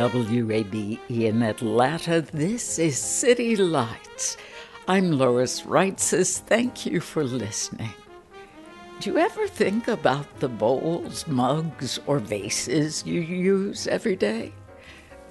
WABE 0.00 0.98
in 1.10 1.42
Atlanta, 1.42 2.22
this 2.22 2.78
is 2.78 2.96
City 2.96 3.54
Lights. 3.54 4.38
I'm 4.88 5.12
Lois 5.12 5.60
Reitzes. 5.64 6.38
Thank 6.38 6.86
you 6.86 7.00
for 7.00 7.22
listening. 7.22 7.92
Do 9.00 9.10
you 9.10 9.18
ever 9.18 9.46
think 9.46 9.88
about 9.88 10.40
the 10.40 10.48
bowls, 10.48 11.26
mugs, 11.26 12.00
or 12.06 12.18
vases 12.18 13.04
you 13.04 13.20
use 13.20 13.86
every 13.86 14.16
day? 14.16 14.54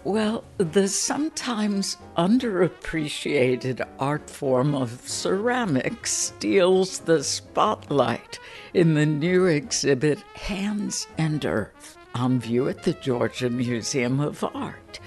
Well, 0.04 0.44
the 0.60 0.88
sometimes 0.88 1.98
underappreciated 2.16 3.84
art 3.98 4.30
form 4.30 4.76
of 4.76 5.02
ceramics 5.10 6.14
steals 6.14 7.00
the 7.00 7.24
spotlight 7.24 8.38
in 8.76 8.94
the 8.94 9.08
new 9.08 9.48
exhibit 9.48 10.20
Hands 10.36 11.08
and 11.18 11.44
Earth 11.44 11.99
on 12.16 12.40
view 12.40 12.68
at 12.68 12.84
the 12.84 12.94
Georgia 12.94 13.50
Museum 13.50 14.20
of 14.20 14.44
Art. 14.44 15.00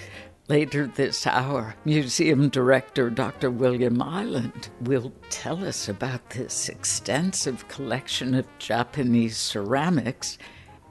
Later 0.49 0.87
this 0.87 1.27
hour, 1.27 1.75
museum 1.85 2.49
director 2.49 3.09
Dr. 3.11 3.51
William 3.51 3.99
Eiland 3.99 4.69
will 4.81 5.13
tell 5.31 5.65
us 5.65 5.89
about 5.89 6.31
this 6.31 6.69
extensive 6.69 7.67
collection 7.69 8.35
of 8.35 8.47
Japanese 8.59 9.37
ceramics 9.37 10.39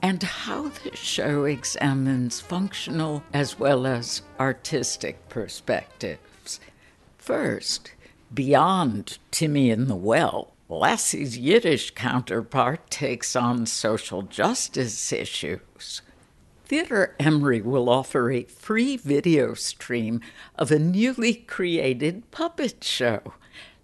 and 0.01 0.23
how 0.23 0.69
the 0.69 0.95
show 0.95 1.43
examines 1.43 2.39
functional 2.39 3.23
as 3.33 3.59
well 3.59 3.85
as 3.85 4.23
artistic 4.39 5.29
perspectives. 5.29 6.59
First, 7.17 7.91
beyond 8.33 9.19
Timmy 9.29 9.69
and 9.69 9.87
the 9.87 9.95
Well, 9.95 10.53
Lassie's 10.71 11.37
Yiddish 11.37 11.91
counterpart 11.91 12.89
takes 12.89 13.35
on 13.35 13.65
social 13.65 14.21
justice 14.21 15.11
issues. 15.11 16.01
Theater 16.63 17.13
Emory 17.19 17.61
will 17.61 17.89
offer 17.89 18.31
a 18.31 18.45
free 18.45 18.95
video 18.95 19.53
stream 19.53 20.21
of 20.55 20.71
a 20.71 20.79
newly 20.79 21.33
created 21.33 22.31
puppet 22.31 22.85
show. 22.85 23.33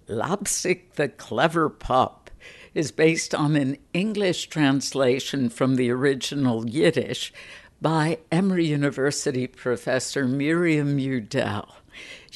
Lapsik 0.08 0.94
the 0.94 1.10
Clever 1.10 1.68
Pup 1.70 2.32
is 2.74 2.94
based 2.94 3.36
on 3.36 3.58
an 3.58 3.78
English 3.94 4.48
translation 4.48 5.50
from 5.50 5.76
the 5.76 5.92
original 5.92 6.70
Yiddish 6.70 7.34
by 7.82 8.20
Emory 8.32 8.68
University 8.68 9.46
professor 9.46 10.26
Miriam 10.26 10.98
Udel. 10.98 11.68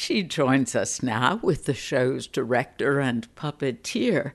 She 0.01 0.23
joins 0.23 0.75
us 0.75 1.03
now 1.03 1.39
with 1.43 1.65
the 1.65 1.75
show's 1.75 2.25
director 2.25 2.99
and 2.99 3.27
puppeteer, 3.35 4.31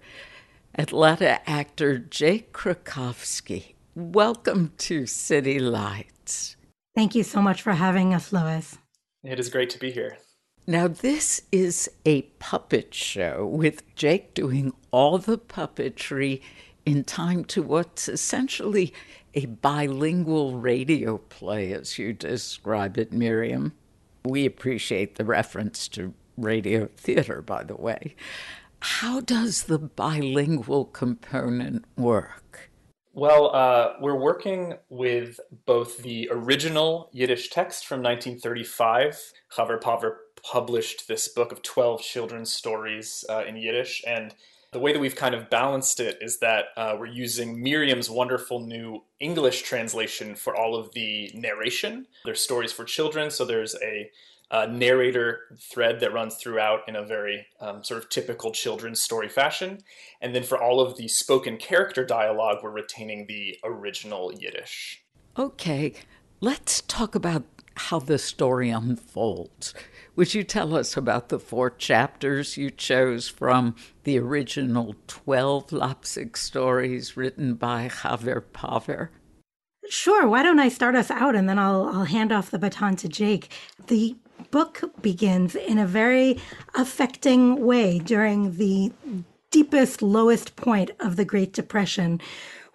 Atlanta 0.78 1.40
actor 1.50 1.98
Jake 1.98 2.52
Krakowski. 2.52 3.74
Welcome 3.96 4.74
to 4.78 5.06
City 5.06 5.58
Lights. 5.58 6.54
Thank 6.94 7.16
you 7.16 7.24
so 7.24 7.42
much 7.42 7.62
for 7.62 7.72
having 7.72 8.14
us, 8.14 8.32
Lois. 8.32 8.78
It 9.24 9.40
is 9.40 9.48
great 9.48 9.68
to 9.70 9.80
be 9.80 9.90
here. 9.90 10.18
Now, 10.68 10.86
this 10.86 11.42
is 11.50 11.90
a 12.04 12.22
puppet 12.38 12.94
show 12.94 13.44
with 13.44 13.92
Jake 13.96 14.34
doing 14.34 14.72
all 14.92 15.18
the 15.18 15.36
puppetry 15.36 16.42
in 16.84 17.02
time 17.02 17.44
to 17.46 17.62
what's 17.64 18.08
essentially 18.08 18.94
a 19.34 19.46
bilingual 19.46 20.60
radio 20.60 21.18
play, 21.18 21.72
as 21.72 21.98
you 21.98 22.12
describe 22.12 22.96
it, 22.98 23.12
Miriam. 23.12 23.72
We 24.26 24.44
appreciate 24.44 25.14
the 25.14 25.24
reference 25.24 25.86
to 25.88 26.12
radio 26.36 26.88
theater, 26.96 27.42
by 27.42 27.62
the 27.62 27.76
way. 27.76 28.16
How 28.80 29.20
does 29.20 29.64
the 29.64 29.78
bilingual 29.78 30.84
component 30.86 31.84
work? 31.96 32.70
Well, 33.12 33.54
uh, 33.54 33.94
we're 34.00 34.18
working 34.18 34.74
with 34.90 35.40
both 35.64 35.98
the 35.98 36.28
original 36.30 37.08
Yiddish 37.12 37.48
text 37.48 37.86
from 37.86 38.02
1935. 38.02 39.32
Chaver 39.56 39.80
Paver 39.80 40.16
published 40.42 41.08
this 41.08 41.28
book 41.28 41.52
of 41.52 41.62
12 41.62 42.02
children's 42.02 42.52
stories 42.52 43.24
uh, 43.30 43.44
in 43.46 43.56
Yiddish. 43.56 44.04
And 44.06 44.34
the 44.72 44.78
way 44.78 44.92
that 44.92 44.98
we've 44.98 45.16
kind 45.16 45.34
of 45.34 45.48
balanced 45.48 46.00
it 46.00 46.18
is 46.20 46.38
that 46.40 46.66
uh, 46.76 46.96
we're 46.98 47.06
using 47.06 47.62
Miriam's 47.62 48.10
wonderful 48.10 48.60
new 48.60 49.02
English 49.20 49.62
translation 49.62 50.34
for 50.34 50.56
all 50.56 50.74
of 50.74 50.92
the 50.92 51.30
narration. 51.34 52.06
There's 52.24 52.40
stories 52.40 52.72
for 52.72 52.84
children, 52.84 53.30
so 53.30 53.44
there's 53.44 53.74
a 53.76 54.10
uh, 54.50 54.66
narrator 54.66 55.40
thread 55.58 56.00
that 56.00 56.12
runs 56.12 56.36
throughout 56.36 56.80
in 56.88 56.96
a 56.96 57.04
very 57.04 57.46
um, 57.60 57.82
sort 57.82 58.02
of 58.02 58.08
typical 58.08 58.52
children's 58.52 59.00
story 59.00 59.28
fashion. 59.28 59.78
And 60.20 60.34
then 60.34 60.42
for 60.42 60.60
all 60.60 60.80
of 60.80 60.96
the 60.96 61.08
spoken 61.08 61.56
character 61.56 62.04
dialogue, 62.04 62.58
we're 62.62 62.70
retaining 62.70 63.26
the 63.26 63.58
original 63.64 64.32
Yiddish. 64.32 65.02
Okay, 65.38 65.94
let's 66.40 66.82
talk 66.82 67.14
about 67.14 67.44
how 67.74 67.98
the 67.98 68.18
story 68.18 68.70
unfolds. 68.70 69.74
Would 70.16 70.32
you 70.32 70.44
tell 70.44 70.74
us 70.74 70.96
about 70.96 71.28
the 71.28 71.38
four 71.38 71.68
chapters 71.68 72.56
you 72.56 72.70
chose 72.70 73.28
from 73.28 73.76
the 74.04 74.18
original 74.18 74.94
12 75.08 75.68
Lapsik 75.68 76.38
stories 76.38 77.18
written 77.18 77.52
by 77.54 77.88
Chaver 77.88 78.42
Paver? 78.54 79.10
Sure. 79.90 80.26
Why 80.26 80.42
don't 80.42 80.58
I 80.58 80.70
start 80.70 80.94
us 80.94 81.10
out 81.10 81.36
and 81.36 81.46
then 81.46 81.58
I'll, 81.58 81.84
I'll 81.84 82.04
hand 82.04 82.32
off 82.32 82.50
the 82.50 82.58
baton 82.58 82.96
to 82.96 83.08
Jake. 83.08 83.52
The 83.88 84.16
book 84.50 84.82
begins 85.02 85.54
in 85.54 85.78
a 85.78 85.86
very 85.86 86.40
affecting 86.74 87.66
way 87.66 87.98
during 87.98 88.56
the 88.56 88.92
deepest, 89.50 90.00
lowest 90.00 90.56
point 90.56 90.92
of 90.98 91.16
the 91.16 91.26
Great 91.26 91.52
Depression 91.52 92.22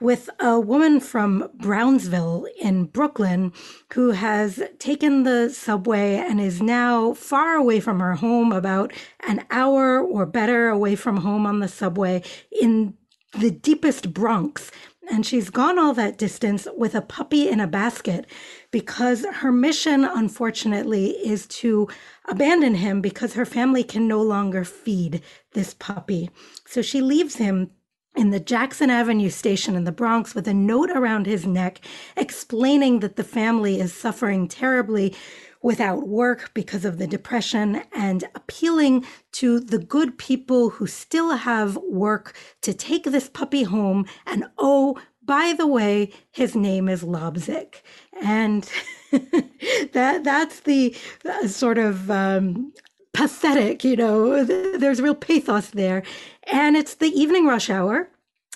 with 0.02 0.30
a 0.40 0.60
woman 0.60 1.00
from 1.00 1.48
Brownsville 1.54 2.48
in 2.60 2.86
Brooklyn 2.86 3.54
who 3.94 4.12
has 4.12 4.62
taken 4.80 5.24
the 5.24 5.50
subway 5.52 6.16
and 6.16 6.42
is 6.42 6.62
now 6.62 7.14
far 7.14 7.56
away 7.56 7.80
from 7.80 8.00
her 8.00 8.16
home, 8.16 8.52
about 8.52 8.92
an 9.28 9.46
hour 9.52 10.02
or 10.02 10.26
better 10.26 10.70
away 10.70 10.96
from 10.96 11.18
home 11.18 11.46
on 11.46 11.60
the 11.60 11.68
subway 11.68 12.24
in 12.60 12.96
the 13.40 13.52
deepest 13.52 14.14
Bronx. 14.14 14.72
And 15.10 15.26
she's 15.26 15.50
gone 15.50 15.78
all 15.78 15.94
that 15.94 16.18
distance 16.18 16.68
with 16.76 16.96
a 16.96 17.02
puppy 17.02 17.50
in 17.50 17.60
a 17.60 17.68
basket 17.68 18.26
because 18.72 19.26
her 19.26 19.52
mission, 19.52 20.06
unfortunately, 20.06 21.12
is 21.12 21.46
to 21.48 21.88
abandon 22.28 22.76
him 22.76 23.02
because 23.02 23.34
her 23.34 23.46
family 23.46 23.84
can 23.84 24.08
no 24.08 24.22
longer 24.22 24.64
feed 24.64 25.22
this 25.54 25.74
puppy. 25.74 26.30
So 26.66 26.82
she 26.82 27.02
leaves 27.02 27.36
him 27.36 27.72
in 28.16 28.32
the 28.32 28.40
Jackson 28.40 28.90
Avenue 28.90 29.30
station 29.30 29.76
in 29.76 29.84
the 29.84 29.92
Bronx 29.92 30.36
with 30.36 30.48
a 30.48 30.54
note 30.54 30.90
around 30.92 31.26
his 31.26 31.46
neck 31.46 31.80
explaining 32.18 33.00
that 33.00 33.16
the 33.16 33.24
family 33.24 33.80
is 33.80 33.94
suffering 33.94 34.48
terribly 34.48 35.16
without 35.62 36.08
work 36.08 36.52
because 36.54 36.86
of 36.86 36.98
the 36.98 37.08
depression 37.08 37.84
and 37.94 38.24
appealing 38.36 39.06
to 39.32 39.60
the 39.60 39.78
good 39.78 40.18
people 40.18 40.72
who 40.72 40.88
still 40.88 41.36
have 41.38 41.78
work 41.78 42.36
to 42.62 42.74
take 42.74 43.04
this 43.04 43.30
puppy 43.30 43.64
home. 43.64 44.06
And 44.26 44.46
oh, 44.58 45.00
by 45.24 45.54
the 45.58 45.68
way, 45.68 46.12
his 46.32 46.56
name 46.56 46.90
is 46.90 47.04
Lobzik. 47.04 47.82
And 48.22 48.70
that 49.12 50.24
that's 50.24 50.62
the 50.62 50.96
uh, 51.26 51.48
sort 51.48 51.78
of 51.78 52.10
um, 52.10 52.74
pathetic, 53.14 53.84
you 53.84 53.96
know, 53.96 54.44
there's 54.44 55.02
real 55.02 55.16
pathos 55.16 55.70
there. 55.72 56.04
And 56.44 56.76
it's 56.76 56.96
the 56.96 57.08
evening 57.08 57.46
rush 57.46 57.70
hour. 57.70 58.10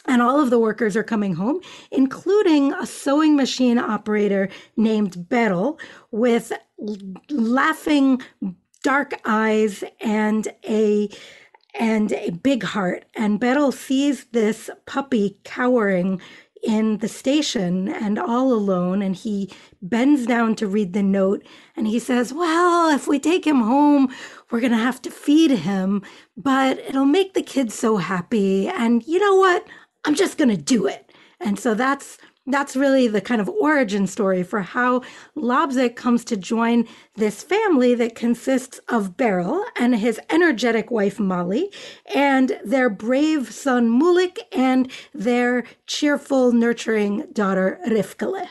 And 0.08 0.22
all 0.22 0.40
of 0.40 0.52
the 0.52 0.60
workers 0.60 0.96
are 0.96 1.04
coming 1.04 1.34
home, 1.34 1.62
including 1.92 2.74
a 2.74 2.86
sewing 2.86 3.36
machine 3.36 3.80
operator 3.80 4.50
named 4.78 5.28
Beryl 5.30 5.80
with 6.12 6.54
laughing 7.32 8.22
dark 8.84 9.20
eyes 9.26 9.84
and 10.00 10.48
a 10.64 11.10
and 11.78 12.14
a 12.14 12.30
big 12.30 12.64
heart. 12.64 13.06
And 13.16 13.40
Beryl 13.40 13.72
sees 13.72 14.26
this 14.26 14.70
puppy 14.86 15.38
cowering 15.44 16.22
in 16.66 16.98
the 16.98 17.08
station 17.08 17.88
and 17.88 18.18
all 18.18 18.52
alone. 18.52 19.02
And 19.02 19.16
he 19.16 19.52
bends 19.82 20.26
down 20.26 20.56
to 20.56 20.68
read 20.68 20.94
the 20.94 21.04
note 21.04 21.46
and 21.76 21.88
he 21.88 22.00
says, 22.00 22.34
Well, 22.34 22.90
if 22.90 23.08
we 23.08 23.20
take 23.20 23.46
him 23.46 23.62
home, 23.62 24.14
we're 24.52 24.60
going 24.60 24.72
to 24.72 24.78
have 24.78 25.02
to 25.04 25.12
feed 25.12 25.52
him, 25.52 26.04
but 26.38 26.80
it'll 26.80 27.06
make 27.06 27.34
the 27.34 27.42
kids 27.42 27.74
so 27.74 27.98
happy. 27.98 28.68
And 28.68 29.06
you 29.08 29.20
know 29.20 29.36
what? 29.36 29.66
I'm 30.06 30.16
just 30.16 30.38
going 30.38 30.50
to 30.50 30.58
do 30.58 30.88
it. 30.88 31.12
And 31.40 31.60
so 31.60 31.74
that's 31.74 32.18
that's 32.48 32.76
really 32.76 33.08
the 33.08 33.22
kind 33.22 33.42
of 33.42 33.50
origin 33.50 34.06
story 34.06 34.44
for 34.44 34.62
how 34.62 35.02
Lobzick 35.36 35.96
comes 35.96 36.24
to 36.26 36.38
join 36.38 36.88
this 37.16 37.42
family 37.42 37.96
that 37.96 38.14
consists 38.14 38.80
of 38.88 39.18
Beryl 39.18 39.66
and 39.76 39.96
his 39.96 40.20
energetic 40.30 40.92
wife 40.92 41.20
Molly, 41.20 41.72
and 42.14 42.60
their 42.64 42.90
brave 42.90 43.52
son 43.52 43.90
Mulik 43.90 44.38
and 44.52 44.92
their 45.14 45.64
cheerful, 45.88 46.52
nurturing 46.52 47.26
daughter 47.34 47.80
Rifkele. 47.88 48.50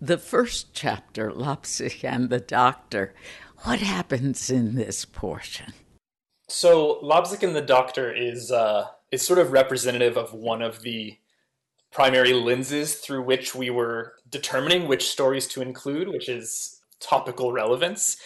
The 0.00 0.18
first 0.18 0.74
chapter, 0.74 1.30
Lobzick 1.30 2.02
and 2.02 2.28
the 2.28 2.40
Doctor, 2.40 3.14
what 3.64 3.80
happens 3.80 4.50
in 4.50 4.74
this 4.74 5.04
portion? 5.04 5.72
So 6.48 7.00
Lobzick 7.02 7.42
and 7.42 7.56
the 7.56 7.62
Doctor 7.62 8.12
is 8.12 8.50
uh, 8.50 8.88
is 9.10 9.22
sort 9.22 9.38
of 9.38 9.52
representative 9.52 10.16
of 10.16 10.34
one 10.34 10.62
of 10.62 10.82
the 10.82 11.18
primary 11.90 12.32
lenses 12.32 12.96
through 12.96 13.22
which 13.22 13.54
we 13.54 13.70
were 13.70 14.14
determining 14.30 14.88
which 14.88 15.08
stories 15.08 15.46
to 15.46 15.62
include, 15.62 16.08
which 16.08 16.28
is 16.28 16.80
topical 17.00 17.52
relevance. 17.52 18.16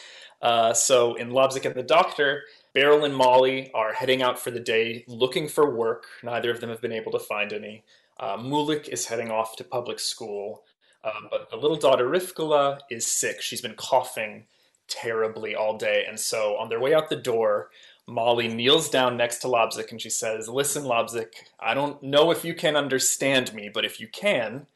Uh, 0.41 0.73
so 0.73 1.15
in 1.15 1.31
Lobzick 1.31 1.65
and 1.65 1.75
the 1.75 1.83
Doctor, 1.83 2.43
Beryl 2.75 3.05
and 3.05 3.15
Molly 3.17 3.71
are 3.75 3.93
heading 3.93 4.23
out 4.23 4.39
for 4.39 4.51
the 4.51 4.61
day 4.61 5.05
looking 5.09 5.49
for 5.49 5.75
work. 5.75 6.05
Neither 6.23 6.51
of 6.51 6.61
them 6.61 6.71
have 6.71 6.81
been 6.81 6.93
able 6.93 7.13
to 7.13 7.19
find 7.19 7.53
any. 7.53 7.85
Uh, 8.19 8.37
Mulik 8.37 8.89
is 8.89 9.07
heading 9.07 9.31
off 9.31 9.57
to 9.57 9.65
public 9.65 9.99
school, 9.99 10.63
uh, 11.03 11.21
but 11.31 11.51
the 11.51 11.57
little 11.57 11.77
daughter 11.77 12.09
Rifkele 12.09 12.79
is 12.91 13.07
sick. 13.07 13.41
She's 13.41 13.61
been 13.61 13.75
coughing 13.75 14.47
terribly 14.89 15.55
all 15.55 15.77
day, 15.77 16.05
and 16.09 16.19
so 16.19 16.57
on 16.57 16.69
their 16.69 16.81
way 16.81 16.95
out 16.95 17.09
the 17.09 17.17
door, 17.17 17.71
Molly 18.07 18.47
kneels 18.49 18.89
down 18.89 19.17
next 19.17 19.39
to 19.39 19.49
Lobzick 19.49 19.91
and 19.91 20.01
she 20.01 20.11
says, 20.11 20.49
Listen, 20.49 20.85
Lobzick, 20.85 21.33
I 21.59 21.75
don't 21.75 22.01
know 22.03 22.31
if 22.31 22.45
you 22.45 22.55
can 22.55 22.77
understand 22.77 23.53
me, 23.53 23.69
but 23.73 23.85
if 23.85 24.01
you 24.01 24.09
can, 24.09 24.67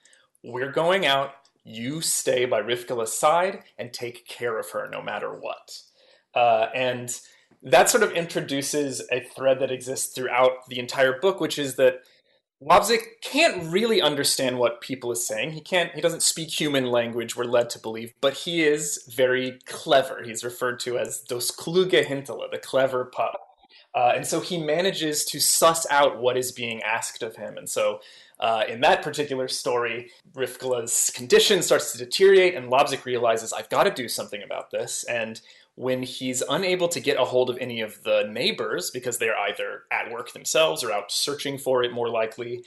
we're 0.43 0.73
going 0.73 1.07
out. 1.07 1.35
You 1.63 2.01
stay 2.01 2.47
by 2.47 2.63
Rifkele's 2.63 3.17
side 3.17 3.63
and 3.79 3.93
take 3.93 4.27
care 4.27 4.59
of 4.59 4.71
her 4.71 4.89
no 4.91 5.03
matter 5.03 5.31
what. 5.31 5.83
Uh, 6.35 6.67
and 6.75 7.21
that 7.63 7.91
sort 7.91 8.03
of 8.03 8.13
introduces 8.13 9.03
a 9.13 9.21
thread 9.21 9.61
that 9.61 9.71
exists 9.71 10.15
throughout 10.15 10.67
the 10.69 10.79
entire 10.79 11.21
book, 11.21 11.41
which 11.41 11.59
is 11.59 11.77
that 11.77 12.03
Lobzick 12.63 13.23
can't 13.23 13.73
really 13.73 14.03
understand 14.03 14.59
what 14.59 14.83
people 14.83 15.11
is 15.11 15.27
saying. 15.27 15.53
He 15.53 15.63
can't. 15.63 15.93
He 15.95 16.03
doesn't 16.03 16.23
speak 16.23 16.49
human 16.61 16.87
language. 16.87 17.35
We're 17.35 17.45
led 17.45 17.71
to 17.71 17.79
believe, 17.79 18.13
but 18.21 18.35
he 18.35 18.63
is 18.63 19.09
very 19.09 19.59
clever. 19.65 20.23
He's 20.23 20.45
referred 20.45 20.79
to 20.81 20.99
as 20.99 21.21
"dos 21.21 21.51
kluge 21.51 22.05
Hintele," 22.05 22.51
the 22.51 22.59
clever 22.59 23.07
pup, 23.07 23.41
uh, 23.95 24.13
and 24.15 24.27
so 24.27 24.41
he 24.41 24.59
manages 24.59 25.25
to 25.27 25.41
suss 25.41 25.87
out 25.91 26.19
what 26.19 26.37
is 26.37 26.53
being 26.53 26.83
asked 26.83 27.23
of 27.23 27.37
him. 27.37 27.57
And 27.57 27.69
so, 27.69 28.01
uh, 28.39 28.65
in 28.69 28.83
that 28.83 29.03
particular 29.03 29.49
story, 29.49 30.11
Rifkele's 30.35 31.11
condition 31.15 31.63
starts 31.63 31.93
to 31.93 31.99
deteriorate, 31.99 32.55
and 32.55 32.71
Lobzick 32.71 33.07
realizes, 33.07 33.55
"I've 33.55 33.71
got 33.71 33.85
to 33.85 33.91
do 33.91 34.07
something 34.07 34.43
about 34.43 34.71
this." 34.71 35.03
And 35.05 35.41
when 35.81 36.03
he's 36.03 36.43
unable 36.51 36.89
to 36.89 37.01
get 37.01 37.19
a 37.19 37.25
hold 37.25 37.49
of 37.49 37.57
any 37.59 37.81
of 37.81 38.03
the 38.03 38.29
neighbors 38.31 38.91
because 38.91 39.17
they're 39.17 39.39
either 39.39 39.85
at 39.91 40.13
work 40.13 40.31
themselves 40.33 40.85
or 40.85 40.93
out 40.93 41.11
searching 41.11 41.57
for 41.57 41.83
it, 41.83 41.91
more 41.91 42.11
likely, 42.11 42.63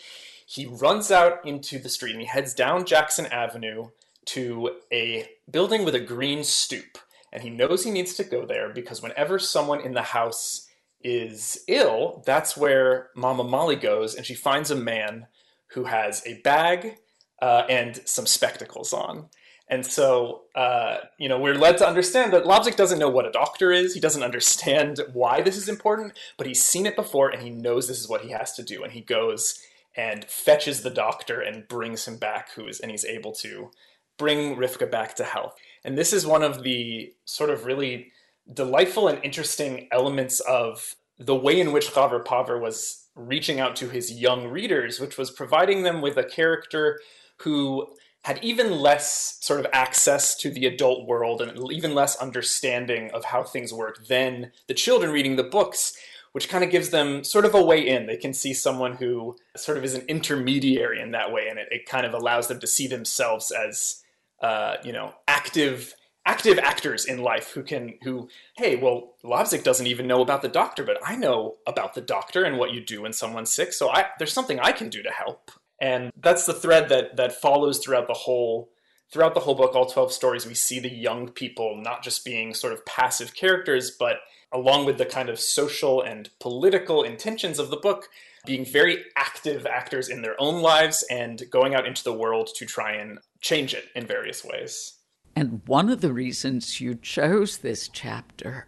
he 0.48 0.65
runs 0.65 1.12
out 1.12 1.33
into 1.45 1.77
the 1.77 1.89
street 1.89 2.13
and 2.13 2.21
he 2.21 2.25
heads 2.25 2.56
down 2.56 2.86
Jackson 2.86 3.27
Avenue 3.27 3.89
to 4.25 4.71
a 4.92 5.27
building 5.51 5.86
with 5.86 5.94
a 5.94 6.00
green 6.00 6.44
stoop. 6.44 6.98
And 7.31 7.44
he 7.44 7.51
knows 7.51 7.83
he 7.83 7.92
needs 7.92 8.15
to 8.15 8.24
go 8.24 8.48
there 8.48 8.74
because 8.74 9.04
whenever 9.04 9.38
someone 9.38 9.81
in 9.81 9.94
the 9.94 10.01
house 10.01 10.68
is 11.04 11.59
ill, 11.68 12.24
that's 12.25 12.57
where 12.57 13.09
Mama 13.16 13.44
Molly 13.44 13.75
goes 13.75 14.16
and 14.16 14.25
she 14.25 14.33
finds 14.33 14.71
a 14.71 14.75
man 14.75 15.27
who 15.74 15.83
has 15.83 16.25
a 16.25 16.42
bag 16.42 16.98
uh, 17.44 17.66
and 17.69 18.01
some 18.06 18.25
spectacles 18.25 18.92
on. 18.92 19.30
And 19.73 19.83
so, 19.83 20.43
uh, 20.53 20.97
you 21.17 21.27
know, 21.27 21.39
we're 21.39 21.55
led 21.55 21.79
to 21.79 21.87
understand 21.87 22.31
that 22.31 22.43
Lobzick 22.43 22.75
doesn't 22.75 22.99
know 22.99 23.09
what 23.09 23.25
a 23.25 23.31
doctor 23.31 23.71
is. 23.71 23.95
He 23.95 23.99
doesn't 23.99 24.21
understand 24.21 24.99
why 25.13 25.41
this 25.41 25.57
is 25.57 25.67
important, 25.67 26.13
but 26.37 26.45
he's 26.45 26.63
seen 26.63 26.85
it 26.85 26.95
before 26.95 27.29
and 27.29 27.41
he 27.41 27.49
knows 27.49 27.87
this 27.87 27.99
is 27.99 28.07
what 28.07 28.21
he 28.21 28.29
has 28.29 28.53
to 28.53 28.61
do. 28.61 28.83
And 28.83 28.93
he 28.93 29.01
goes 29.01 29.57
and 29.97 30.25
fetches 30.25 30.83
the 30.83 30.91
doctor 30.91 31.41
and 31.41 31.67
brings 31.67 32.07
him 32.07 32.17
back, 32.17 32.51
who 32.51 32.67
is, 32.67 32.79
and 32.79 32.91
he's 32.91 33.03
able 33.03 33.31
to 33.31 33.71
bring 34.19 34.57
Rifka 34.57 34.91
back 34.91 35.15
to 35.15 35.23
health. 35.23 35.55
And 35.83 35.97
this 35.97 36.13
is 36.13 36.23
one 36.23 36.43
of 36.43 36.61
the 36.61 37.11
sort 37.25 37.49
of 37.49 37.65
really 37.65 38.11
delightful 38.53 39.07
and 39.07 39.23
interesting 39.23 39.87
elements 39.91 40.39
of 40.41 40.93
the 41.17 41.35
way 41.35 41.59
in 41.59 41.71
which 41.71 41.87
Chaver 41.87 42.23
Paver 42.23 42.61
was 42.61 43.07
reaching 43.15 43.59
out 43.59 43.75
to 43.77 43.89
his 43.89 44.11
young 44.11 44.49
readers, 44.49 44.99
which 44.99 45.17
was 45.17 45.31
providing 45.31 45.81
them 45.81 45.99
with 45.99 46.15
a 46.17 46.23
character 46.23 46.99
who 47.37 47.87
had 48.23 48.41
even 48.41 48.71
less 48.71 49.37
sort 49.41 49.59
of 49.59 49.67
access 49.73 50.35
to 50.35 50.49
the 50.49 50.65
adult 50.65 51.05
world 51.05 51.41
and 51.41 51.71
even 51.71 51.93
less 51.93 52.15
understanding 52.15 53.11
of 53.11 53.25
how 53.25 53.43
things 53.43 53.73
work 53.73 54.07
than 54.07 54.51
the 54.67 54.73
children 54.73 55.11
reading 55.11 55.35
the 55.35 55.43
books, 55.43 55.95
which 56.31 56.47
kind 56.47 56.63
of 56.63 56.69
gives 56.69 56.89
them 56.89 57.23
sort 57.23 57.43
of 57.45 57.53
a 57.53 57.63
way 57.63 57.85
in. 57.85 58.07
They 58.07 58.17
can 58.17 58.33
see 58.33 58.53
someone 58.53 58.93
who 58.93 59.35
sort 59.57 59.77
of 59.77 59.83
is 59.83 59.93
an 59.93 60.05
intermediary 60.07 61.01
in 61.01 61.11
that 61.11 61.33
way, 61.33 61.47
and 61.49 61.59
it, 61.59 61.67
it 61.69 61.85
kind 61.85 62.05
of 62.05 62.13
allows 62.13 62.47
them 62.47 62.61
to 62.61 62.67
see 62.67 62.87
themselves 62.87 63.51
as, 63.51 64.01
uh, 64.41 64.77
you 64.83 64.93
know, 64.93 65.13
active 65.27 65.93
active 66.25 66.57
actors 66.59 67.03
in 67.03 67.21
life 67.21 67.51
who 67.51 67.61
can 67.61 67.95
who 68.03 68.29
hey 68.55 68.77
well 68.77 69.15
Lobzick 69.25 69.61
doesn't 69.61 69.87
even 69.87 70.07
know 70.07 70.21
about 70.21 70.41
the 70.41 70.47
doctor 70.47 70.81
but 70.85 70.97
i 71.05 71.17
know 71.17 71.55
about 71.67 71.95
the 71.95 71.99
doctor 71.99 72.45
and 72.45 72.57
what 72.57 72.71
you 72.71 72.79
do 72.79 73.01
when 73.01 73.11
someone's 73.11 73.51
sick 73.51 73.73
so 73.73 73.89
i 73.89 74.05
there's 74.17 74.31
something 74.31 74.57
i 74.61 74.71
can 74.71 74.87
do 74.87 75.03
to 75.03 75.11
help 75.11 75.51
and 75.83 76.12
that's 76.15 76.45
the 76.45 76.54
thread 76.54 76.87
that 76.90 77.18
that 77.18 77.33
follows 77.33 77.80
throughout 77.80 78.07
the 78.07 78.13
whole 78.13 78.69
throughout 79.11 79.33
the 79.35 79.42
whole 79.42 79.54
book 79.54 79.75
all 79.75 79.85
12 79.85 80.11
stories. 80.11 80.47
We 80.47 80.56
see 80.56 80.80
the 80.80 80.90
young 80.90 81.28
people 81.28 81.75
not 81.75 82.02
just 82.02 82.25
being 82.25 82.54
sort 82.54 82.73
of 82.73 82.85
passive 82.85 83.35
characters 83.35 83.92
but 83.92 84.18
along 84.52 84.85
with 84.85 84.97
the 84.97 85.06
kind 85.06 85.30
of 85.30 85.40
social 85.40 86.02
and 86.02 86.30
political 86.40 87.04
intentions 87.04 87.59
of 87.59 87.69
the 87.69 87.78
book 87.78 88.07
being 88.45 88.66
very 88.66 89.04
active 89.18 89.66
actors 89.66 90.09
in 90.09 90.21
their 90.21 90.40
own 90.40 90.61
lives 90.61 91.04
and 91.09 91.44
going 91.49 91.75
out 91.75 91.85
into 91.85 92.04
the 92.04 92.13
world 92.13 92.49
to 92.56 92.66
try 92.66 92.94
and 92.94 93.19
change 93.42 93.73
it 93.73 93.85
in 93.95 94.06
various 94.06 94.44
ways. 94.44 94.99
And 95.35 95.61
one 95.66 95.90
of 95.90 96.02
the 96.02 96.13
reasons 96.13 96.80
you 96.80 96.95
chose 96.95 97.57
this 97.57 97.87
chapter 97.87 98.68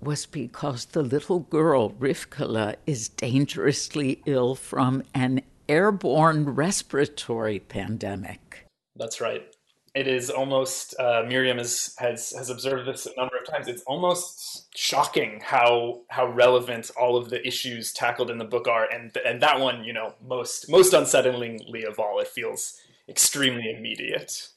was 0.00 0.26
because 0.26 0.86
the 0.86 1.02
little 1.02 1.40
girl, 1.40 1.90
Rifkele, 1.92 2.74
is 2.86 3.08
dangerously 3.08 4.20
ill 4.26 4.56
from 4.56 5.04
an 5.14 5.42
airborne 5.72 6.44
respiratory 6.44 7.58
pandemic. 7.58 8.66
That's 8.94 9.22
right. 9.22 9.42
It 9.94 10.06
is 10.06 10.28
almost 10.28 10.94
uh, 10.98 11.22
Miriam 11.26 11.58
has, 11.58 11.94
has 11.98 12.32
has 12.36 12.50
observed 12.50 12.86
this 12.86 13.06
a 13.06 13.16
number 13.16 13.36
of 13.36 13.46
times. 13.46 13.68
It's 13.68 13.82
almost 13.82 14.68
shocking 14.76 15.40
how 15.42 16.02
how 16.08 16.26
relevant 16.26 16.90
all 17.00 17.16
of 17.16 17.30
the 17.30 17.46
issues 17.46 17.92
tackled 17.92 18.30
in 18.30 18.38
the 18.38 18.44
book 18.44 18.68
are, 18.68 18.86
and 18.90 19.14
and 19.26 19.40
that 19.42 19.60
one, 19.60 19.84
you 19.84 19.92
know, 19.92 20.14
most 20.26 20.70
most 20.70 20.92
unsettlingly 20.92 21.84
of 21.84 21.98
all, 21.98 22.20
it 22.20 22.28
feels 22.28 22.78
extremely 23.08 23.70
immediate. 23.70 24.48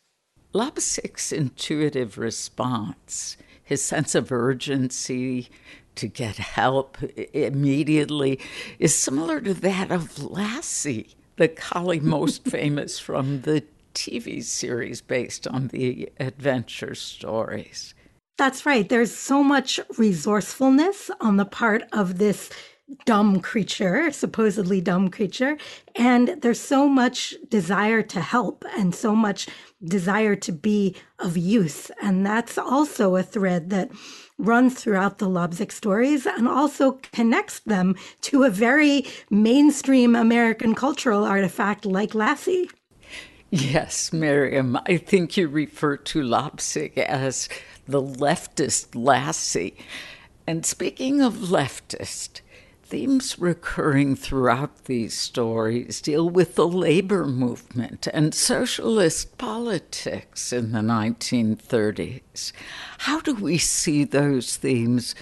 Lobzick's 0.54 1.34
intuitive 1.34 2.18
response, 2.18 3.36
his 3.62 3.82
sense 3.82 4.16
of 4.16 4.32
urgency, 4.32 5.50
to 5.96 6.08
get 6.08 6.38
help 6.38 6.98
immediately 7.34 8.40
is 8.80 8.96
similar 8.96 9.42
to 9.42 9.54
that 9.54 9.92
of 9.92 10.22
Lassie, 10.24 11.16
the 11.38 11.48
collie 11.48 12.00
most 12.18 12.46
famous 12.46 13.00
from 13.00 13.42
the 13.42 13.64
TV 13.94 14.44
series 14.44 15.02
based 15.02 15.48
on 15.48 15.70
the 15.70 16.10
adventure 16.20 16.96
stories. 16.96 17.94
That's 18.38 18.66
right. 18.66 18.88
There's 18.88 19.16
so 19.16 19.42
much 19.42 19.80
resourcefulness 19.98 21.10
on 21.22 21.38
the 21.38 21.46
part 21.46 21.84
of 21.94 22.18
this 22.18 22.50
dumb 23.06 23.40
creature, 23.40 24.12
supposedly 24.12 24.82
dumb 24.82 25.10
creature. 25.10 25.58
And 25.96 26.38
there's 26.42 26.60
so 26.60 26.88
much 26.88 27.34
desire 27.50 28.02
to 28.04 28.22
help 28.22 28.64
and 28.78 28.94
so 28.94 29.16
much 29.16 29.48
desire 29.84 30.36
to 30.36 30.52
be 30.52 30.96
of 31.20 31.38
use. 31.38 31.90
And 32.02 32.26
that's 32.26 32.58
also 32.58 33.16
a 33.16 33.24
thread 33.24 33.70
that 33.72 33.92
runs 34.38 34.76
throughout 34.76 35.18
the 35.18 35.30
Lobzic 35.30 35.72
stories 35.72 36.26
and 36.26 36.48
also 36.48 37.00
connects 37.12 37.60
them 37.60 37.96
to 38.22 38.44
a 38.44 38.50
very 38.50 39.06
mainstream 39.30 40.16
American 40.16 40.76
cultural 40.76 41.24
artifact 41.24 41.86
like 41.86 42.14
Lassie. 42.14 42.70
Yes, 43.50 44.12
Miriam, 44.12 44.78
I 44.86 44.98
think 44.98 45.38
you 45.38 45.48
refer 45.48 45.98
to 45.98 46.22
Lobzic 46.22 46.98
as 46.98 47.48
the 47.88 48.02
leftist 48.02 48.96
Lassie. 48.96 49.78
And 50.48 50.66
speaking 50.66 51.22
of 51.22 51.36
leftist, 51.36 52.42
themes 52.86 53.40
recurring 53.40 54.16
throughout 54.16 54.86
these 54.86 55.18
stories 55.18 56.02
deal 56.02 56.30
with 56.30 56.54
the 56.56 56.68
labor 56.68 57.26
movement 57.26 58.08
and 58.14 58.34
socialist 58.34 59.38
politics 59.40 60.54
in 60.54 60.72
the 60.72 60.80
1930s. 60.80 62.52
How 63.00 63.20
do 63.22 63.34
we 63.34 63.58
see 63.58 64.04
those 64.04 64.58
themes 64.58 65.16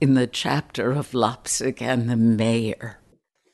in 0.00 0.14
the 0.14 0.28
chapter 0.28 0.92
of 0.92 1.10
Lobzic 1.10 1.82
and 1.82 2.08
the 2.08 2.16
mayor? 2.16 3.00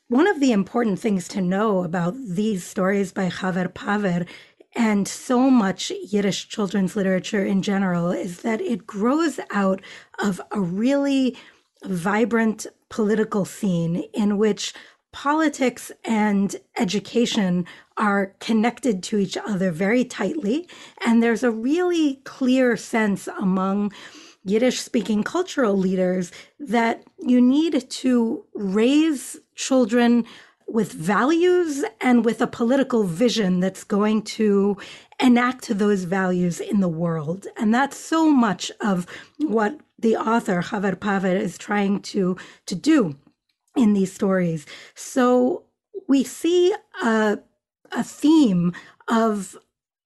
One 0.07 0.27
of 0.27 0.39
the 0.39 0.51
important 0.51 0.99
things 0.99 1.27
to 1.29 1.41
know 1.41 1.83
about 1.83 2.13
these 2.15 2.63
stories 2.63 3.11
by 3.11 3.29
Chaver 3.29 3.73
Paver 3.73 4.27
and 4.75 5.07
so 5.07 5.49
much 5.49 5.91
Yiddish 5.91 6.47
children's 6.47 6.95
literature 6.95 7.43
in 7.43 7.63
general 7.63 8.11
is 8.11 8.43
that 8.43 8.61
it 8.61 8.85
grows 8.85 9.39
out 9.51 9.81
of 10.19 10.39
a 10.51 10.61
really 10.61 11.35
vibrant 11.83 12.67
political 12.89 13.45
scene 13.45 14.03
in 14.13 14.37
which 14.37 14.73
politics 15.11 15.91
and 16.03 16.57
education 16.77 17.65
are 17.97 18.35
connected 18.39 19.01
to 19.01 19.17
each 19.17 19.37
other 19.37 19.71
very 19.71 20.05
tightly. 20.05 20.67
And 21.05 21.23
there's 21.23 21.43
a 21.43 21.51
really 21.51 22.15
clear 22.23 22.77
sense 22.77 23.27
among 23.27 23.91
Yiddish 24.43 24.79
speaking 24.79 25.23
cultural 25.23 25.75
leaders 25.75 26.31
that 26.59 27.03
you 27.19 27.41
need 27.41 27.89
to 27.89 28.45
raise 28.53 29.39
children 29.55 30.25
with 30.67 30.91
values 30.91 31.83
and 32.01 32.25
with 32.25 32.41
a 32.41 32.47
political 32.47 33.03
vision 33.03 33.59
that's 33.59 33.83
going 33.83 34.21
to 34.21 34.77
enact 35.19 35.77
those 35.77 36.03
values 36.03 36.59
in 36.59 36.81
the 36.81 36.89
world. 36.89 37.47
And 37.57 37.73
that's 37.73 37.97
so 37.97 38.29
much 38.29 38.71
of 38.81 39.07
what 39.39 39.79
the 39.99 40.15
author, 40.15 40.61
Chaver 40.61 40.95
Paver, 40.95 41.39
is 41.39 41.57
trying 41.57 42.01
to, 42.01 42.37
to 42.65 42.75
do 42.75 43.17
in 43.75 43.93
these 43.93 44.13
stories. 44.13 44.65
So 44.95 45.63
we 46.07 46.23
see 46.23 46.73
a, 47.01 47.39
a 47.91 48.03
theme 48.03 48.73
of 49.07 49.57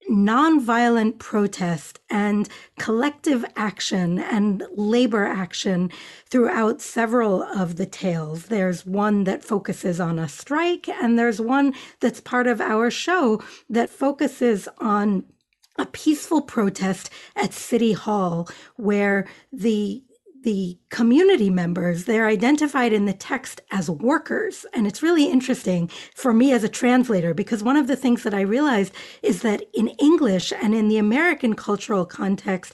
nonviolent 0.09 1.19
protest 1.19 1.99
and 2.09 2.49
collective 2.79 3.45
action 3.55 4.19
and 4.19 4.63
labor 4.75 5.25
action 5.25 5.91
throughout 6.25 6.81
several 6.81 7.43
of 7.43 7.77
the 7.77 7.85
tales. 7.85 8.47
There's 8.47 8.85
one 8.85 9.23
that 9.25 9.43
focuses 9.43 9.99
on 9.99 10.19
a 10.19 10.27
strike, 10.27 10.89
and 10.89 11.17
there's 11.17 11.39
one 11.39 11.73
that's 11.99 12.19
part 12.19 12.47
of 12.47 12.59
our 12.59 12.89
show 12.89 13.41
that 13.69 13.89
focuses 13.89 14.67
on 14.79 15.23
a 15.77 15.85
peaceful 15.85 16.41
protest 16.41 17.09
at 17.35 17.53
City 17.53 17.93
Hall 17.93 18.49
where 18.75 19.27
the 19.51 20.03
the 20.43 20.79
community 20.89 21.51
members, 21.51 22.05
they're 22.05 22.25
identified 22.25 22.91
in 22.91 23.05
the 23.05 23.13
text 23.13 23.61
as 23.69 23.91
workers. 23.91 24.65
And 24.73 24.87
it's 24.87 25.03
really 25.03 25.25
interesting 25.25 25.87
for 26.15 26.33
me 26.33 26.51
as 26.51 26.63
a 26.63 26.67
translator, 26.69 27.35
because 27.35 27.61
one 27.61 27.77
of 27.77 27.85
the 27.85 27.95
things 27.95 28.23
that 28.23 28.33
I 28.33 28.41
realized 28.41 28.91
is 29.21 29.43
that 29.43 29.63
in 29.75 29.89
English 29.99 30.51
and 30.51 30.73
in 30.73 30.87
the 30.87 30.97
American 30.97 31.53
cultural 31.53 32.07
context, 32.07 32.73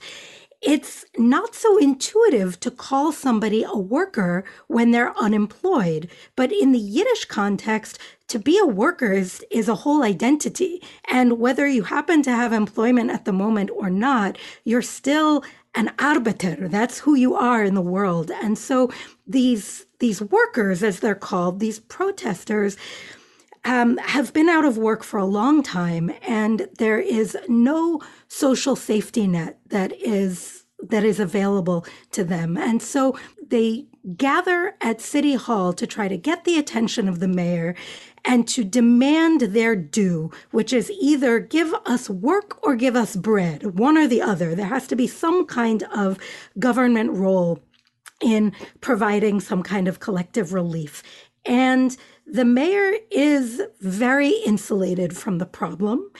it's 0.62 1.06
not 1.18 1.54
so 1.54 1.78
intuitive 1.78 2.60
to 2.62 2.72
call 2.72 3.12
somebody 3.12 3.64
a 3.64 3.78
worker 3.78 4.44
when 4.68 4.92
they're 4.92 5.18
unemployed. 5.18 6.10
But 6.36 6.52
in 6.52 6.72
the 6.72 6.80
Yiddish 6.80 7.26
context, 7.26 8.00
to 8.30 8.40
be 8.40 8.58
a 8.60 8.66
worker 8.66 9.14
is, 9.14 9.46
is 9.52 9.70
a 9.70 9.76
whole 9.76 10.04
identity. 10.04 10.82
And 11.10 11.40
whether 11.40 11.68
you 11.68 11.84
happen 11.84 12.22
to 12.24 12.32
have 12.32 12.54
employment 12.54 13.12
at 13.12 13.26
the 13.26 13.34
moment 13.34 13.70
or 13.74 13.90
not, 13.90 14.38
you're 14.64 14.82
still 14.82 15.44
an 15.76 15.92
arbeter. 16.00 16.70
That's 16.70 17.00
who 17.00 17.14
you 17.16 17.36
are 17.36 17.64
in 17.64 17.76
the 17.76 17.82
world. 17.82 18.32
And 18.32 18.58
so 18.58 18.92
these 19.28 19.86
these 20.00 20.22
workers, 20.22 20.84
as 20.84 21.00
they're 21.00 21.16
called, 21.16 21.60
these 21.60 21.80
protesters, 21.80 22.78
um, 23.68 23.98
have 23.98 24.34
been 24.34 24.48
out 24.48 24.64
of 24.66 24.78
work 24.78 25.04
for 25.04 25.18
a 25.18 25.26
long 25.26 25.62
time, 25.62 26.12
and 26.26 26.70
there 26.80 27.00
is 27.00 27.38
no 27.50 28.02
social 28.30 28.76
safety 28.76 29.28
net 29.28 29.60
that 29.68 29.92
is 30.02 30.64
that 30.82 31.04
is 31.04 31.20
available 31.20 31.86
to 32.12 32.24
them. 32.24 32.56
And 32.56 32.82
so 32.82 33.18
they 33.46 33.88
gather 34.16 34.76
at 34.80 35.02
City 35.02 35.34
Hall 35.34 35.74
to 35.74 35.88
try 35.88 36.08
to 36.08 36.18
get 36.18 36.46
the 36.46 36.58
attention 36.58 37.10
of 37.10 37.20
the 37.20 37.28
mayor 37.28 37.76
and 38.24 38.48
to 38.50 38.64
demand 38.64 39.42
their 39.42 39.76
due, 39.76 40.32
which 40.52 40.72
is 40.72 40.92
either 40.92 41.40
give 41.40 41.74
us 41.86 42.10
work 42.10 42.60
or 42.64 42.76
give 42.76 42.96
us 42.96 43.16
bread, 43.16 43.80
one 43.80 43.98
or 43.98 44.08
the 44.08 44.22
other. 44.22 44.54
There 44.54 44.68
has 44.68 44.88
to 44.88 44.96
be 44.96 45.08
some 45.08 45.46
kind 45.46 45.84
of 45.96 46.20
government 46.60 47.12
role 47.12 47.60
in 48.22 48.54
providing 48.80 49.40
some 49.40 49.64
kind 49.64 49.88
of 49.88 50.00
collective 50.00 50.54
relief. 50.54 51.04
And 51.44 51.98
the 52.28 52.46
mayor 52.46 52.94
is 53.10 53.62
very 53.80 54.30
insulated 54.46 55.16
from 55.16 55.38
the 55.38 55.46
problem. 55.46 56.12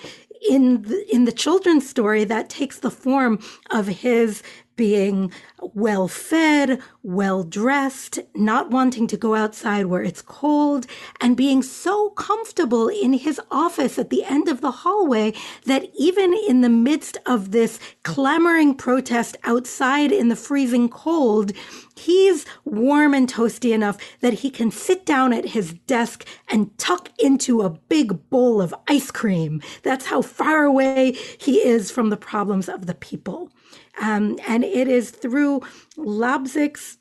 In 0.50 0.84
the, 0.84 1.06
in 1.14 1.26
the 1.26 1.32
children's 1.32 1.90
story, 1.90 2.24
that 2.24 2.50
takes 2.50 2.80
the 2.80 2.92
form 2.92 3.40
of 3.72 3.88
his 3.88 4.42
being 4.78 5.32
well 5.74 6.08
fed, 6.08 6.80
well 7.04 7.44
dressed, 7.44 8.20
not 8.34 8.70
wanting 8.70 9.08
to 9.08 9.18
go 9.18 9.36
outside 9.36 9.88
where 9.88 10.04
it's 10.04 10.22
cold, 10.22 10.88
and 11.20 11.36
being 11.36 11.62
so 11.62 12.12
comfortable 12.12 12.88
in 12.88 13.14
his 13.14 13.42
office 13.52 14.00
at 14.00 14.10
the 14.10 14.24
end 14.24 14.48
of 14.48 14.62
the 14.62 14.72
hallway 14.72 15.34
that 15.66 15.90
even 15.98 16.34
in 16.48 16.62
the 16.62 16.70
midst 16.70 17.18
of 17.26 17.52
this 17.52 17.80
clamoring 18.04 18.76
protest 18.76 19.36
outside 19.44 20.12
in 20.12 20.30
the 20.30 20.36
freezing 20.36 20.88
cold, 20.88 21.52
he's 21.96 22.46
warm 22.64 23.14
and 23.14 23.32
toasty 23.32 23.74
enough 23.74 23.98
that 24.22 24.34
he 24.34 24.50
can 24.50 24.72
sit 24.72 25.06
down 25.06 25.34
at 25.34 25.46
his 25.50 25.74
desk 25.88 26.26
and 26.50 26.78
tuck 26.78 27.10
into 27.20 27.62
a 27.62 27.70
big 27.70 28.30
bowl 28.30 28.62
of 28.62 28.74
ice 28.88 29.12
cream. 29.12 29.62
That's 29.84 30.06
how 30.06 30.22
far 30.22 30.64
away 30.64 31.14
he 31.40 31.58
is 31.58 31.90
from 31.90 32.10
the 32.10 32.18
problems 32.18 32.70
of 32.70 32.86
the 32.86 32.94
people. 32.94 33.52
Um, 34.02 34.40
and 34.48 34.64
it 34.64 34.88
is 34.88 35.12
through 35.12 35.62
Lobzic's 35.98 36.98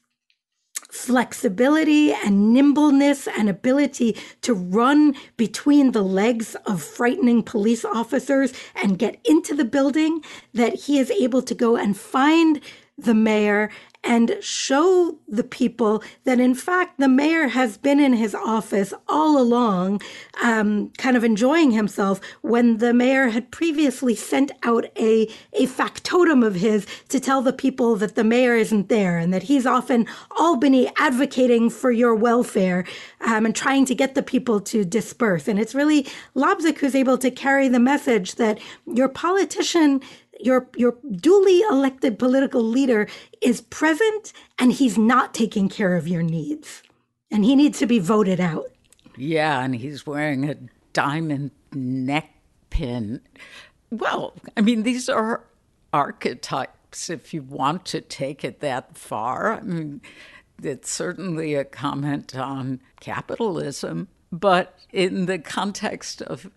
flexibility 0.91 2.13
and 2.13 2.53
nimbleness 2.53 3.29
and 3.29 3.49
ability 3.49 4.17
to 4.43 4.55
run 4.55 5.15
between 5.37 5.93
the 5.93 6.03
legs 6.03 6.57
of 6.67 6.83
frightening 6.83 7.43
police 7.43 7.85
officers 7.85 8.53
and 8.75 8.99
get 8.99 9.21
into 9.25 9.55
the 9.55 9.65
building 9.65 10.23
that 10.55 10.75
he 10.75 10.99
is 10.99 11.11
able 11.11 11.43
to 11.43 11.55
go 11.55 11.77
and 11.77 11.97
find 11.99 12.61
the 12.99 13.15
mayor 13.15 13.71
and 14.07 14.37
show 14.41 15.19
the 15.27 15.43
people 15.43 16.03
that, 16.25 16.39
in 16.39 16.55
fact, 16.55 16.99
the 16.99 17.09
mayor 17.09 17.49
has 17.49 17.77
been 17.77 17.99
in 17.99 18.13
his 18.13 18.35
office 18.35 18.95
all 19.09 19.37
along, 19.37 20.01
um, 20.43 20.91
kind 20.97 21.17
of 21.17 21.25
enjoying 21.25 21.73
himself 21.73 22.21
when 22.43 22.77
the 22.77 22.95
mayor 22.95 23.29
had 23.29 23.51
previously 23.51 24.15
sent 24.15 24.53
out 24.63 24.87
a, 24.97 25.29
a 25.55 25.67
factotum 25.67 26.45
of 26.45 26.55
his 26.55 26.87
to 27.09 27.19
tell 27.19 27.43
the 27.43 27.53
people 27.53 27.97
that 27.97 28.15
the 28.15 28.23
mayor 28.23 28.55
isn't 28.55 28.89
there 28.89 29.19
and 29.19 29.35
that 29.35 29.43
he's 29.43 29.67
off 29.67 29.91
in 29.91 30.07
Albany 30.39 30.91
advocating 30.99 31.69
for 31.69 31.91
your 31.91 32.15
welfare 32.15 32.85
um, 33.23 33.45
and 33.45 33.57
trying 33.57 33.85
to 33.87 33.95
get 33.95 34.15
the 34.15 34.23
people 34.23 34.61
to 34.61 34.85
disperse. 34.85 35.49
And 35.49 35.59
it's 35.59 35.75
really 35.75 36.07
Lobzic 36.37 36.79
who's 36.79 36.95
able 36.95 37.19
to 37.19 37.31
carry 37.31 37.69
the 37.69 37.81
message 37.81 38.37
that 38.37 38.61
your 38.87 39.09
politician 39.09 40.01
your 40.41 40.69
your 40.77 40.97
duly 41.11 41.61
elected 41.71 42.19
political 42.19 42.63
leader 42.63 43.09
is 43.41 43.61
present 43.61 44.33
and 44.59 44.73
he's 44.73 44.99
not 44.99 45.35
taking 45.35 45.69
care 45.69 45.97
of 45.97 46.09
your 46.09 46.23
needs. 46.23 46.83
And 47.31 47.45
he 47.45 47.57
needs 47.57 47.79
to 47.81 47.87
be 47.87 47.99
voted 47.99 48.41
out. 48.41 48.67
Yeah 49.17 49.63
and 49.63 49.75
he's 49.75 50.07
wearing 50.07 50.49
a 50.49 50.57
diamond 50.93 51.51
neck 51.73 52.31
pin. 52.71 53.21
Well 53.91 54.35
i 54.57 54.61
mean 54.61 54.83
these 54.83 55.09
are 55.09 55.45
archetypes 55.93 57.11
if 57.11 57.33
you 57.33 57.43
want 57.43 57.85
to 57.87 58.01
take 58.01 58.45
it 58.45 58.61
that 58.61 58.97
far. 58.97 59.55
I 59.55 59.61
mean 59.61 60.01
it's 60.63 60.91
certainly 60.91 61.55
a 61.55 61.65
comment 61.65 62.35
on 62.35 62.81
capitalism 63.01 64.09
but 64.33 64.79
in 64.93 65.27
the 65.27 65.39
context 65.39 66.23
of 66.23 66.51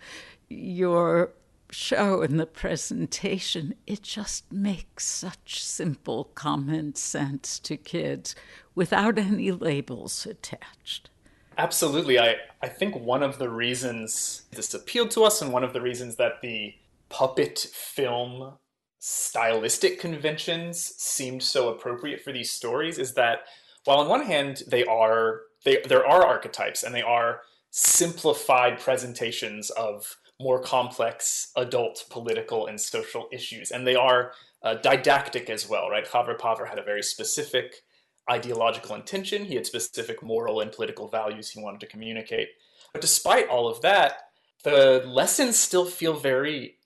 your 0.49 1.31
show 1.71 2.21
in 2.21 2.37
the 2.37 2.45
presentation, 2.45 3.75
it 3.85 4.01
just 4.01 4.51
makes 4.51 5.05
such 5.05 5.63
simple 5.63 6.25
common 6.35 6.95
sense 6.95 7.59
to 7.59 7.77
kids 7.77 8.35
without 8.75 9.17
any 9.17 9.51
labels 9.51 10.25
attached. 10.25 11.09
Absolutely. 11.57 12.17
I, 12.17 12.37
I 12.61 12.67
think 12.67 12.95
one 12.95 13.21
of 13.21 13.37
the 13.37 13.49
reasons 13.49 14.43
this 14.51 14.73
appealed 14.73 15.11
to 15.11 15.23
us 15.23 15.41
and 15.41 15.51
one 15.51 15.63
of 15.63 15.73
the 15.73 15.81
reasons 15.81 16.15
that 16.15 16.41
the 16.41 16.73
puppet 17.09 17.59
film 17.59 18.53
stylistic 18.99 19.99
conventions 19.99 20.79
seemed 20.97 21.41
so 21.41 21.69
appropriate 21.69 22.21
for 22.21 22.31
these 22.31 22.51
stories 22.51 22.99
is 22.99 23.13
that 23.13 23.39
while 23.85 23.99
on 23.99 24.07
one 24.07 24.25
hand 24.25 24.61
they 24.67 24.85
are 24.85 25.41
they 25.63 25.81
there 25.87 26.05
are 26.05 26.25
archetypes 26.25 26.83
and 26.83 26.93
they 26.93 27.01
are 27.01 27.41
simplified 27.71 28.79
presentations 28.79 29.69
of 29.71 30.17
more 30.39 30.61
complex 30.61 31.51
adult 31.55 32.05
political 32.09 32.67
and 32.67 32.79
social 32.79 33.27
issues. 33.31 33.71
And 33.71 33.85
they 33.85 33.95
are 33.95 34.31
uh, 34.63 34.75
didactic 34.75 35.49
as 35.49 35.67
well, 35.67 35.89
right? 35.89 36.05
Chaver 36.05 36.37
Paver 36.37 36.67
had 36.67 36.79
a 36.79 36.83
very 36.83 37.03
specific 37.03 37.83
ideological 38.29 38.95
intention. 38.95 39.45
He 39.45 39.55
had 39.55 39.65
specific 39.65 40.21
moral 40.21 40.61
and 40.61 40.71
political 40.71 41.07
values 41.07 41.49
he 41.49 41.61
wanted 41.61 41.79
to 41.81 41.87
communicate. 41.87 42.49
But 42.93 43.01
despite 43.01 43.49
all 43.49 43.67
of 43.67 43.81
that, 43.81 44.29
the 44.63 45.03
lessons 45.05 45.57
still 45.57 45.85
feel 45.85 46.13
very 46.13 46.77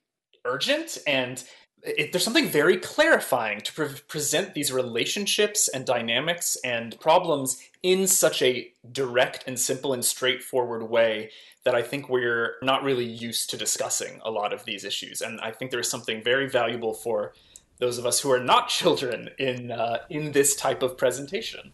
urgent 0.44 0.98
and 1.06 1.42
it, 1.84 2.12
there's 2.12 2.24
something 2.24 2.48
very 2.48 2.78
clarifying 2.78 3.60
to 3.60 3.72
pre- 3.72 4.00
present 4.08 4.54
these 4.54 4.72
relationships 4.72 5.68
and 5.68 5.84
dynamics 5.84 6.56
and 6.64 6.98
problems 6.98 7.60
in 7.82 8.06
such 8.06 8.40
a 8.40 8.72
direct 8.90 9.44
and 9.46 9.58
simple 9.60 9.92
and 9.92 10.04
straightforward 10.04 10.88
way 10.88 11.30
that 11.64 11.74
I 11.74 11.82
think 11.82 12.08
we're 12.08 12.56
not 12.62 12.82
really 12.82 13.04
used 13.04 13.50
to 13.50 13.56
discussing 13.56 14.20
a 14.24 14.30
lot 14.30 14.52
of 14.52 14.64
these 14.64 14.84
issues. 14.84 15.20
And 15.20 15.40
I 15.40 15.50
think 15.50 15.70
there's 15.70 15.88
something 15.88 16.22
very 16.22 16.48
valuable 16.48 16.94
for 16.94 17.34
those 17.78 17.98
of 17.98 18.06
us 18.06 18.20
who 18.20 18.30
are 18.32 18.42
not 18.42 18.68
children 18.68 19.30
in 19.38 19.70
uh, 19.70 19.98
in 20.08 20.32
this 20.32 20.56
type 20.56 20.82
of 20.82 20.96
presentation. 20.96 21.72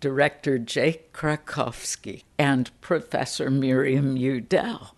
Director 0.00 0.58
Jake 0.58 1.12
Krakowski 1.12 2.24
and 2.38 2.70
Professor 2.80 3.50
Miriam 3.50 4.16
Udel 4.16 4.90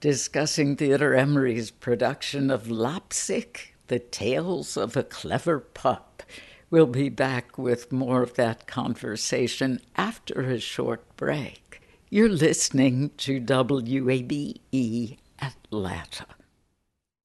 discussing 0.00 0.76
Theater 0.76 1.14
Emory's 1.14 1.70
production 1.70 2.50
of 2.50 2.64
Lapsic 2.64 3.71
the 3.92 3.98
Tales 3.98 4.78
of 4.78 4.96
a 4.96 5.02
Clever 5.02 5.60
Pup. 5.60 6.22
We'll 6.70 6.86
be 6.86 7.10
back 7.10 7.58
with 7.58 7.92
more 7.92 8.22
of 8.22 8.32
that 8.36 8.66
conversation 8.66 9.82
after 9.96 10.40
a 10.40 10.58
short 10.58 11.04
break. 11.18 11.82
You're 12.08 12.30
listening 12.30 13.10
to 13.18 13.38
WABE 13.38 15.18
Atlanta. 15.42 16.26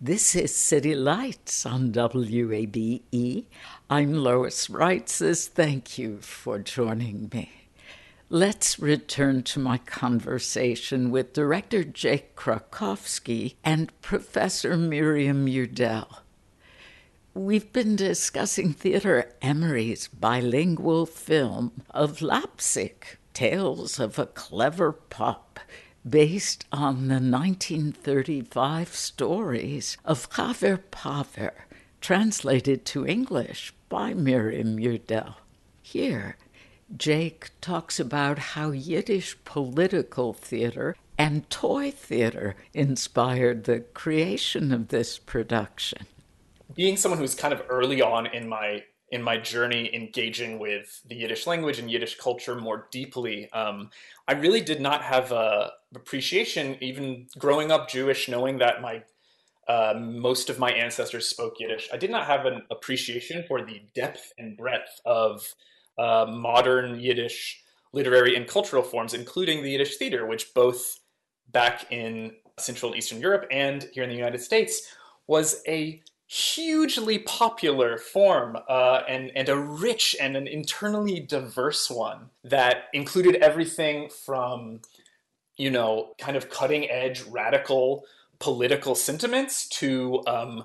This 0.00 0.36
is 0.36 0.54
City 0.54 0.94
Lights 0.94 1.64
on 1.64 1.90
WABE. 1.90 3.46
I'm 3.88 4.12
Lois 4.12 4.68
Reitzes. 4.68 5.48
Thank 5.48 5.96
you 5.96 6.18
for 6.18 6.58
joining 6.58 7.30
me. 7.32 7.70
Let's 8.28 8.78
return 8.78 9.42
to 9.44 9.58
my 9.58 9.78
conversation 9.78 11.10
with 11.10 11.32
Director 11.32 11.82
Jake 11.82 12.36
Krakowski 12.36 13.54
and 13.64 13.90
Professor 14.02 14.76
Miriam 14.76 15.46
Udel. 15.46 16.18
We've 17.32 17.72
been 17.72 17.96
discussing 17.96 18.74
Theater 18.74 19.32
Emory's 19.40 20.08
bilingual 20.08 21.06
film 21.06 21.72
of 21.90 22.18
Lapsic, 22.18 23.16
Tales 23.32 23.98
of 23.98 24.18
a 24.18 24.26
Clever 24.26 24.92
Pup 24.92 25.45
based 26.08 26.64
on 26.70 27.08
the 27.08 27.14
1935 27.14 28.94
stories 28.94 29.96
of 30.04 30.30
Chaver 30.30 30.78
Paver, 30.92 31.52
translated 32.00 32.84
to 32.86 33.06
English 33.06 33.72
by 33.88 34.14
Miriam 34.14 34.76
Udel. 34.76 35.34
Here, 35.82 36.36
Jake 36.96 37.50
talks 37.60 37.98
about 37.98 38.38
how 38.38 38.70
Yiddish 38.70 39.36
political 39.44 40.32
theater 40.32 40.94
and 41.18 41.48
toy 41.50 41.90
theater 41.90 42.54
inspired 42.72 43.64
the 43.64 43.80
creation 43.80 44.72
of 44.72 44.88
this 44.88 45.18
production. 45.18 46.06
Being 46.74 46.96
someone 46.96 47.18
who's 47.18 47.34
kind 47.34 47.54
of 47.54 47.62
early 47.68 48.02
on 48.02 48.26
in 48.26 48.48
my 48.48 48.84
in 49.10 49.22
my 49.22 49.36
journey 49.36 49.94
engaging 49.94 50.58
with 50.58 51.00
the 51.06 51.14
Yiddish 51.14 51.46
language 51.46 51.78
and 51.78 51.90
Yiddish 51.90 52.18
culture 52.18 52.56
more 52.56 52.88
deeply, 52.90 53.50
um, 53.52 53.90
I 54.26 54.32
really 54.32 54.60
did 54.60 54.80
not 54.80 55.02
have 55.02 55.32
a 55.32 55.72
appreciation, 55.94 56.76
even 56.80 57.28
growing 57.38 57.70
up 57.70 57.88
Jewish, 57.88 58.28
knowing 58.28 58.58
that 58.58 58.82
my 58.82 59.02
uh, 59.68 59.94
most 59.98 60.48
of 60.48 60.60
my 60.60 60.70
ancestors 60.70 61.28
spoke 61.28 61.54
Yiddish. 61.58 61.88
I 61.92 61.96
did 61.96 62.10
not 62.10 62.26
have 62.26 62.46
an 62.46 62.62
appreciation 62.70 63.44
for 63.48 63.64
the 63.64 63.82
depth 63.94 64.32
and 64.38 64.56
breadth 64.56 65.00
of 65.04 65.54
uh, 65.98 66.26
modern 66.28 67.00
Yiddish 67.00 67.64
literary 67.92 68.36
and 68.36 68.46
cultural 68.46 68.82
forms, 68.82 69.14
including 69.14 69.62
the 69.62 69.70
Yiddish 69.70 69.96
theater, 69.96 70.26
which 70.26 70.54
both 70.54 71.00
back 71.50 71.90
in 71.90 72.32
Central 72.58 72.94
Eastern 72.94 73.20
Europe 73.20 73.46
and 73.50 73.88
here 73.92 74.04
in 74.04 74.10
the 74.10 74.16
United 74.16 74.40
States 74.40 74.82
was 75.26 75.62
a 75.66 76.00
hugely 76.26 77.18
popular 77.20 77.98
form 77.98 78.56
uh, 78.68 79.02
and, 79.08 79.30
and 79.36 79.48
a 79.48 79.56
rich 79.56 80.16
and 80.20 80.36
an 80.36 80.48
internally 80.48 81.20
diverse 81.20 81.88
one 81.88 82.30
that 82.42 82.84
included 82.92 83.36
everything 83.36 84.08
from, 84.08 84.80
you 85.56 85.70
know, 85.70 86.14
kind 86.18 86.36
of 86.36 86.50
cutting 86.50 86.90
edge 86.90 87.22
radical 87.22 88.04
political 88.38 88.94
sentiments 88.94 89.68
to 89.68 90.22
um, 90.26 90.64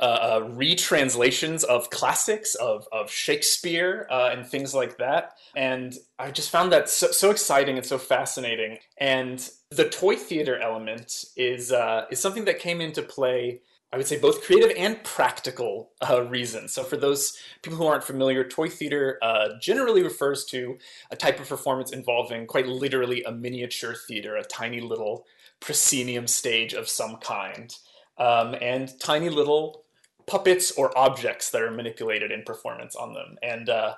uh, 0.00 0.02
uh, 0.02 0.40
retranslations 0.40 1.62
of 1.62 1.90
classics 1.90 2.54
of, 2.54 2.88
of 2.90 3.10
Shakespeare 3.10 4.06
uh, 4.10 4.30
and 4.32 4.46
things 4.46 4.74
like 4.74 4.96
that. 4.98 5.36
And 5.54 5.94
I 6.18 6.30
just 6.30 6.50
found 6.50 6.72
that 6.72 6.88
so, 6.88 7.10
so, 7.10 7.30
exciting 7.30 7.76
and 7.76 7.86
so 7.86 7.98
fascinating. 7.98 8.78
And 8.98 9.46
the 9.70 9.88
toy 9.88 10.16
theater 10.16 10.58
element 10.58 11.26
is 11.36 11.70
uh, 11.70 12.06
is 12.10 12.18
something 12.18 12.46
that 12.46 12.58
came 12.58 12.80
into 12.80 13.02
play 13.02 13.60
I 13.92 13.96
would 13.96 14.06
say 14.06 14.18
both 14.18 14.44
creative 14.44 14.72
and 14.76 15.02
practical 15.02 15.90
uh, 16.08 16.22
reasons. 16.22 16.72
So, 16.72 16.84
for 16.84 16.96
those 16.96 17.36
people 17.62 17.76
who 17.76 17.86
aren't 17.86 18.04
familiar, 18.04 18.44
toy 18.44 18.68
theater 18.68 19.18
uh, 19.20 19.48
generally 19.60 20.02
refers 20.02 20.44
to 20.46 20.78
a 21.10 21.16
type 21.16 21.40
of 21.40 21.48
performance 21.48 21.92
involving 21.92 22.46
quite 22.46 22.66
literally 22.66 23.24
a 23.24 23.32
miniature 23.32 23.94
theater, 23.94 24.36
a 24.36 24.44
tiny 24.44 24.80
little 24.80 25.26
proscenium 25.58 26.28
stage 26.28 26.72
of 26.72 26.88
some 26.88 27.16
kind, 27.16 27.74
um, 28.16 28.54
and 28.60 28.98
tiny 29.00 29.28
little 29.28 29.84
puppets 30.26 30.70
or 30.72 30.96
objects 30.96 31.50
that 31.50 31.60
are 31.60 31.72
manipulated 31.72 32.30
in 32.30 32.42
performance 32.42 32.94
on 32.94 33.12
them. 33.12 33.36
And 33.42 33.68
uh, 33.68 33.96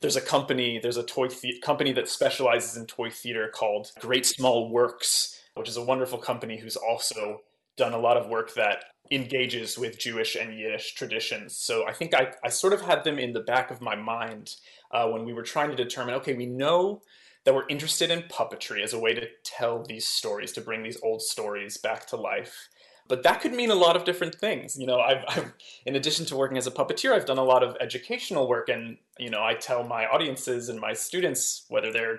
there's 0.00 0.14
a 0.14 0.20
company, 0.20 0.78
there's 0.80 0.96
a 0.96 1.02
toy 1.02 1.26
the- 1.26 1.58
company 1.60 1.92
that 1.94 2.08
specializes 2.08 2.76
in 2.76 2.86
toy 2.86 3.10
theater 3.10 3.50
called 3.52 3.90
Great 3.98 4.24
Small 4.24 4.70
Works, 4.70 5.42
which 5.54 5.68
is 5.68 5.76
a 5.76 5.82
wonderful 5.82 6.18
company 6.18 6.58
who's 6.58 6.76
also 6.76 7.40
done 7.76 7.92
a 7.92 7.98
lot 7.98 8.16
of 8.16 8.28
work 8.28 8.54
that 8.54 8.84
engages 9.12 9.78
with 9.78 9.98
Jewish 9.98 10.36
and 10.36 10.58
Yiddish 10.58 10.94
traditions. 10.94 11.56
So 11.56 11.86
I 11.86 11.92
think 11.92 12.14
I, 12.14 12.32
I 12.44 12.48
sort 12.48 12.72
of 12.72 12.80
had 12.80 13.04
them 13.04 13.18
in 13.18 13.32
the 13.32 13.40
back 13.40 13.70
of 13.70 13.80
my 13.80 13.94
mind 13.94 14.56
uh, 14.90 15.08
when 15.08 15.24
we 15.24 15.32
were 15.32 15.42
trying 15.42 15.70
to 15.70 15.76
determine 15.76 16.14
okay, 16.16 16.34
we 16.34 16.46
know 16.46 17.02
that 17.44 17.54
we're 17.54 17.68
interested 17.68 18.10
in 18.10 18.22
puppetry 18.22 18.82
as 18.82 18.92
a 18.92 18.98
way 18.98 19.14
to 19.14 19.26
tell 19.44 19.82
these 19.82 20.06
stories, 20.06 20.52
to 20.52 20.60
bring 20.60 20.82
these 20.82 20.98
old 21.02 21.22
stories 21.22 21.76
back 21.76 22.06
to 22.06 22.16
life. 22.16 22.68
but 23.08 23.22
that 23.24 23.40
could 23.40 23.52
mean 23.52 23.70
a 23.70 23.74
lot 23.74 23.96
of 23.96 24.04
different 24.04 24.34
things. 24.34 24.78
You 24.78 24.86
know, 24.86 25.00
I've, 25.00 25.24
I've, 25.28 25.52
in 25.84 25.96
addition 25.96 26.24
to 26.26 26.36
working 26.36 26.56
as 26.56 26.66
a 26.66 26.70
puppeteer, 26.70 27.12
I've 27.12 27.26
done 27.26 27.38
a 27.38 27.44
lot 27.44 27.62
of 27.62 27.76
educational 27.80 28.48
work, 28.48 28.68
and 28.68 28.96
you 29.18 29.28
know, 29.28 29.42
I 29.42 29.54
tell 29.54 29.84
my 29.84 30.06
audiences 30.06 30.68
and 30.68 30.80
my 30.80 30.92
students, 30.92 31.66
whether 31.68 31.92
they're 31.92 32.18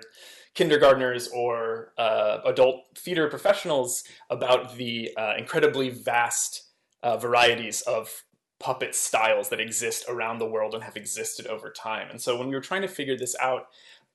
kindergartners 0.54 1.28
or 1.28 1.92
uh, 1.98 2.38
adult 2.44 2.84
theater 2.96 3.28
professionals, 3.28 4.04
about 4.30 4.76
the 4.76 5.10
uh, 5.16 5.34
incredibly 5.36 5.90
vast 5.90 6.62
uh, 7.04 7.18
varieties 7.18 7.82
of 7.82 8.24
puppet 8.58 8.94
styles 8.94 9.50
that 9.50 9.60
exist 9.60 10.06
around 10.08 10.38
the 10.38 10.46
world 10.46 10.74
and 10.74 10.82
have 10.82 10.96
existed 10.96 11.46
over 11.46 11.70
time. 11.70 12.08
And 12.10 12.20
so, 12.20 12.36
when 12.36 12.48
we 12.48 12.54
were 12.54 12.60
trying 12.60 12.82
to 12.82 12.88
figure 12.88 13.16
this 13.16 13.36
out, 13.40 13.66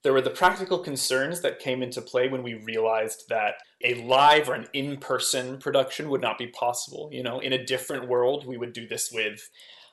there 0.02 0.14
were 0.14 0.22
the 0.22 0.30
practical 0.30 0.80
concerns 0.80 1.42
that 1.42 1.60
came 1.60 1.84
into 1.84 2.02
play 2.02 2.30
when 2.30 2.42
we 2.42 2.56
realized 2.56 3.26
that 3.30 3.56
a 3.84 4.02
live 4.06 4.50
or 4.50 4.56
an 4.56 4.68
in-person 4.74 5.60
production 5.60 6.10
would 6.10 6.22
not 6.22 6.38
be 6.38 6.48
possible. 6.48 7.10
You 7.12 7.22
know, 7.22 7.40
in 7.40 7.54
a 7.54 7.64
different 7.64 8.08
world, 8.08 8.48
we 8.48 8.58
would 8.58 8.74
do 8.74 8.88
this 8.88 9.12
with 9.12 9.48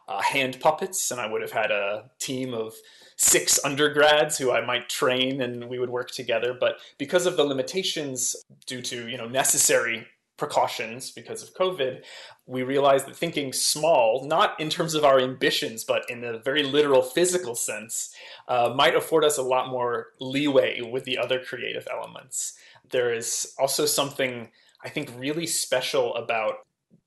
uh, 0.09 0.23
hand 0.23 0.59
puppets, 0.61 1.11
and 1.11 1.21
I 1.21 1.27
would 1.27 1.43
have 1.43 1.53
had 1.53 1.71
a 1.71 2.11
team 2.19 2.55
of 2.55 2.75
six 3.17 3.63
undergrads 3.65 4.39
who 4.39 4.53
I 4.53 4.65
might 4.65 4.89
train, 4.89 5.43
and 5.43 5.69
we 5.69 5.79
would 5.79 5.91
work 5.91 6.13
together. 6.13 6.57
But 6.59 6.77
because 6.97 7.27
of 7.27 7.37
the 7.37 7.45
limitations 7.45 8.37
due 8.65 8.81
to 8.83 9.09
you 9.09 9.19
know 9.19 9.29
necessary 9.29 10.07
precautions 10.37 11.11
because 11.11 11.43
of 11.43 11.55
COVID, 11.55 12.03
we 12.47 12.63
realized 12.63 13.07
that 13.07 13.17
thinking 13.17 13.53
small, 13.53 14.27
not 14.27 14.59
in 14.61 14.71
terms 14.71 14.95
of 14.95 15.05
our 15.05 15.19
ambitions, 15.19 15.85
but 15.85 16.09
in 16.11 16.25
a 16.25 16.39
very 16.39 16.63
literal 16.63 17.03
physical 17.03 17.55
sense, 17.55 18.15
uh, 18.49 18.73
might 18.75 18.95
afford 18.95 19.25
us 19.25 19.39
a 19.39 19.43
lot 19.43 19.69
more 19.69 20.09
leeway 20.21 20.81
with 20.81 21.05
the 21.05 21.19
other 21.19 21.41
creative 21.41 21.87
elements. 21.91 22.55
There 22.91 23.13
is 23.13 23.55
also 23.59 23.87
something 23.87 24.51
I 24.85 24.89
think 24.89 25.11
really 25.19 25.47
special 25.47 26.15
about 26.15 26.67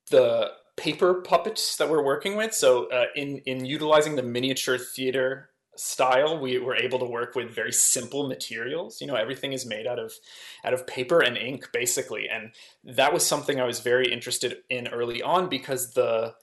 the 0.10 0.52
paper 0.76 1.22
puppets 1.22 1.78
that 1.78 1.90
we're 1.90 2.04
working 2.04 2.36
with. 2.36 2.54
So, 2.54 2.90
uh, 2.90 3.06
in 3.16 3.38
in 3.46 3.66
utilizing 3.66 4.16
the 4.16 4.24
miniature 4.24 4.78
theater 4.78 5.50
style 5.80 6.40
we 6.40 6.58
were 6.60 6.76
able 6.76 7.00
to 7.00 7.06
work 7.06 7.36
with 7.36 7.50
very 7.54 7.72
simple 7.72 8.28
materials. 8.28 9.02
You 9.02 9.08
know 9.08 9.16
everything 9.16 9.54
is 9.54 9.66
made 9.66 9.88
out 9.88 10.00
of 10.00 10.14
out 10.64 10.74
of 10.74 10.86
paper 10.88 11.22
and 11.22 11.38
ink 11.38 11.70
basically. 11.74 12.28
And 12.30 12.52
that 12.84 13.14
was 13.14 13.26
something 13.26 13.60
i 13.60 13.66
was 13.66 13.80
very 13.80 14.12
interested 14.12 14.58
in 14.70 14.88
early 14.88 15.22
on 15.22 15.50
because 15.50 15.94
the 15.94 16.34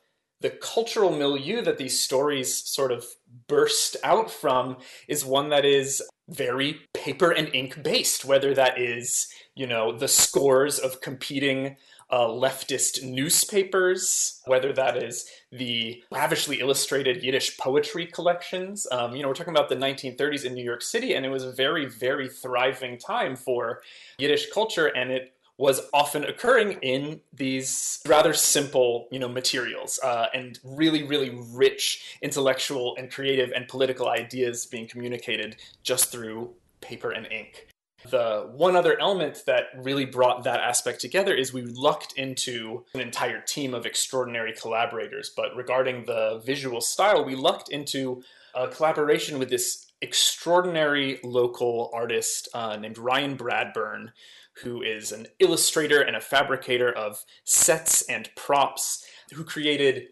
the 0.41 0.51
cultural 0.51 1.11
milieu 1.17 1.63
that 1.63 1.79
these 1.79 1.99
stories 1.99 2.55
sort 2.55 2.93
of 2.93 3.07
burst 3.49 3.97
out 4.05 4.31
from 4.31 4.77
is 5.09 5.25
one 5.25 5.49
that 5.49 5.65
is 5.65 6.03
very 6.29 6.81
paper 6.93 7.31
and 7.31 7.55
ink 7.55 7.83
based 7.83 8.25
whether 8.25 8.53
that 8.55 8.79
is 8.79 9.29
you 9.55 9.67
know 9.67 9.97
the 9.97 10.09
scores 10.09 10.79
of 10.79 11.01
competing 11.01 11.77
uh, 12.11 12.27
leftist 12.27 13.03
newspapers, 13.03 14.41
whether 14.47 14.73
that 14.73 15.03
is 15.03 15.29
the 15.51 16.03
lavishly 16.11 16.61
illustrated 16.61 17.23
Yiddish 17.23 17.57
poetry 17.59 18.07
collections. 18.07 18.87
Um, 18.91 19.15
you 19.17 19.23
know, 19.23 19.29
we're 19.29 19.35
talking 19.35 19.55
about 19.55 19.69
the 19.69 19.77
1930s 19.77 20.45
in 20.45 20.55
New 20.55 20.65
York 20.65 20.83
City, 20.83 21.15
and 21.15 21.27
it 21.27 21.31
was 21.31 21.45
a 21.45 21.53
very, 21.53 21.87
very 21.87 22.29
thriving 22.29 22.99
time 22.99 23.35
for 23.35 23.83
Yiddish 24.19 24.51
culture, 24.51 24.87
and 24.87 25.11
it 25.11 25.33
was 25.59 25.81
often 25.95 26.25
occurring 26.25 26.73
in 26.83 27.21
these 27.33 28.01
rather 28.07 28.35
simple, 28.35 29.09
you 29.11 29.19
know, 29.19 29.29
materials 29.29 29.99
uh, 30.05 30.27
and 30.35 30.59
really, 30.63 31.03
really 31.03 31.31
rich 31.53 32.19
intellectual 32.21 32.95
and 32.99 33.11
creative 33.11 33.51
and 33.53 33.67
political 33.67 34.09
ideas 34.09 34.67
being 34.67 34.87
communicated 34.87 35.57
just 35.83 36.13
through 36.13 36.51
paper 36.83 37.11
and 37.11 37.27
ink. 37.33 37.69
The 38.05 38.51
one 38.53 38.77
other 38.77 38.99
element 39.01 39.43
that 39.47 39.65
really 39.77 40.05
brought 40.05 40.45
that 40.45 40.61
aspect 40.61 41.01
together 41.01 41.35
is 41.35 41.53
we 41.53 41.63
lucked 41.63 42.13
into 42.17 42.85
an 42.95 43.01
entire 43.01 43.41
team 43.41 43.75
of 43.75 43.87
extraordinary 43.87 44.53
collaborators. 44.53 45.31
But 45.35 45.57
regarding 45.57 46.05
the 46.05 46.43
visual 46.45 46.81
style, 46.81 47.25
we 47.25 47.35
lucked 47.35 47.71
into 47.71 48.23
a 48.55 48.69
collaboration 48.69 49.39
with 49.39 49.51
this 49.51 49.87
extraordinary 50.03 51.21
local 51.25 51.91
artist 51.95 52.49
uh, 52.53 52.77
named 52.77 52.99
Ryan 52.99 53.37
Bradburn, 53.37 54.13
who 54.63 54.83
is 54.83 55.11
an 55.11 55.27
illustrator 55.39 56.01
and 56.01 56.17
a 56.17 56.21
fabricator 56.21 56.93
of 56.93 57.25
sets 57.45 58.03
and 58.03 58.31
props, 58.37 59.05
who 59.33 59.43
created 59.43 60.09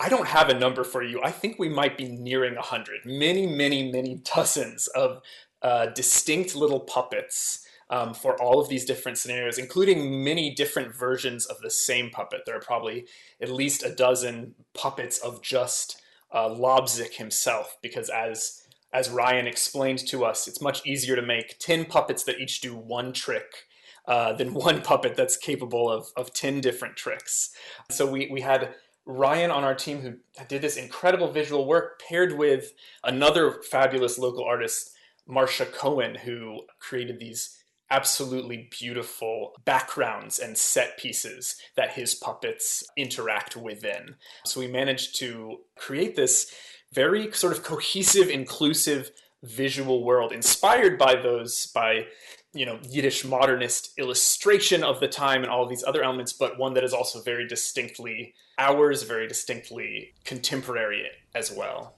I 0.00 0.08
don't 0.08 0.26
have 0.26 0.48
a 0.48 0.58
number 0.58 0.82
for 0.82 1.02
you. 1.02 1.20
I 1.22 1.30
think 1.30 1.58
we 1.58 1.68
might 1.68 1.96
be 1.96 2.08
nearing 2.08 2.56
100. 2.56 3.04
Many, 3.04 3.46
many, 3.46 3.92
many 3.92 4.16
dozens 4.34 4.88
of 4.88 5.22
uh, 5.62 5.86
distinct 5.86 6.54
little 6.54 6.80
puppets 6.80 7.66
um, 7.90 8.14
for 8.14 8.40
all 8.40 8.60
of 8.60 8.68
these 8.68 8.84
different 8.84 9.18
scenarios, 9.18 9.58
including 9.58 10.24
many 10.24 10.54
different 10.54 10.94
versions 10.94 11.44
of 11.46 11.60
the 11.60 11.70
same 11.70 12.10
puppet. 12.10 12.42
There 12.46 12.56
are 12.56 12.60
probably 12.60 13.06
at 13.42 13.50
least 13.50 13.84
a 13.84 13.94
dozen 13.94 14.54
puppets 14.74 15.18
of 15.18 15.42
just 15.42 16.00
uh, 16.32 16.48
Lobzik 16.48 17.14
himself, 17.14 17.76
because 17.82 18.08
as 18.08 18.62
as 18.92 19.08
Ryan 19.08 19.46
explained 19.46 20.00
to 20.08 20.24
us, 20.24 20.48
it's 20.48 20.60
much 20.60 20.84
easier 20.86 21.14
to 21.16 21.22
make 21.22 21.58
ten 21.58 21.84
puppets 21.84 22.24
that 22.24 22.40
each 22.40 22.60
do 22.60 22.74
one 22.74 23.12
trick 23.12 23.66
uh, 24.06 24.32
than 24.32 24.54
one 24.54 24.82
puppet 24.82 25.16
that's 25.16 25.36
capable 25.36 25.90
of 25.90 26.06
of 26.16 26.32
ten 26.32 26.60
different 26.60 26.96
tricks. 26.96 27.50
So 27.90 28.08
we 28.08 28.28
we 28.30 28.40
had 28.40 28.74
Ryan 29.04 29.50
on 29.50 29.64
our 29.64 29.74
team 29.74 30.00
who 30.00 30.14
did 30.46 30.62
this 30.62 30.76
incredible 30.76 31.32
visual 31.32 31.66
work 31.66 32.00
paired 32.08 32.38
with 32.38 32.72
another 33.02 33.60
fabulous 33.68 34.18
local 34.18 34.44
artist 34.44 34.92
Marcia 35.26 35.66
Cohen, 35.66 36.14
who 36.16 36.62
created 36.78 37.18
these 37.18 37.56
absolutely 37.90 38.68
beautiful 38.70 39.52
backgrounds 39.64 40.38
and 40.38 40.56
set 40.56 40.96
pieces 40.98 41.56
that 41.76 41.92
his 41.92 42.14
puppets 42.14 42.84
interact 42.96 43.56
within. 43.56 44.14
So 44.44 44.60
we 44.60 44.68
managed 44.68 45.16
to 45.18 45.58
create 45.76 46.14
this 46.14 46.54
very 46.92 47.32
sort 47.32 47.52
of 47.52 47.62
cohesive, 47.62 48.28
inclusive 48.28 49.10
visual 49.42 50.04
world 50.04 50.32
inspired 50.32 50.98
by 50.98 51.14
those 51.14 51.66
by 51.74 52.06
you 52.52 52.66
know 52.66 52.78
Yiddish 52.82 53.24
modernist 53.24 53.92
illustration 53.98 54.84
of 54.84 55.00
the 55.00 55.08
time 55.08 55.42
and 55.42 55.50
all 55.50 55.66
these 55.66 55.84
other 55.84 56.02
elements, 56.02 56.32
but 56.32 56.58
one 56.58 56.74
that 56.74 56.84
is 56.84 56.92
also 56.92 57.20
very 57.22 57.46
distinctly 57.46 58.34
ours, 58.58 59.02
very 59.02 59.26
distinctly 59.26 60.12
contemporary 60.24 61.06
as 61.34 61.50
well. 61.50 61.96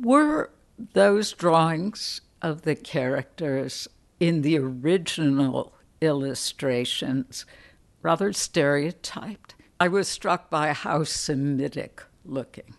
Were 0.00 0.50
those 0.94 1.32
drawings 1.32 2.20
of 2.42 2.62
the 2.62 2.74
characters 2.74 3.88
in 4.20 4.42
the 4.42 4.58
original 4.58 5.74
illustrations 6.00 7.46
rather 8.02 8.32
stereotyped. 8.32 9.54
I 9.80 9.88
was 9.88 10.08
struck 10.08 10.50
by 10.50 10.72
how 10.72 11.04
Semitic 11.04 12.02
looking 12.24 12.74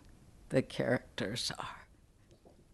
the 0.50 0.62
characters 0.62 1.52
are. 1.58 1.88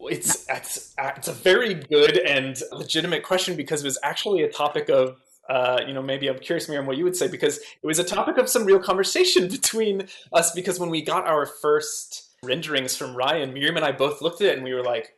It's, 0.02 0.46
it's, 0.50 0.96
it's 0.98 1.28
a 1.28 1.34
very 1.34 1.74
good 1.74 2.18
and 2.18 2.62
legitimate 2.72 3.24
question 3.24 3.56
because 3.56 3.84
it 3.84 3.86
was 3.86 4.00
actually 4.04 4.44
a 4.44 4.52
topic 4.52 4.90
of 4.90 5.18
uh, 5.50 5.82
you 5.88 5.94
know, 5.94 6.02
maybe 6.02 6.28
I'm 6.28 6.38
curious, 6.38 6.70
Miriam, 6.70 6.86
what 6.86 6.96
you 6.96 7.04
would 7.04 7.16
say 7.16 7.28
because 7.28 7.58
it 7.58 7.84
was 7.84 7.98
a 7.98 8.04
topic 8.04 8.38
of 8.38 8.48
some 8.48 8.66
real 8.66 8.80
conversation 8.80 9.48
between 9.52 10.08
us. 10.32 10.52
Because 10.52 10.80
when 10.80 10.92
we 10.92 11.02
got 11.02 11.28
our 11.28 11.48
first 11.48 12.36
renderings 12.44 12.96
from 12.96 13.16
Ryan, 13.16 13.52
Miriam 13.52 13.76
and 13.76 13.84
I 13.84 13.92
both 13.92 14.22
looked 14.22 14.42
at 14.42 14.50
it 14.50 14.56
and 14.58 14.64
we 14.64 14.76
were 14.76 14.84
like, 14.84 15.16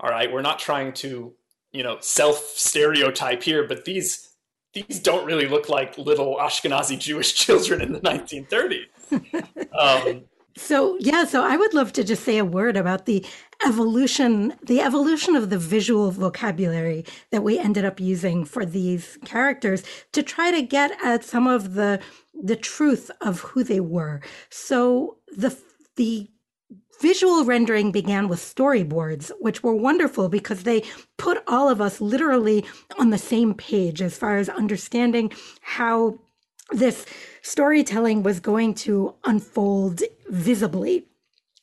all 0.00 0.10
right, 0.10 0.32
we're 0.32 0.42
not 0.42 0.58
trying 0.58 0.92
to, 0.94 1.32
you 1.72 1.82
know, 1.82 1.98
self 2.00 2.38
stereotype 2.38 3.42
here, 3.42 3.66
but 3.66 3.84
these 3.84 4.28
these 4.74 5.00
don't 5.00 5.24
really 5.24 5.48
look 5.48 5.68
like 5.68 5.96
little 5.98 6.36
Ashkenazi 6.36 6.98
Jewish 6.98 7.34
children 7.44 7.80
in 7.80 7.92
the 7.92 8.00
1930s. 8.00 8.86
um, 9.78 10.24
so 10.56 10.96
yeah, 11.00 11.24
so 11.24 11.44
I 11.44 11.56
would 11.56 11.72
love 11.72 11.92
to 11.94 12.04
just 12.04 12.24
say 12.24 12.36
a 12.38 12.44
word 12.44 12.76
about 12.76 13.06
the 13.06 13.24
evolution, 13.64 14.54
the 14.62 14.80
evolution 14.80 15.36
of 15.36 15.50
the 15.50 15.58
visual 15.58 16.10
vocabulary 16.10 17.04
that 17.30 17.44
we 17.44 17.58
ended 17.58 17.84
up 17.84 18.00
using 18.00 18.44
for 18.44 18.66
these 18.66 19.18
characters 19.24 19.84
to 20.12 20.22
try 20.22 20.50
to 20.50 20.62
get 20.62 20.92
at 21.02 21.24
some 21.24 21.46
of 21.46 21.74
the 21.74 22.00
the 22.40 22.56
truth 22.56 23.10
of 23.20 23.40
who 23.40 23.64
they 23.64 23.80
were. 23.80 24.20
So 24.50 25.18
the 25.28 25.56
the 25.96 26.28
Visual 27.00 27.44
rendering 27.44 27.92
began 27.92 28.28
with 28.28 28.40
storyboards, 28.40 29.30
which 29.38 29.62
were 29.62 29.74
wonderful 29.74 30.28
because 30.28 30.64
they 30.64 30.82
put 31.16 31.42
all 31.46 31.68
of 31.68 31.80
us 31.80 32.00
literally 32.00 32.64
on 32.98 33.10
the 33.10 33.18
same 33.18 33.54
page 33.54 34.02
as 34.02 34.18
far 34.18 34.38
as 34.38 34.48
understanding 34.48 35.32
how 35.60 36.18
this 36.70 37.06
storytelling 37.42 38.22
was 38.22 38.40
going 38.40 38.74
to 38.74 39.14
unfold 39.24 40.02
visibly. 40.28 41.06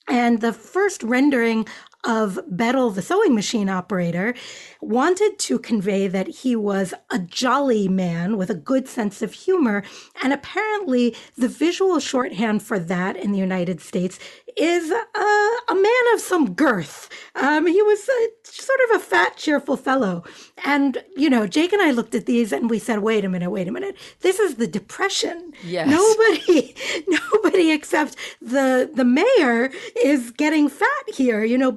And 0.07 0.39
the 0.39 0.53
first 0.53 1.03
rendering 1.03 1.67
of 2.05 2.39
Bettel, 2.49 2.93
the 2.93 3.01
sewing 3.01 3.33
machine 3.33 3.69
operator, 3.69 4.35
wanted 4.81 5.39
to 5.39 5.59
convey 5.59 6.07
that 6.07 6.27
he 6.27 6.55
was 6.55 6.93
a 7.09 7.19
jolly 7.19 7.87
man 7.87 8.37
with 8.37 8.49
a 8.49 8.55
good 8.55 8.87
sense 8.87 9.21
of 9.21 9.33
humor. 9.33 9.83
And 10.21 10.31
apparently, 10.31 11.15
the 11.37 11.47
visual 11.47 11.99
shorthand 11.99 12.61
for 12.63 12.79
that 12.79 13.15
in 13.15 13.31
the 13.31 13.39
United 13.39 13.81
States 13.81 14.19
is 14.57 14.89
a, 14.91 14.95
a 14.95 15.75
man 15.75 16.13
of 16.13 16.21
some 16.21 16.53
girth. 16.53 17.09
Um, 17.35 17.67
he 17.67 17.81
was 17.81 18.07
a, 18.07 18.27
sort 18.43 18.79
of 18.89 18.97
a 18.97 18.99
fat, 19.03 19.35
cheerful 19.35 19.75
fellow. 19.75 20.23
And, 20.63 21.03
you 21.15 21.29
know, 21.29 21.45
Jake 21.45 21.73
and 21.73 21.81
I 21.81 21.91
looked 21.91 22.15
at 22.15 22.25
these 22.25 22.53
and 22.53 22.69
we 22.69 22.79
said, 22.79 22.99
wait 22.99 23.25
a 23.25 23.29
minute, 23.29 23.49
wait 23.49 23.67
a 23.67 23.71
minute. 23.71 23.97
This 24.21 24.39
is 24.39 24.55
the 24.55 24.67
Depression. 24.67 25.53
Yes. 25.63 25.89
Nobody, 25.89 26.75
nobody 27.07 27.71
except 27.71 28.15
the, 28.41 28.89
the 28.93 29.05
mayor 29.05 29.71
is 30.03 30.31
getting 30.31 30.69
fat 30.69 30.87
here. 31.13 31.43
You 31.43 31.57
know, 31.57 31.71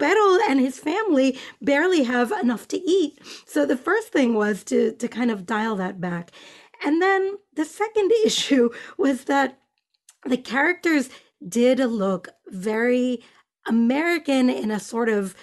And 0.48 0.60
his 0.60 0.78
family 0.78 1.38
barely 1.60 2.04
have 2.04 2.32
enough 2.32 2.68
to 2.68 2.78
eat. 2.78 3.18
So 3.46 3.66
the 3.66 3.76
first 3.76 4.08
thing 4.08 4.34
was 4.34 4.64
to, 4.64 4.92
to 4.92 5.08
kind 5.08 5.30
of 5.30 5.46
dial 5.46 5.76
that 5.76 6.00
back. 6.00 6.30
And 6.84 7.02
then 7.02 7.36
the 7.54 7.64
second 7.64 8.12
issue 8.24 8.70
was 8.96 9.24
that 9.24 9.58
the 10.24 10.36
characters 10.36 11.10
did 11.46 11.78
look 11.78 12.28
very 12.48 13.22
American 13.66 14.50
in 14.50 14.70
a 14.70 14.80
sort 14.80 15.08
of 15.08 15.34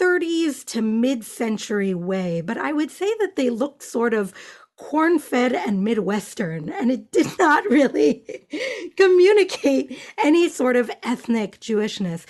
30s 0.00 0.64
to 0.64 0.82
mid 0.82 1.24
century 1.24 1.94
way, 1.94 2.40
but 2.40 2.58
I 2.58 2.72
would 2.72 2.90
say 2.90 3.12
that 3.20 3.36
they 3.36 3.50
looked 3.50 3.82
sort 3.82 4.14
of 4.14 4.32
corn 4.76 5.18
fed 5.18 5.52
and 5.52 5.84
Midwestern, 5.84 6.68
and 6.68 6.90
it 6.90 7.12
did 7.12 7.26
not 7.38 7.64
really 7.66 8.46
communicate 8.96 9.96
any 10.18 10.48
sort 10.48 10.76
of 10.76 10.90
ethnic 11.02 11.60
Jewishness. 11.60 12.24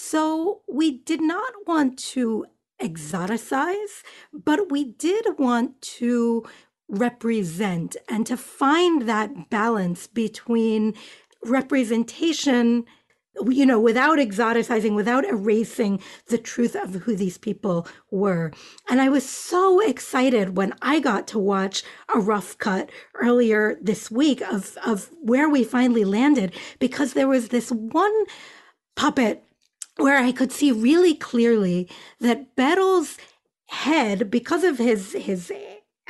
So 0.00 0.62
we 0.68 0.98
did 0.98 1.20
not 1.20 1.52
want 1.66 1.98
to 2.14 2.46
exoticize, 2.80 4.04
but 4.32 4.70
we 4.70 4.84
did 4.84 5.26
want 5.38 5.82
to 5.98 6.46
represent 6.88 7.96
and 8.08 8.24
to 8.28 8.36
find 8.36 9.08
that 9.08 9.50
balance 9.50 10.06
between 10.06 10.94
representation 11.44 12.84
you 13.46 13.66
know, 13.66 13.78
without 13.78 14.18
exoticizing, 14.18 14.94
without 14.94 15.24
erasing 15.24 16.00
the 16.26 16.38
truth 16.38 16.74
of 16.74 16.94
who 16.94 17.14
these 17.14 17.38
people 17.38 17.86
were. 18.10 18.52
And 18.88 19.00
I 19.00 19.08
was 19.08 19.28
so 19.28 19.78
excited 19.80 20.56
when 20.56 20.74
I 20.82 20.98
got 20.98 21.28
to 21.28 21.38
watch 21.38 21.84
a 22.12 22.18
rough 22.18 22.58
cut 22.58 22.90
earlier 23.14 23.78
this 23.80 24.10
week 24.10 24.40
of, 24.40 24.76
of 24.84 25.10
where 25.22 25.48
we 25.48 25.62
finally 25.62 26.04
landed, 26.04 26.52
because 26.80 27.12
there 27.12 27.28
was 27.28 27.48
this 27.48 27.70
one 27.70 28.24
puppet 28.96 29.44
where 29.98 30.16
I 30.18 30.32
could 30.32 30.52
see 30.52 30.72
really 30.72 31.14
clearly 31.14 31.88
that 32.20 32.56
Beryl's 32.56 33.18
head, 33.66 34.30
because 34.30 34.64
of 34.64 34.78
his 34.78 35.12
his 35.12 35.52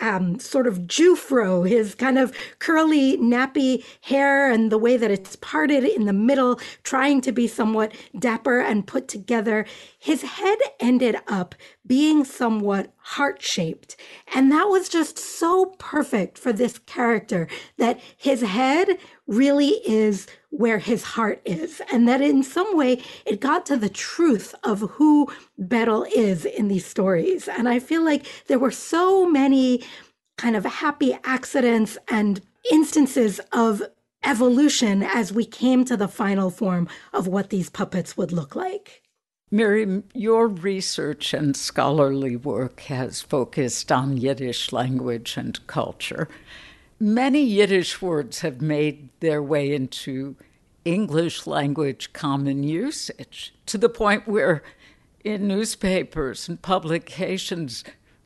um, 0.00 0.38
sort 0.38 0.66
of 0.66 0.80
Jewfro, 0.80 1.68
his 1.68 1.94
kind 1.94 2.18
of 2.18 2.32
curly, 2.58 3.16
nappy 3.16 3.84
hair 4.02 4.50
and 4.50 4.70
the 4.70 4.78
way 4.78 4.96
that 4.96 5.10
it's 5.10 5.36
parted 5.36 5.84
in 5.84 6.04
the 6.04 6.12
middle, 6.12 6.60
trying 6.82 7.20
to 7.22 7.32
be 7.32 7.48
somewhat 7.48 7.92
dapper 8.16 8.60
and 8.60 8.86
put 8.86 9.08
together. 9.08 9.66
His 9.98 10.22
head 10.22 10.58
ended 10.80 11.16
up 11.26 11.54
being 11.86 12.24
somewhat 12.24 12.92
heart 13.08 13.40
shaped. 13.40 13.96
And 14.34 14.52
that 14.52 14.64
was 14.64 14.90
just 14.90 15.18
so 15.18 15.74
perfect 15.78 16.36
for 16.36 16.52
this 16.52 16.78
character 16.80 17.48
that 17.78 17.98
his 18.18 18.42
head 18.42 18.98
really 19.26 19.80
is 19.86 20.26
where 20.50 20.78
his 20.78 21.02
heart 21.02 21.40
is. 21.46 21.80
And 21.90 22.06
that 22.06 22.20
in 22.20 22.42
some 22.42 22.76
way 22.76 23.02
it 23.24 23.40
got 23.40 23.64
to 23.66 23.78
the 23.78 23.88
truth 23.88 24.54
of 24.62 24.80
who 24.80 25.26
Beryl 25.56 26.04
is 26.14 26.44
in 26.44 26.68
these 26.68 26.84
stories. 26.84 27.48
And 27.48 27.66
I 27.66 27.78
feel 27.78 28.04
like 28.04 28.26
there 28.46 28.58
were 28.58 28.70
so 28.70 29.26
many 29.26 29.82
kind 30.36 30.54
of 30.54 30.66
happy 30.66 31.18
accidents 31.24 31.96
and 32.08 32.42
instances 32.70 33.40
of 33.52 33.82
evolution 34.22 35.02
as 35.02 35.32
we 35.32 35.46
came 35.46 35.86
to 35.86 35.96
the 35.96 36.08
final 36.08 36.50
form 36.50 36.86
of 37.14 37.26
what 37.26 37.48
these 37.48 37.70
puppets 37.70 38.18
would 38.18 38.32
look 38.32 38.54
like. 38.54 39.02
Miriam, 39.50 40.04
your 40.12 40.46
research 40.46 41.32
and 41.32 41.56
scholarly 41.56 42.36
work 42.36 42.80
has 42.80 43.22
focused 43.22 43.90
on 43.90 44.18
Yiddish 44.18 44.72
language 44.72 45.38
and 45.38 45.66
culture. 45.66 46.28
Many 47.00 47.42
Yiddish 47.42 48.02
words 48.02 48.40
have 48.40 48.60
made 48.60 49.08
their 49.20 49.42
way 49.42 49.74
into 49.74 50.36
English 50.84 51.46
language 51.46 52.12
common 52.12 52.62
usage 52.62 53.54
to 53.66 53.78
the 53.78 53.88
point 53.88 54.28
where 54.28 54.62
in 55.24 55.48
newspapers 55.48 56.48
and 56.48 56.60
publications 56.60 57.84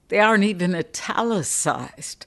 they 0.09 0.19
aren't 0.19 0.45
even 0.45 0.75
italicized. 0.75 2.27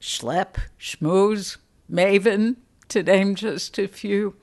Schlep, 0.00 0.56
schmooze, 0.80 1.58
maven, 1.90 2.56
to 2.88 3.02
name 3.02 3.34
just 3.34 3.78
a 3.78 3.86
few. 3.86 4.34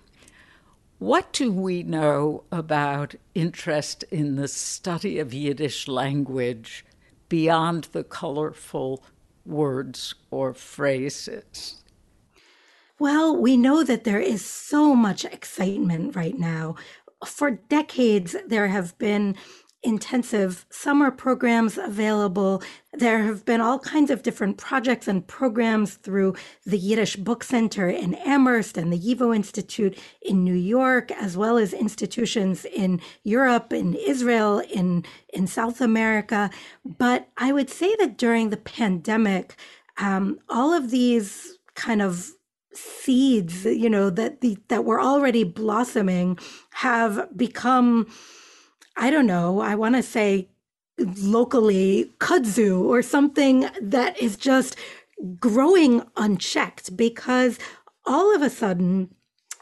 What 1.02 1.34
do 1.34 1.52
we 1.52 1.82
know 1.82 2.44
about 2.52 3.16
interest 3.34 4.04
in 4.12 4.36
the 4.36 4.48
study 4.48 5.18
of 5.18 5.34
Yiddish 5.34 5.88
language 5.88 6.86
beyond 7.28 7.86
the 7.86 8.04
colorful 8.04 9.04
words 9.44 10.14
or 10.30 10.54
phrases? 10.54 11.82
Well, 13.00 13.36
we 13.36 13.58
know 13.58 13.84
that 13.84 14.04
there 14.04 14.20
is 14.20 14.46
so 14.46 14.94
much 14.94 15.26
excitement 15.26 16.16
right 16.16 16.38
now. 16.38 16.76
For 17.26 17.50
decades, 17.50 18.36
there 18.46 18.68
have 18.68 18.96
been 19.00 19.36
intensive 19.84 20.65
summer 20.70 21.10
programs 21.12 21.78
available. 21.78 22.62
There 22.94 23.24
have 23.24 23.46
been 23.46 23.62
all 23.62 23.80
kinds 23.80 24.12
of 24.12 24.24
different 24.24 24.58
projects 24.58 25.08
and 25.08 25.26
programs 25.26 25.96
through 25.96 26.36
the 26.65 26.78
Yiddish 26.78 27.15
Book 27.15 27.44
Center 27.44 27.89
in 27.89 28.15
Amherst 28.15 28.78
and 28.78 28.91
the 28.94 29.00
YIVO 29.00 29.36
Institute 29.36 29.98
in 30.22 30.44
New 30.44 30.54
York, 30.56 31.12
as 31.12 31.36
well 31.36 31.58
as 31.58 31.74
institutions 31.74 32.65
in 32.65 33.02
Europe, 33.24 33.74
in 33.74 33.96
Israel, 33.96 34.60
in, 34.60 35.04
in 35.34 35.48
South 35.48 35.82
America. 35.82 36.50
But 36.86 37.30
I 37.38 37.52
would 37.52 37.70
say 37.70 37.96
that 37.98 38.17
during 38.17 38.50
the 38.50 38.58
pandemic, 38.58 39.56
um, 39.98 40.39
all 40.50 40.74
of 40.74 40.91
these 40.91 41.58
kind 41.76 42.02
of 42.02 42.32
seeds, 42.74 43.65
you 43.65 43.89
know, 43.89 44.10
that 44.10 44.41
the 44.41 44.58
that 44.70 44.86
were 44.86 45.02
already 45.02 45.44
blossoming 45.44 46.38
have 46.72 47.28
become 47.36 48.08
I 48.95 49.10
don't 49.10 49.27
know, 49.27 49.62
I 49.62 49.75
want 49.75 49.95
to 49.95 50.04
say 50.04 50.47
locally 50.99 52.12
kudzu 52.19 52.84
or 52.84 53.01
something 53.01 53.67
that 53.82 54.19
is 54.21 54.38
just 54.38 54.75
growing 55.39 56.04
unchecked 56.17 56.95
because 56.95 57.58
all 58.06 58.36
of 58.36 58.41
a 58.41 58.49
sudden 58.49 59.10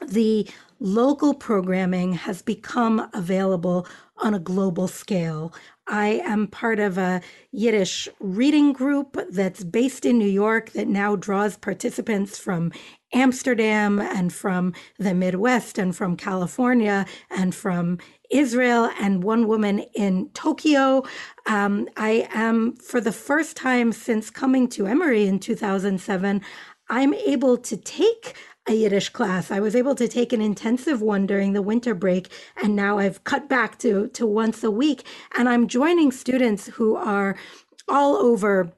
the 0.08 0.48
local 0.80 1.34
programming 1.34 2.14
has 2.14 2.42
become 2.42 3.10
available 3.14 3.86
on 4.18 4.34
a 4.34 4.40
global 4.40 4.88
scale. 4.88 5.54
I 5.88 6.22
am 6.24 6.48
part 6.48 6.80
of 6.80 6.98
a 6.98 7.22
Yiddish 7.52 8.08
reading 8.20 8.74
group 8.74 9.18
that's 9.32 9.64
based 9.64 10.06
in 10.06 10.18
New 10.18 10.28
York 10.28 10.72
that 10.72 10.88
now 10.88 11.16
draws 11.16 11.58
participants 11.58 12.38
from 12.38 12.72
Amsterdam 13.14 14.00
and 14.00 14.32
from 14.32 14.74
the 15.00 15.14
Midwest 15.14 15.78
and 15.78 15.96
from 15.96 16.16
California 16.16 17.06
and 17.30 17.56
from 17.56 17.98
Israel 18.30 18.92
and 19.00 19.24
one 19.24 19.48
woman 19.48 19.80
in 19.94 20.30
Tokyo. 20.34 21.04
Um, 21.46 21.88
I 21.98 22.28
am, 22.32 22.76
for 22.76 23.02
the 23.02 23.12
first 23.12 23.58
time 23.58 23.92
since 23.92 24.30
coming 24.30 24.68
to 24.70 24.88
Emory 24.88 25.28
in 25.28 25.40
2007, 25.40 26.42
I'm 26.90 27.14
able 27.14 27.58
to 27.58 27.78
take 27.78 28.36
a 28.68 28.74
Yiddish 28.74 29.10
class. 29.10 29.52
I 29.52 29.60
was 29.60 29.76
able 29.76 29.96
to 29.96 30.08
take 30.08 30.32
an 30.32 30.42
intensive 30.42 31.02
one 31.02 31.26
during 31.26 31.54
the 31.54 31.62
winter 31.62 31.96
break, 31.96 32.30
and 32.62 32.76
now 32.76 33.00
I've 33.00 33.24
cut 33.24 33.50
back 33.50 33.80
to, 33.80 34.08
to 34.10 34.26
once 34.26 34.64
a 34.64 34.72
week. 34.72 35.04
And 35.38 35.50
I'm 35.50 35.68
joining 35.68 36.12
students 36.12 36.68
who 36.68 36.96
are 36.96 37.36
all 37.88 38.16
over 38.16 38.72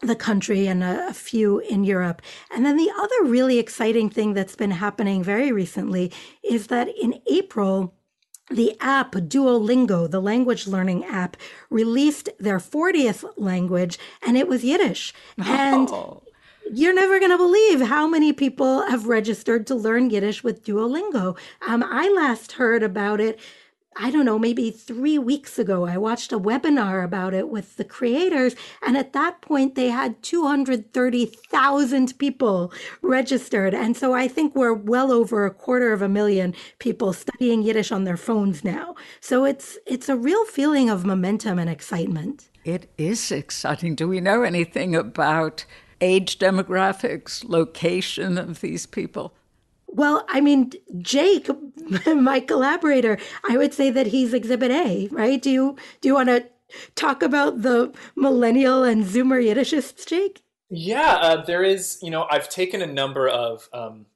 the 0.00 0.16
country 0.16 0.66
and 0.66 0.82
a, 0.82 1.08
a, 1.08 1.14
few 1.14 1.60
in 1.60 1.84
Europe. 1.84 2.20
And 2.54 2.66
then 2.66 2.76
the 2.76 2.92
other 2.98 3.30
really 3.30 3.58
exciting 3.58 4.10
thing 4.10 4.34
that's 4.34 4.56
been 4.56 4.72
happening 4.72 5.22
very 5.22 5.52
recently 5.52 6.12
is 6.42 6.66
that 6.66 6.88
in 7.00 7.20
April, 7.30 7.95
the 8.50 8.76
app 8.80 9.12
Duolingo, 9.12 10.10
the 10.10 10.20
language 10.20 10.66
learning 10.66 11.04
app, 11.04 11.36
released 11.70 12.28
their 12.38 12.58
40th 12.58 13.24
language 13.36 13.98
and 14.26 14.36
it 14.36 14.48
was 14.48 14.64
Yiddish. 14.64 15.12
And 15.38 15.88
oh. 15.90 16.22
you're 16.72 16.94
never 16.94 17.18
going 17.18 17.30
to 17.30 17.38
believe 17.38 17.80
how 17.80 18.06
many 18.06 18.32
people 18.32 18.82
have 18.88 19.06
registered 19.06 19.66
to 19.68 19.74
learn 19.74 20.10
Yiddish 20.10 20.44
with 20.44 20.64
Duolingo. 20.64 21.36
Um, 21.66 21.84
I 21.86 22.08
last 22.08 22.52
heard 22.52 22.82
about 22.82 23.20
it 23.20 23.38
I 23.98 24.10
don't 24.10 24.26
know, 24.26 24.38
maybe 24.38 24.70
three 24.70 25.18
weeks 25.18 25.58
ago, 25.58 25.86
I 25.86 25.96
watched 25.96 26.30
a 26.30 26.38
webinar 26.38 27.02
about 27.02 27.32
it 27.32 27.48
with 27.48 27.76
the 27.76 27.84
creators. 27.84 28.54
And 28.86 28.96
at 28.96 29.14
that 29.14 29.40
point, 29.40 29.74
they 29.74 29.88
had 29.88 30.22
230,000 30.22 32.18
people 32.18 32.72
registered. 33.00 33.74
And 33.74 33.96
so 33.96 34.12
I 34.12 34.28
think 34.28 34.54
we're 34.54 34.74
well 34.74 35.10
over 35.10 35.46
a 35.46 35.50
quarter 35.50 35.94
of 35.94 36.02
a 36.02 36.08
million 36.08 36.54
people 36.78 37.14
studying 37.14 37.62
Yiddish 37.62 37.90
on 37.90 38.04
their 38.04 38.18
phones 38.18 38.62
now. 38.62 38.96
So 39.20 39.44
it's, 39.44 39.78
it's 39.86 40.10
a 40.10 40.16
real 40.16 40.44
feeling 40.44 40.90
of 40.90 41.06
momentum 41.06 41.58
and 41.58 41.70
excitement. 41.70 42.50
It 42.64 42.90
is 42.98 43.32
exciting. 43.32 43.94
Do 43.94 44.08
we 44.08 44.20
know 44.20 44.42
anything 44.42 44.94
about 44.94 45.64
age 46.00 46.38
demographics, 46.38 47.48
location 47.48 48.36
of 48.36 48.60
these 48.60 48.84
people? 48.84 49.32
Well, 49.88 50.24
I 50.28 50.40
mean, 50.40 50.72
Jake, 50.98 51.48
my 52.06 52.40
collaborator, 52.40 53.18
I 53.48 53.56
would 53.56 53.72
say 53.72 53.90
that 53.90 54.08
he's 54.08 54.34
Exhibit 54.34 54.70
A, 54.70 55.08
right? 55.10 55.40
Do 55.40 55.50
you 55.50 55.76
do 56.00 56.08
you 56.08 56.14
want 56.14 56.28
to 56.28 56.46
talk 56.94 57.22
about 57.22 57.62
the 57.62 57.92
millennial 58.14 58.82
and 58.82 59.04
Zoomer 59.04 59.42
Yiddishists, 59.42 60.06
Jake? 60.06 60.42
Yeah, 60.68 61.14
uh, 61.14 61.44
there 61.44 61.62
is. 61.62 61.98
You 62.02 62.10
know, 62.10 62.26
I've 62.30 62.48
taken 62.48 62.82
a 62.82 62.86
number 62.86 63.28
of. 63.28 63.68
Um, 63.72 64.06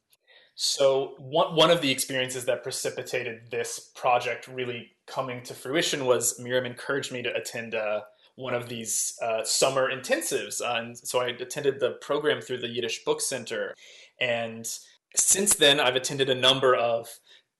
so 0.55 1.15
one 1.19 1.55
one 1.55 1.71
of 1.71 1.81
the 1.81 1.91
experiences 1.91 2.45
that 2.47 2.63
precipitated 2.63 3.51
this 3.51 3.91
project 3.95 4.49
really 4.49 4.91
coming 5.07 5.43
to 5.45 5.55
fruition 5.55 6.05
was 6.05 6.39
Miriam 6.39 6.67
encouraged 6.67 7.13
me 7.13 7.23
to 7.23 7.35
attend 7.35 7.75
uh, 7.75 8.01
one 8.35 8.55
of 8.55 8.69
these 8.69 9.17
uh, 9.23 9.45
summer 9.45 9.91
intensives, 9.91 10.61
uh, 10.61 10.79
and 10.79 10.99
so 10.99 11.21
I 11.21 11.29
attended 11.29 11.81
the 11.81 11.93
program 11.93 12.41
through 12.41 12.59
the 12.59 12.69
Yiddish 12.69 13.05
Book 13.05 13.21
Center, 13.21 13.75
and 14.21 14.67
since 15.15 15.55
then 15.55 15.81
I've 15.81 15.97
attended 15.97 16.31
a 16.31 16.35
number 16.35 16.75
of 16.75 17.09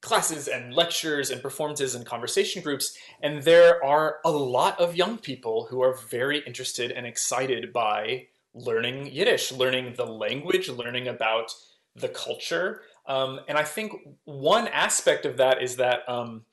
classes 0.01 0.49
and 0.49 0.73
lectures 0.75 1.31
and 1.31 1.43
performances 1.43 1.95
and 1.95 2.07
conversation 2.07 2.63
groups 2.63 2.97
and 3.23 3.43
there 3.43 3.85
are 3.85 4.19
a 4.25 4.31
lot 4.31 4.81
of 4.81 4.97
young 4.97 5.19
people 5.19 5.67
who 5.69 5.83
are 5.83 5.95
very 5.95 6.39
interested 6.47 6.91
and 6.91 7.07
excited 7.07 7.73
by 7.73 8.27
learning 8.55 9.07
Yiddish, 9.13 9.53
learning 9.53 9.95
the 9.97 10.07
language, 10.07 10.69
learning 10.69 11.09
about 11.09 11.53
the 11.95 12.09
culture. 12.09 12.83
Um, 13.07 13.41
and 13.49 13.57
I 13.59 13.65
think 13.65 13.93
one 14.25 14.69
aspect 14.69 15.27
of 15.27 15.37
that 15.39 15.63
is 15.63 15.77
that 15.77 16.09
um, 16.09 16.45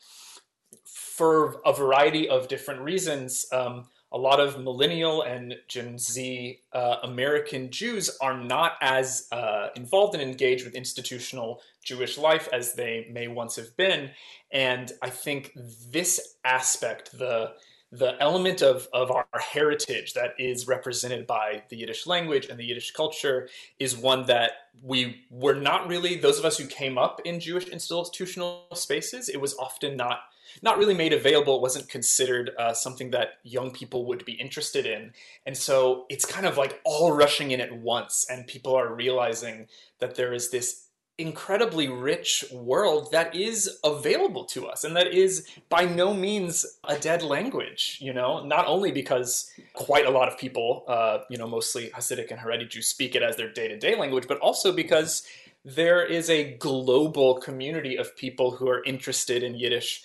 for 0.85 1.61
a 1.65 1.73
variety 1.73 2.29
of 2.29 2.47
different 2.47 2.81
reasons, 2.81 3.45
um, 3.51 3.85
a 4.17 4.19
lot 4.29 4.39
of 4.39 4.59
millennial 4.59 5.21
and 5.21 5.55
Gen 5.67 5.99
Z 5.99 6.59
uh, 6.73 6.95
American 7.03 7.69
Jews 7.69 8.17
are 8.19 8.35
not 8.35 8.73
as 8.81 9.27
uh, 9.31 9.67
involved 9.75 10.15
and 10.15 10.23
engaged 10.23 10.65
with 10.65 10.73
institutional 10.73 11.61
Jewish 11.83 12.17
life 12.17 12.49
as 12.51 12.73
they 12.73 13.07
may 13.11 13.27
once 13.27 13.55
have 13.57 13.77
been. 13.77 14.09
And 14.51 14.91
I 15.03 15.11
think 15.11 15.51
this 15.91 16.35
aspect, 16.43 17.15
the 17.17 17.53
the 17.89 18.21
element 18.21 18.61
of, 18.61 18.85
of 18.91 19.09
our 19.11 19.25
heritage 19.39 20.13
that 20.13 20.31
is 20.37 20.67
represented 20.67 21.25
by 21.25 21.63
the 21.69 21.77
Yiddish 21.77 22.05
language 22.05 22.47
and 22.47 22.59
the 22.59 22.65
Yiddish 22.65 22.91
culture 22.91 23.47
is 23.79 23.95
one 23.95 24.25
that 24.25 24.51
we 24.83 25.23
were 25.29 25.55
not 25.55 25.87
really, 25.87 26.17
those 26.17 26.37
of 26.37 26.43
us 26.43 26.57
who 26.57 26.67
came 26.67 26.97
up 26.97 27.21
in 27.23 27.39
Jewish 27.39 27.69
institutional 27.69 28.67
spaces, 28.73 29.29
it 29.29 29.39
was 29.39 29.55
often 29.57 29.95
not 29.95 30.19
not 30.61 30.77
really 30.77 30.93
made 30.93 31.13
available. 31.13 31.55
It 31.57 31.61
wasn't 31.61 31.89
considered 31.89 32.51
uh, 32.57 32.73
something 32.73 33.11
that 33.11 33.39
young 33.43 33.71
people 33.71 34.05
would 34.05 34.25
be 34.25 34.33
interested 34.33 34.85
in. 34.85 35.13
And 35.45 35.57
so 35.57 36.05
it's 36.09 36.25
kind 36.25 36.45
of 36.45 36.57
like 36.57 36.79
all 36.83 37.11
rushing 37.11 37.51
in 37.51 37.61
at 37.61 37.77
once, 37.77 38.25
and 38.29 38.47
people 38.47 38.75
are 38.75 38.93
realizing 38.93 39.67
that 39.99 40.15
there 40.15 40.33
is 40.33 40.49
this 40.49 40.87
incredibly 41.17 41.87
rich 41.87 42.45
world 42.51 43.11
that 43.11 43.35
is 43.35 43.79
available 43.83 44.45
to 44.45 44.67
us 44.67 44.83
and 44.83 44.95
that 44.95 45.07
is 45.07 45.47
by 45.67 45.83
no 45.83 46.13
means 46.13 46.63
a 46.83 46.95
dead 46.99 47.23
language 47.23 47.97
you 47.99 48.13
know 48.13 48.45
not 48.45 48.67
only 48.67 48.91
because 48.91 49.49
quite 49.73 50.05
a 50.05 50.11
lot 50.11 50.27
of 50.27 50.37
people 50.37 50.83
uh, 50.87 51.17
you 51.27 51.37
know 51.37 51.47
mostly 51.47 51.89
hasidic 51.89 52.29
and 52.29 52.39
haredi 52.39 52.69
jews 52.69 52.87
speak 52.87 53.15
it 53.15 53.23
as 53.23 53.35
their 53.35 53.51
day-to-day 53.51 53.97
language 53.97 54.27
but 54.27 54.37
also 54.39 54.71
because 54.71 55.23
there 55.65 56.05
is 56.05 56.29
a 56.29 56.55
global 56.57 57.39
community 57.39 57.97
of 57.97 58.15
people 58.15 58.51
who 58.51 58.69
are 58.69 58.83
interested 58.83 59.41
in 59.41 59.55
yiddish 59.55 60.03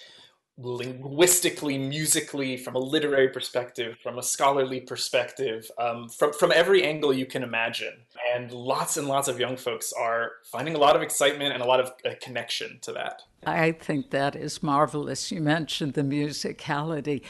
linguistically, 0.59 1.79
musically, 1.79 2.57
from 2.57 2.75
a 2.75 2.79
literary 2.79 3.29
perspective, 3.29 3.97
from 4.03 4.19
a 4.19 4.23
scholarly 4.23 4.81
perspective, 4.81 5.71
um, 5.79 6.09
from 6.09 6.33
from 6.33 6.53
every 6.53 6.85
angle 6.85 7.13
you 7.13 7.27
can 7.27 7.43
imagine. 7.43 7.95
And 8.35 8.53
lots 8.53 8.97
and 8.97 9.09
lots 9.09 9.29
of 9.29 9.41
young 9.41 9.57
folks 9.57 9.93
are 9.93 10.33
finding 10.45 10.75
a 10.75 10.79
lot 10.79 10.95
of 10.95 11.03
excitement 11.03 11.55
and 11.55 11.63
a 11.63 11.67
lot 11.67 11.81
of 11.81 11.93
uh, 12.05 12.11
connection 12.21 12.79
to 12.83 12.93
that. 12.93 13.23
I 13.45 13.73
think 13.73 14.11
that 14.11 14.37
is 14.37 14.63
marvelous. 14.63 15.33
You 15.33 15.41
mentioned 15.41 15.95
the 15.95 16.03
musicality. 16.03 17.23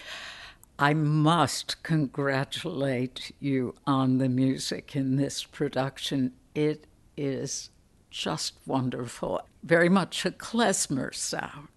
I 0.79 0.95
must 0.95 1.83
congratulate 1.83 3.33
you 3.39 3.75
on 3.87 4.19
the 4.19 4.29
music 4.29 4.97
in 4.97 5.17
this 5.17 5.45
production. 5.45 6.33
It 6.55 6.87
is 7.17 7.71
just 8.11 8.55
wonderful. 8.67 9.43
Very 9.63 9.89
much 9.89 10.27
a 10.27 10.31
klezmer 10.31 11.15
sound. 11.15 11.69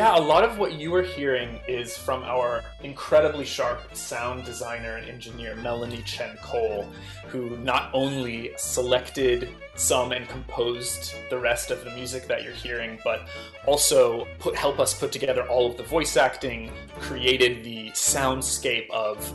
Yeah, 0.00 0.16
a 0.16 0.18
lot 0.18 0.44
of 0.44 0.56
what 0.56 0.72
you 0.72 0.94
are 0.94 1.02
hearing 1.02 1.60
is 1.68 1.94
from 1.94 2.22
our 2.22 2.64
incredibly 2.82 3.44
sharp 3.44 3.94
sound 3.94 4.46
designer 4.46 4.96
and 4.96 5.06
engineer, 5.06 5.54
Melanie 5.56 6.00
Chen 6.06 6.38
Cole, 6.42 6.90
who 7.26 7.58
not 7.58 7.90
only 7.92 8.52
selected 8.56 9.50
some 9.74 10.12
and 10.12 10.26
composed 10.26 11.12
the 11.28 11.38
rest 11.38 11.70
of 11.70 11.84
the 11.84 11.90
music 11.90 12.26
that 12.28 12.42
you're 12.42 12.54
hearing, 12.54 12.98
but 13.04 13.28
also 13.66 14.26
put 14.38 14.56
help 14.56 14.80
us 14.80 14.98
put 14.98 15.12
together 15.12 15.46
all 15.48 15.70
of 15.70 15.76
the 15.76 15.82
voice 15.82 16.16
acting, 16.16 16.72
created 16.98 17.62
the 17.62 17.90
soundscape 17.90 18.88
of 18.88 19.30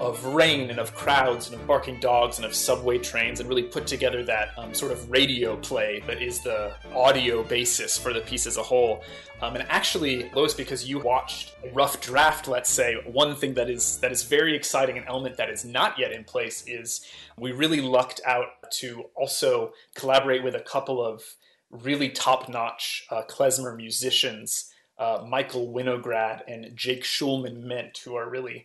of 0.00 0.24
rain 0.26 0.70
and 0.70 0.78
of 0.78 0.94
crowds 0.94 1.50
and 1.50 1.60
of 1.60 1.66
barking 1.66 1.98
dogs 2.00 2.36
and 2.36 2.44
of 2.44 2.54
subway 2.54 2.98
trains 2.98 3.40
and 3.40 3.48
really 3.48 3.62
put 3.62 3.86
together 3.86 4.22
that 4.24 4.50
um, 4.58 4.74
sort 4.74 4.92
of 4.92 5.10
radio 5.10 5.56
play 5.56 6.02
that 6.06 6.20
is 6.20 6.40
the 6.40 6.74
audio 6.94 7.42
basis 7.42 7.96
for 7.96 8.12
the 8.12 8.20
piece 8.20 8.46
as 8.46 8.56
a 8.56 8.62
whole. 8.62 9.02
Um, 9.42 9.54
and 9.54 9.66
actually, 9.68 10.30
Lois, 10.34 10.54
because 10.54 10.88
you 10.88 10.98
watched 10.98 11.54
a 11.64 11.70
rough 11.70 12.00
draft, 12.00 12.48
let's 12.48 12.70
say, 12.70 12.96
one 13.04 13.34
thing 13.34 13.54
that 13.54 13.68
is 13.68 13.98
that 13.98 14.10
is 14.10 14.22
very 14.22 14.56
exciting, 14.56 14.96
an 14.96 15.04
element 15.06 15.36
that 15.36 15.50
is 15.50 15.64
not 15.64 15.98
yet 15.98 16.12
in 16.12 16.24
place, 16.24 16.64
is 16.66 17.06
we 17.38 17.52
really 17.52 17.80
lucked 17.80 18.20
out 18.26 18.46
to 18.78 19.04
also 19.14 19.72
collaborate 19.94 20.42
with 20.42 20.54
a 20.54 20.60
couple 20.60 21.04
of 21.04 21.22
really 21.70 22.08
top-notch 22.08 23.06
uh, 23.10 23.22
klezmer 23.28 23.76
musicians, 23.76 24.72
uh, 24.98 25.22
Michael 25.28 25.72
Winograd 25.72 26.40
and 26.48 26.74
Jake 26.74 27.02
Shulman 27.02 27.60
Ment, 27.60 27.98
who 28.04 28.14
are 28.14 28.30
really 28.30 28.64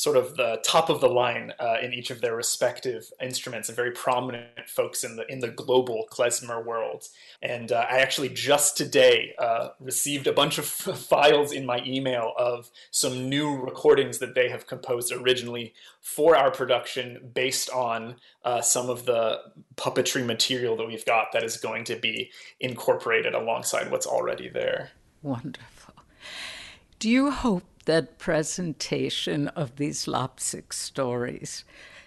sort 0.00 0.16
of 0.16 0.34
the 0.36 0.58
top 0.64 0.88
of 0.88 1.02
the 1.02 1.08
line 1.08 1.52
uh, 1.60 1.76
in 1.82 1.92
each 1.92 2.10
of 2.10 2.22
their 2.22 2.34
respective 2.34 3.04
instruments 3.20 3.68
and 3.68 3.76
very 3.76 3.90
prominent 3.90 4.66
folks 4.66 5.04
in 5.04 5.14
the 5.16 5.30
in 5.30 5.40
the 5.40 5.48
global 5.48 6.06
klezmer 6.10 6.64
world. 6.64 7.06
And 7.42 7.70
uh, 7.70 7.84
I 7.86 7.98
actually 7.98 8.30
just 8.30 8.78
today 8.78 9.34
uh, 9.38 9.68
received 9.78 10.26
a 10.26 10.32
bunch 10.32 10.56
of 10.56 10.64
files 11.10 11.52
in 11.52 11.66
my 11.66 11.82
email 11.84 12.32
of 12.38 12.70
some 12.90 13.28
new 13.28 13.60
recordings 13.60 14.20
that 14.20 14.34
they 14.34 14.48
have 14.48 14.66
composed 14.66 15.12
originally 15.12 15.74
for 16.00 16.34
our 16.34 16.50
production 16.50 17.30
based 17.34 17.68
on 17.68 18.16
uh, 18.42 18.62
some 18.62 18.88
of 18.88 19.04
the 19.04 19.40
puppetry 19.76 20.24
material 20.24 20.78
that 20.78 20.86
we've 20.86 21.04
got 21.04 21.26
that 21.34 21.44
is 21.44 21.58
going 21.58 21.84
to 21.84 21.96
be 21.96 22.30
incorporated 22.58 23.34
alongside 23.34 23.90
what's 23.90 24.06
already 24.06 24.48
there. 24.48 24.92
Wonderful. 25.20 25.94
Do 26.98 27.10
you 27.10 27.30
hope 27.30 27.64
that 27.90 28.18
presentation 28.18 29.48
of 29.48 29.74
these 29.74 30.06
Labzik 30.06 30.72
stories 30.72 31.64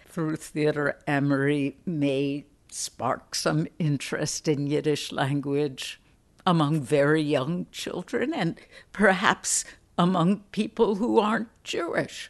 through 0.07 0.37
Theater 0.37 0.97
Emory 1.05 1.75
may 1.85 2.45
spark 2.69 3.35
some 3.35 3.67
interest 3.79 4.47
in 4.47 4.65
Yiddish 4.65 5.11
language 5.11 5.99
among 6.45 6.79
very 6.79 7.21
young 7.21 7.67
children 7.73 8.33
and 8.33 8.57
perhaps 8.93 9.65
among 9.97 10.45
people 10.53 10.95
who 10.95 11.19
aren't 11.19 11.49
Jewish. 11.65 12.29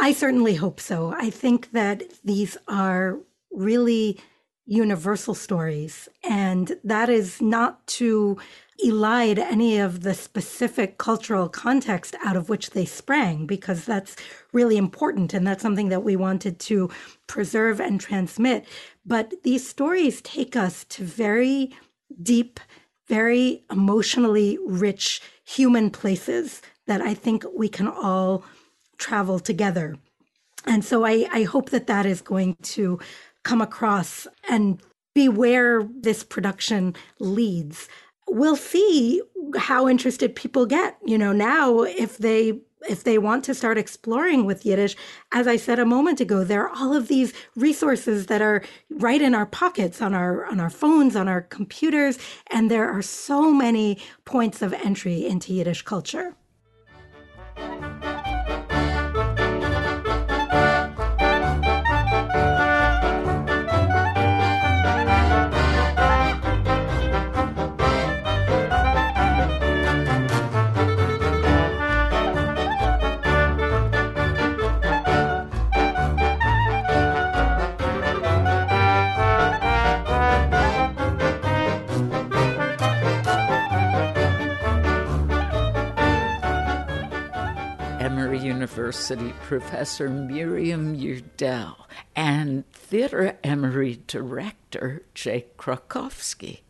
I 0.00 0.12
certainly 0.12 0.54
hope 0.54 0.78
so. 0.78 1.12
I 1.18 1.30
think 1.30 1.72
that 1.72 2.04
these 2.22 2.56
are 2.68 3.18
really 3.50 4.20
universal 4.64 5.34
stories, 5.34 6.08
and 6.22 6.78
that 6.84 7.08
is 7.08 7.42
not 7.42 7.84
to 7.98 8.38
elide 8.84 9.38
any 9.38 9.78
of 9.78 10.02
the 10.02 10.14
specific 10.14 10.98
cultural 10.98 11.48
context 11.48 12.16
out 12.24 12.36
of 12.36 12.48
which 12.48 12.70
they 12.70 12.84
sprang, 12.84 13.46
because 13.46 13.84
that's 13.84 14.16
really 14.52 14.76
important. 14.76 15.34
And 15.34 15.46
that's 15.46 15.62
something 15.62 15.90
that 15.90 16.02
we 16.02 16.16
wanted 16.16 16.58
to 16.60 16.90
preserve 17.26 17.80
and 17.80 18.00
transmit. 18.00 18.66
But 19.04 19.34
these 19.42 19.68
stories 19.68 20.20
take 20.22 20.56
us 20.56 20.84
to 20.84 21.04
very 21.04 21.74
deep, 22.22 22.58
very 23.06 23.64
emotionally 23.70 24.58
rich 24.66 25.20
human 25.44 25.90
places 25.90 26.62
that 26.86 27.00
I 27.00 27.14
think 27.14 27.44
we 27.54 27.68
can 27.68 27.88
all 27.88 28.44
travel 28.98 29.38
together. 29.38 29.96
And 30.66 30.84
so 30.84 31.04
I, 31.04 31.26
I 31.30 31.42
hope 31.42 31.70
that 31.70 31.86
that 31.86 32.06
is 32.06 32.20
going 32.20 32.56
to 32.62 32.98
come 33.42 33.60
across 33.60 34.26
and 34.48 34.80
be 35.14 35.28
where 35.28 35.86
this 36.00 36.24
production 36.24 36.94
leads 37.20 37.88
we'll 38.28 38.56
see 38.56 39.22
how 39.56 39.88
interested 39.88 40.34
people 40.34 40.66
get. 40.66 40.98
You 41.04 41.18
know, 41.18 41.32
now 41.32 41.82
if 41.82 42.18
they 42.18 42.60
if 42.88 43.04
they 43.04 43.16
want 43.16 43.44
to 43.44 43.54
start 43.54 43.78
exploring 43.78 44.44
with 44.44 44.66
Yiddish, 44.66 44.94
as 45.32 45.46
I 45.46 45.56
said 45.56 45.78
a 45.78 45.86
moment 45.86 46.20
ago, 46.20 46.44
there 46.44 46.68
are 46.68 46.76
all 46.76 46.94
of 46.94 47.08
these 47.08 47.32
resources 47.56 48.26
that 48.26 48.42
are 48.42 48.62
right 48.90 49.22
in 49.22 49.34
our 49.34 49.46
pockets, 49.46 50.02
on 50.02 50.14
our 50.14 50.44
on 50.46 50.60
our 50.60 50.70
phones, 50.70 51.16
on 51.16 51.28
our 51.28 51.42
computers, 51.42 52.18
and 52.48 52.70
there 52.70 52.90
are 52.90 53.02
so 53.02 53.50
many 53.50 53.98
points 54.24 54.62
of 54.62 54.72
entry 54.72 55.26
into 55.26 55.52
Yiddish 55.52 55.82
culture. 55.82 56.36
University 88.14 89.34
professor 89.42 90.08
Miriam 90.08 90.96
Udel 90.96 91.74
and 92.14 92.64
Theater 92.72 93.36
Emory 93.42 94.02
director 94.06 95.02
Jake 95.14 95.56
Krakovsky. 95.56 96.60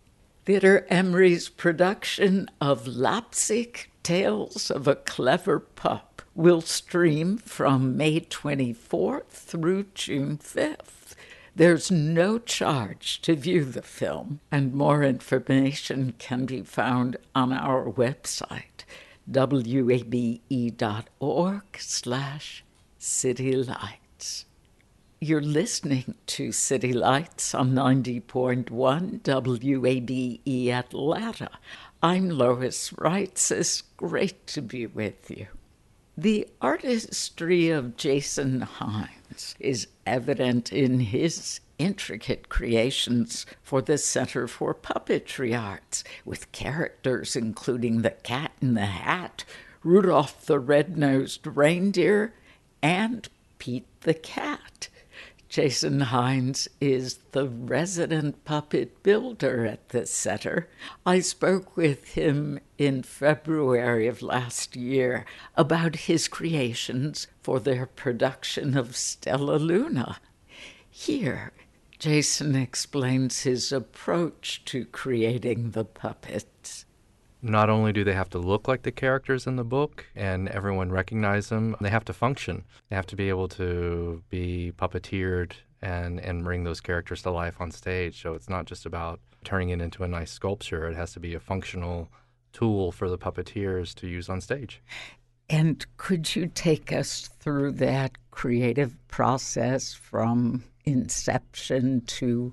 Theater 0.46 0.86
Emory's 0.88 1.50
production 1.50 2.48
of 2.62 2.86
Labzik 2.86 3.88
Tales 4.02 4.70
of 4.70 4.88
a 4.88 4.94
Clever 4.94 5.60
Pup 5.60 6.22
will 6.34 6.62
stream 6.62 7.36
from 7.36 7.94
May 7.94 8.20
24th 8.20 9.28
through 9.28 9.86
June 9.94 10.38
5th. 10.38 11.14
There's 11.54 11.90
no 11.90 12.38
charge 12.38 13.20
to 13.20 13.36
view 13.36 13.66
the 13.66 13.82
film, 13.82 14.40
and 14.50 14.72
more 14.72 15.02
information 15.02 16.14
can 16.18 16.46
be 16.46 16.62
found 16.62 17.18
on 17.34 17.52
our 17.52 17.84
website 17.84 18.84
wabe.org 19.26 20.02
slash 21.78 22.64
citylights. 23.00 24.44
You're 25.20 25.40
listening 25.40 26.16
to 26.26 26.52
City 26.52 26.92
Lights 26.92 27.54
on 27.54 27.72
90.1 27.72 29.22
WABE 29.22 30.70
Atlanta. 30.70 31.50
I'm 32.02 32.28
Lois 32.28 32.90
Reitzes. 32.90 33.50
It's 33.52 33.82
great 33.96 34.46
to 34.48 34.60
be 34.60 34.86
with 34.86 35.30
you. 35.30 35.46
The 36.16 36.46
artistry 36.60 37.70
of 37.70 37.96
Jason 37.96 38.60
Hines 38.60 39.54
is 39.58 39.88
evident 40.06 40.72
in 40.72 41.00
his 41.00 41.60
intricate 41.78 42.48
creations 42.48 43.46
for 43.62 43.82
the 43.82 43.98
Center 43.98 44.46
for 44.46 44.74
Puppetry 44.74 45.58
Arts, 45.58 46.04
with 46.24 46.52
characters 46.52 47.36
including 47.36 48.02
the 48.02 48.10
Cat 48.10 48.52
in 48.60 48.74
the 48.74 48.86
Hat, 48.86 49.44
Rudolph 49.82 50.46
the 50.46 50.58
Red-Nosed 50.58 51.46
Reindeer, 51.46 52.34
and 52.82 53.28
Pete 53.58 53.86
the 54.00 54.14
Cat. 54.14 54.88
Jason 55.48 56.00
Hines 56.00 56.66
is 56.80 57.18
the 57.30 57.48
resident 57.48 58.44
puppet 58.44 59.04
builder 59.04 59.64
at 59.64 59.90
the 59.90 60.04
center. 60.04 60.68
I 61.06 61.20
spoke 61.20 61.76
with 61.76 62.14
him 62.14 62.58
in 62.76 63.04
February 63.04 64.08
of 64.08 64.20
last 64.20 64.74
year 64.74 65.24
about 65.54 65.94
his 65.94 66.26
creations 66.26 67.28
for 67.40 67.60
their 67.60 67.86
production 67.86 68.76
of 68.76 68.96
Stellaluna. 68.96 70.16
Here 70.90 71.52
Jason 72.04 72.54
explains 72.54 73.44
his 73.44 73.72
approach 73.72 74.62
to 74.66 74.84
creating 74.84 75.70
the 75.70 75.86
puppets. 75.86 76.84
Not 77.40 77.70
only 77.70 77.94
do 77.94 78.04
they 78.04 78.12
have 78.12 78.28
to 78.28 78.38
look 78.38 78.68
like 78.68 78.82
the 78.82 78.92
characters 78.92 79.46
in 79.46 79.56
the 79.56 79.64
book 79.64 80.04
and 80.14 80.46
everyone 80.50 80.92
recognize 80.92 81.48
them, 81.48 81.74
they 81.80 81.88
have 81.88 82.04
to 82.04 82.12
function. 82.12 82.64
They 82.90 82.96
have 82.96 83.06
to 83.06 83.16
be 83.16 83.30
able 83.30 83.48
to 83.48 84.22
be 84.28 84.74
puppeteered 84.76 85.52
and, 85.80 86.20
and 86.20 86.44
bring 86.44 86.64
those 86.64 86.82
characters 86.82 87.22
to 87.22 87.30
life 87.30 87.58
on 87.58 87.70
stage. 87.70 88.20
So 88.20 88.34
it's 88.34 88.50
not 88.50 88.66
just 88.66 88.84
about 88.84 89.18
turning 89.42 89.70
it 89.70 89.80
into 89.80 90.04
a 90.04 90.08
nice 90.08 90.30
sculpture, 90.30 90.86
it 90.86 90.96
has 90.96 91.14
to 91.14 91.20
be 91.20 91.32
a 91.32 91.40
functional 91.40 92.10
tool 92.52 92.92
for 92.92 93.08
the 93.08 93.16
puppeteers 93.16 93.94
to 93.94 94.06
use 94.06 94.28
on 94.28 94.42
stage. 94.42 94.82
And 95.48 95.86
could 95.96 96.36
you 96.36 96.50
take 96.54 96.92
us 96.92 97.30
through 97.40 97.72
that 97.72 98.12
creative 98.30 98.94
process 99.08 99.94
from 99.94 100.64
inception 100.84 102.02
to 102.02 102.52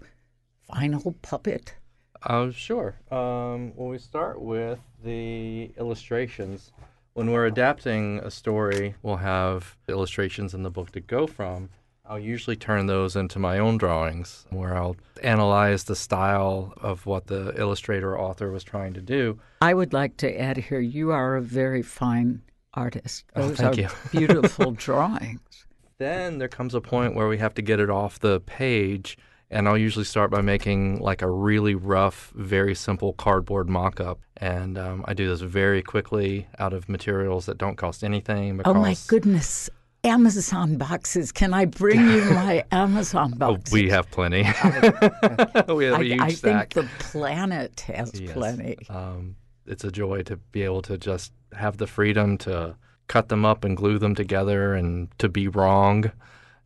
final 0.62 1.16
puppet? 1.22 1.76
Uh, 2.24 2.52
sure. 2.52 2.96
Um, 3.10 3.76
well, 3.76 3.90
we 3.90 3.98
start 3.98 4.42
with 4.42 4.80
the 5.04 5.72
illustrations. 5.78 6.72
When 7.14 7.32
we're 7.32 7.46
adapting 7.46 8.20
a 8.20 8.32
story, 8.32 8.96
we'll 9.02 9.18
have 9.18 9.76
illustrations 9.88 10.54
in 10.54 10.64
the 10.64 10.70
book 10.70 10.92
to 10.92 11.02
go 11.02 11.28
from. 11.28 11.70
I'll 12.06 12.20
usually 12.20 12.56
turn 12.56 12.88
those 12.88 13.16
into 13.16 13.40
my 13.40 13.58
own 13.58 13.78
drawings 13.78 14.46
where 14.50 14.76
I'll 14.76 14.98
analyze 15.24 15.86
the 15.86 15.96
style 15.96 16.74
of 16.82 17.06
what 17.06 17.28
the 17.28 17.54
illustrator 17.58 18.12
or 18.12 18.20
author 18.20 18.52
was 18.52 18.64
trying 18.64 18.94
to 18.96 19.02
do. 19.02 19.40
I 19.62 19.74
would 19.74 19.94
like 19.94 20.18
to 20.18 20.40
add 20.40 20.58
here 20.58 20.80
you 20.80 21.12
are 21.12 21.36
a 21.36 21.42
very 21.42 21.82
fine 21.82 22.42
artist. 22.74 23.26
Oh, 23.36 23.48
those 23.48 23.52
oh, 23.52 23.64
thank 23.64 23.78
are 23.78 23.82
you. 23.82 23.90
beautiful 24.12 24.72
drawings. 24.72 25.66
Then 26.02 26.40
there 26.40 26.48
comes 26.48 26.74
a 26.74 26.82
point 26.82 27.14
where 27.14 27.28
we 27.28 27.38
have 27.38 27.54
to 27.54 27.62
get 27.62 27.80
it 27.80 27.92
off 27.92 28.18
the 28.20 28.40
page, 28.40 29.20
and 29.52 29.68
I'll 29.68 29.78
usually 29.78 30.04
start 30.06 30.32
by 30.32 30.42
making 30.42 31.00
like 31.00 31.22
a 31.22 31.30
really 31.30 31.76
rough, 31.76 32.32
very 32.36 32.74
simple 32.74 33.14
cardboard 33.14 33.70
mock 33.70 34.00
up. 34.00 34.20
And 34.38 34.80
um, 34.80 35.06
I 35.08 35.14
do 35.14 35.28
this 35.30 35.42
very 35.42 35.84
quickly 35.84 36.48
out 36.58 36.74
of 36.74 36.90
materials 36.90 37.46
that 37.46 37.60
don't 37.60 37.76
cost 37.76 38.04
anything. 38.04 38.60
Oh 38.66 38.74
my 38.74 38.96
goodness. 39.08 39.70
Amazon 40.04 40.78
boxes. 40.80 41.32
Can 41.32 41.54
I 41.54 41.66
bring 41.66 42.00
you 42.00 42.24
my 42.32 42.64
Amazon 42.72 43.34
boxes? 43.38 43.72
Oh, 43.72 43.76
we 43.76 43.90
have 43.90 44.10
plenty. 44.10 44.42
we 45.72 45.86
have 45.86 46.02
a 46.02 46.04
huge 46.04 46.20
I, 46.20 46.26
I 46.26 46.30
stack. 46.30 46.74
think 46.74 46.88
the 46.88 46.90
planet 46.98 47.82
has 47.82 48.20
Yes. 48.20 48.32
plenty. 48.34 48.76
Um, 48.90 49.36
it's 49.68 49.84
a 49.84 49.92
joy 49.92 50.24
to 50.24 50.38
be 50.38 50.64
able 50.64 50.82
to 50.82 50.98
just 50.98 51.32
have 51.54 51.78
the 51.78 51.86
freedom 51.86 52.40
to 52.40 52.76
cut 53.12 53.28
them 53.28 53.44
up 53.44 53.66
and 53.66 53.76
glue 53.76 54.00
them 54.00 54.16
together 54.16 54.74
and 54.74 55.10
to 55.20 55.28
be 55.28 55.46
wrong 55.46 56.10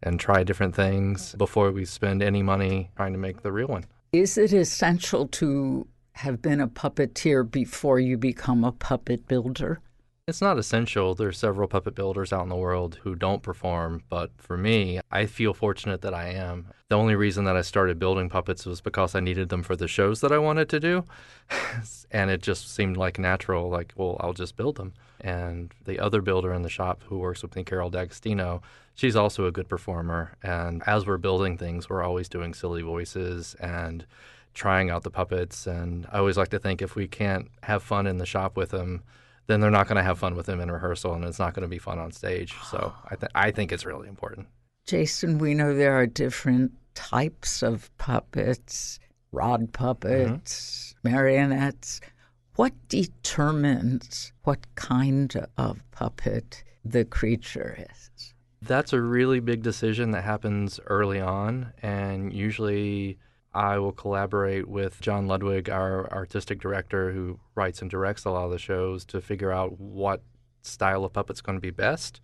and 0.03 0.19
try 0.19 0.43
different 0.43 0.75
things 0.75 1.33
before 1.39 1.71
we 1.71 1.83
spend 1.83 2.21
any 2.21 2.43
money 2.43 2.91
trying 2.95 3.13
to 3.13 3.17
make 3.17 3.41
the 3.41 3.51
real 3.51 3.67
one. 3.67 3.83
Is 4.13 4.37
it 4.37 4.53
essential 4.53 5.27
to 5.39 5.87
have 6.11 6.43
been 6.43 6.61
a 6.61 6.67
puppeteer 6.67 7.49
before 7.49 7.99
you 7.99 8.15
become 8.15 8.63
a 8.63 8.71
puppet 8.71 9.27
builder? 9.27 9.81
It's 10.27 10.41
not 10.41 10.59
essential. 10.59 11.15
There's 11.15 11.37
several 11.37 11.67
puppet 11.67 11.95
builders 11.95 12.31
out 12.31 12.43
in 12.43 12.49
the 12.49 12.55
world 12.55 12.99
who 13.01 13.15
don't 13.15 13.41
perform, 13.41 14.03
but 14.09 14.29
for 14.37 14.55
me, 14.55 14.99
I 15.11 15.25
feel 15.25 15.53
fortunate 15.55 16.01
that 16.01 16.13
I 16.13 16.29
am. 16.29 16.67
The 16.89 16.97
only 16.97 17.15
reason 17.15 17.45
that 17.45 17.57
I 17.57 17.61
started 17.61 17.97
building 17.97 18.29
puppets 18.29 18.67
was 18.67 18.81
because 18.81 19.15
I 19.15 19.19
needed 19.19 19.49
them 19.49 19.63
for 19.63 19.75
the 19.75 19.87
shows 19.87 20.21
that 20.21 20.31
I 20.31 20.37
wanted 20.37 20.69
to 20.69 20.79
do. 20.79 21.05
and 22.11 22.29
it 22.29 22.43
just 22.43 22.73
seemed 22.73 22.97
like 22.97 23.17
natural, 23.17 23.69
like, 23.69 23.93
well, 23.95 24.17
I'll 24.19 24.33
just 24.33 24.55
build 24.55 24.75
them. 24.77 24.93
And 25.25 25.73
the 25.85 25.99
other 25.99 26.21
builder 26.21 26.53
in 26.53 26.61
the 26.61 26.69
shop 26.69 27.01
who 27.07 27.17
works 27.17 27.41
with 27.41 27.55
me, 27.55 27.63
Carol 27.63 27.89
D'Agostino, 27.89 28.61
she's 28.93 29.15
also 29.15 29.47
a 29.47 29.51
good 29.51 29.67
performer. 29.67 30.35
And 30.43 30.83
as 30.85 31.07
we're 31.07 31.17
building 31.17 31.57
things, 31.57 31.89
we're 31.89 32.03
always 32.03 32.29
doing 32.29 32.53
silly 32.53 32.83
voices 32.83 33.55
and 33.59 34.05
trying 34.53 34.91
out 34.91 35.01
the 35.01 35.09
puppets. 35.09 35.65
And 35.65 36.05
I 36.11 36.19
always 36.19 36.37
like 36.37 36.49
to 36.49 36.59
think 36.59 36.79
if 36.79 36.95
we 36.95 37.07
can't 37.07 37.49
have 37.63 37.81
fun 37.81 38.05
in 38.05 38.19
the 38.19 38.25
shop 38.27 38.55
with 38.55 38.69
them, 38.69 39.01
then 39.47 39.61
they're 39.61 39.71
not 39.71 39.87
going 39.87 39.97
to 39.97 40.03
have 40.03 40.19
fun 40.19 40.35
with 40.35 40.45
them 40.45 40.61
in 40.61 40.69
rehearsal, 40.71 41.15
and 41.15 41.25
it's 41.25 41.39
not 41.39 41.55
going 41.55 41.63
to 41.63 41.67
be 41.67 41.79
fun 41.79 41.97
on 41.97 42.11
stage. 42.11 42.53
So 42.69 42.93
I, 43.09 43.15
th- 43.15 43.31
I 43.33 43.49
think 43.49 43.71
it's 43.71 43.85
really 43.85 44.07
important. 44.07 44.47
Jason, 44.85 45.39
we 45.39 45.55
know 45.55 45.73
there 45.75 45.99
are 45.99 46.05
different 46.05 46.71
types 46.93 47.63
of 47.63 47.95
puppets 47.97 48.99
rod 49.35 49.71
puppets, 49.73 50.95
mm-hmm. 50.97 51.13
marionettes. 51.13 52.01
What 52.55 52.73
determines 52.87 54.31
what 54.43 54.65
kind 54.75 55.45
of 55.57 55.81
puppet 55.91 56.63
the 56.85 57.03
creature 57.03 57.85
is? 57.89 58.33
That's 58.61 58.93
a 58.93 59.01
really 59.01 59.41
big 59.41 59.61
decision 59.61 60.11
that 60.11 60.23
happens 60.23 60.79
early 60.85 61.19
on, 61.19 61.73
and 61.81 62.31
usually 62.31 63.19
I 63.53 63.77
will 63.79 63.91
collaborate 63.91 64.69
with 64.69 65.01
Jon 65.01 65.27
Ludwig, 65.27 65.69
our 65.69 66.09
artistic 66.13 66.61
director, 66.61 67.11
who 67.11 67.41
writes 67.55 67.81
and 67.81 67.91
directs 67.91 68.23
a 68.23 68.31
lot 68.31 68.45
of 68.45 68.51
the 68.51 68.57
shows, 68.57 69.03
to 69.05 69.19
figure 69.19 69.51
out 69.51 69.77
what 69.77 70.21
style 70.61 71.03
of 71.03 71.11
puppet's 71.11 71.41
going 71.41 71.57
to 71.57 71.61
be 71.61 71.71
best. 71.71 72.21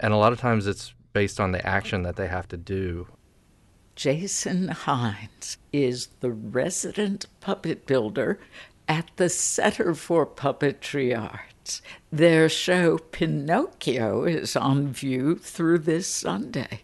And 0.00 0.14
a 0.14 0.16
lot 0.16 0.32
of 0.32 0.40
times 0.40 0.66
it's 0.66 0.94
based 1.12 1.38
on 1.38 1.52
the 1.52 1.64
action 1.66 2.02
that 2.04 2.16
they 2.16 2.28
have 2.28 2.48
to 2.48 2.56
do. 2.56 3.08
Jason 3.94 4.68
Hines 4.68 5.58
is 5.72 6.08
the 6.20 6.30
resident 6.30 7.26
puppet 7.40 7.86
builder 7.86 8.38
at 8.88 9.10
the 9.16 9.28
Center 9.28 9.94
for 9.94 10.26
Puppetry 10.26 11.16
Arts. 11.16 11.82
Their 12.12 12.48
show 12.48 12.98
Pinocchio 12.98 14.24
is 14.24 14.56
on 14.56 14.88
view 14.88 15.36
through 15.36 15.80
this 15.80 16.06
Sunday. 16.06 16.82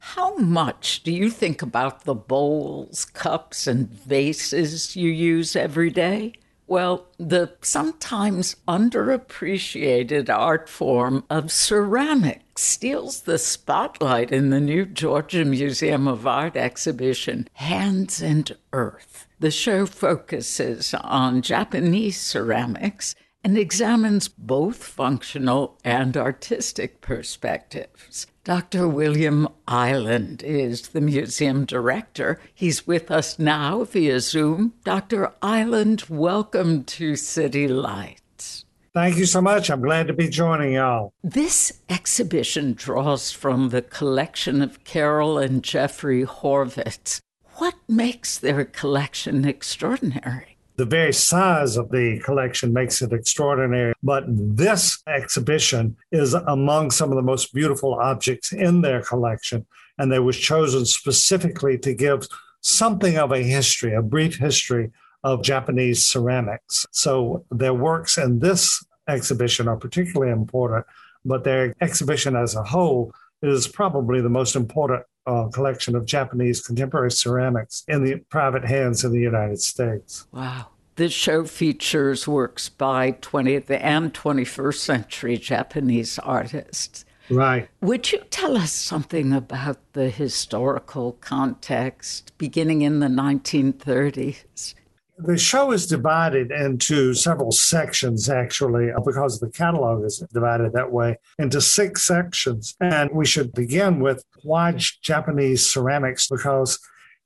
How 0.00 0.36
much 0.36 1.02
do 1.02 1.12
you 1.12 1.30
think 1.30 1.60
about 1.60 2.04
the 2.04 2.14
bowls, 2.14 3.04
cups, 3.04 3.66
and 3.66 3.88
vases 3.88 4.96
you 4.96 5.10
use 5.10 5.54
every 5.54 5.90
day? 5.90 6.32
Well, 6.66 7.06
the 7.18 7.54
sometimes 7.62 8.56
underappreciated 8.66 10.28
art 10.28 10.68
form 10.68 11.24
of 11.30 11.50
ceramics 11.50 12.62
steals 12.62 13.22
the 13.22 13.38
spotlight 13.38 14.30
in 14.30 14.50
the 14.50 14.60
new 14.60 14.84
Georgia 14.84 15.46
Museum 15.46 16.06
of 16.06 16.26
Art 16.26 16.56
exhibition, 16.56 17.48
Hands 17.54 18.20
and 18.20 18.54
Earth. 18.74 19.27
The 19.40 19.52
show 19.52 19.86
focuses 19.86 20.92
on 20.94 21.42
Japanese 21.42 22.20
ceramics 22.20 23.14
and 23.44 23.56
examines 23.56 24.26
both 24.26 24.82
functional 24.82 25.78
and 25.84 26.16
artistic 26.16 27.00
perspectives. 27.00 28.26
Dr. 28.42 28.88
William 28.88 29.46
Eiland 29.68 30.42
is 30.42 30.88
the 30.88 31.00
museum 31.00 31.66
director. 31.66 32.40
He's 32.52 32.84
with 32.84 33.12
us 33.12 33.38
now 33.38 33.84
via 33.84 34.18
Zoom. 34.18 34.74
Dr. 34.82 35.32
Eiland, 35.40 36.10
welcome 36.10 36.82
to 36.84 37.14
City 37.14 37.68
Lights. 37.68 38.64
Thank 38.92 39.18
you 39.18 39.26
so 39.26 39.40
much. 39.40 39.70
I'm 39.70 39.82
glad 39.82 40.08
to 40.08 40.14
be 40.14 40.28
joining 40.28 40.72
y'all. 40.72 41.12
This 41.22 41.80
exhibition 41.88 42.72
draws 42.72 43.30
from 43.30 43.68
the 43.68 43.82
collection 43.82 44.62
of 44.62 44.82
Carol 44.82 45.38
and 45.38 45.62
Jeffrey 45.62 46.24
Horvitz. 46.24 47.20
What 47.58 47.74
makes 47.88 48.38
their 48.38 48.64
collection 48.64 49.44
extraordinary? 49.44 50.58
the 50.78 50.84
very 50.84 51.12
size 51.12 51.76
of 51.76 51.90
the 51.90 52.20
collection 52.20 52.72
makes 52.72 53.02
it 53.02 53.12
extraordinary. 53.12 53.94
But 54.00 54.24
this 54.28 55.02
exhibition 55.08 55.96
is 56.12 56.34
among 56.34 56.92
some 56.92 57.10
of 57.10 57.16
the 57.16 57.22
most 57.22 57.52
beautiful 57.52 57.94
objects 57.94 58.52
in 58.52 58.80
their 58.80 59.02
collection. 59.02 59.66
And 59.98 60.10
they 60.10 60.20
was 60.20 60.38
chosen 60.38 60.86
specifically 60.86 61.78
to 61.78 61.94
give 61.94 62.28
something 62.60 63.18
of 63.18 63.32
a 63.32 63.42
history, 63.42 63.92
a 63.92 64.02
brief 64.02 64.36
history 64.36 64.92
of 65.24 65.42
Japanese 65.42 66.06
ceramics. 66.06 66.86
So 66.92 67.44
their 67.50 67.74
works 67.74 68.16
in 68.16 68.38
this 68.38 68.84
exhibition 69.08 69.66
are 69.66 69.76
particularly 69.76 70.30
important, 70.30 70.86
but 71.24 71.42
their 71.42 71.74
exhibition 71.80 72.36
as 72.36 72.54
a 72.54 72.62
whole 72.62 73.12
is 73.42 73.66
probably 73.66 74.20
the 74.20 74.28
most 74.28 74.54
important 74.54 75.02
uh, 75.28 75.48
collection 75.48 75.94
of 75.94 76.06
Japanese 76.06 76.66
contemporary 76.66 77.10
ceramics 77.10 77.84
in 77.86 78.02
the 78.02 78.16
private 78.30 78.64
hands 78.64 79.04
in 79.04 79.12
the 79.12 79.20
United 79.20 79.60
States. 79.60 80.26
Wow. 80.32 80.68
This 80.96 81.12
show 81.12 81.44
features 81.44 82.26
works 82.26 82.68
by 82.68 83.12
20th 83.12 83.70
and 83.70 84.12
21st 84.12 84.74
century 84.74 85.36
Japanese 85.36 86.18
artists. 86.18 87.04
Right. 87.30 87.68
Would 87.82 88.10
you 88.10 88.20
tell 88.30 88.56
us 88.56 88.72
something 88.72 89.32
about 89.34 89.78
the 89.92 90.08
historical 90.08 91.12
context 91.20 92.32
beginning 92.38 92.82
in 92.82 93.00
the 93.00 93.06
1930s? 93.06 94.74
The 95.20 95.36
show 95.36 95.72
is 95.72 95.86
divided 95.86 96.52
into 96.52 97.12
several 97.12 97.50
sections, 97.50 98.30
actually, 98.30 98.92
uh, 98.92 99.00
because 99.00 99.40
the 99.40 99.50
catalog 99.50 100.04
is 100.04 100.22
divided 100.32 100.72
that 100.74 100.92
way 100.92 101.16
into 101.40 101.60
six 101.60 102.06
sections. 102.06 102.76
And 102.80 103.10
we 103.12 103.26
should 103.26 103.52
begin 103.52 103.98
with 103.98 104.24
why 104.44 104.74
Japanese 105.02 105.66
ceramics, 105.66 106.28
because 106.28 106.78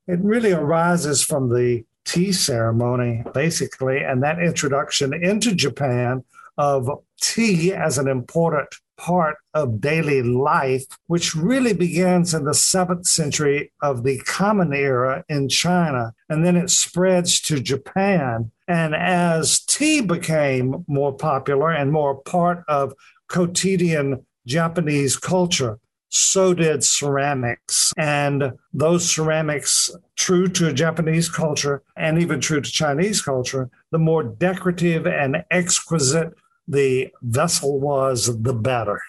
it 0.09 0.21
really 0.21 0.53
arises 0.53 1.23
from 1.23 1.51
the 1.51 1.85
tea 2.07 2.33
ceremony, 2.33 3.25
basically, 3.35 3.99
and 3.99 4.23
that 4.23 4.39
introduction 4.39 5.13
into 5.13 5.55
Japan 5.55 6.25
of 6.57 6.89
tea 7.23 7.73
as 7.73 7.97
an 7.97 8.09
important 8.09 8.69
part 8.99 9.37
of 9.55 9.81
daily 9.81 10.23
life, 10.23 10.85
which 11.07 11.35
really 11.35 11.73
begins 11.73 12.35
in 12.35 12.45
the 12.45 12.55
seventh 12.55 13.07
century 13.07 13.73
of 13.81 14.05
the 14.05 14.19
Common 14.19 14.75
Era 14.75 15.25
in 15.29 15.49
China. 15.49 16.13
And 16.29 16.45
then 16.45 16.57
it 16.57 16.71
spreads 16.71 17.41
to 17.43 17.61
Japan. 17.61 18.51
And 18.69 18.95
as 18.95 19.61
tea 19.61 20.03
became 20.03 20.85
more 20.87 21.13
popular 21.13 21.73
and 21.73 21.91
more 21.91 22.21
part 22.21 22.65
of 22.69 22.93
quotidian 23.29 24.25
Japanese 24.47 25.17
culture, 25.17 25.79
so 26.11 26.53
did 26.53 26.85
ceramics. 26.85 27.93
And 27.97 28.53
those 28.73 29.11
ceramics, 29.11 29.91
true 30.17 30.47
to 30.49 30.73
Japanese 30.73 31.29
culture 31.29 31.83
and 31.97 32.21
even 32.21 32.41
true 32.41 32.61
to 32.61 32.71
Chinese 32.71 33.23
culture, 33.23 33.71
the 33.91 33.99
more 33.99 34.23
decorative 34.23 35.07
and 35.07 35.45
exquisite 35.51 36.35
the 36.67 37.13
vessel 37.23 37.79
was, 37.81 38.43
the 38.43 38.55
better. 38.55 39.01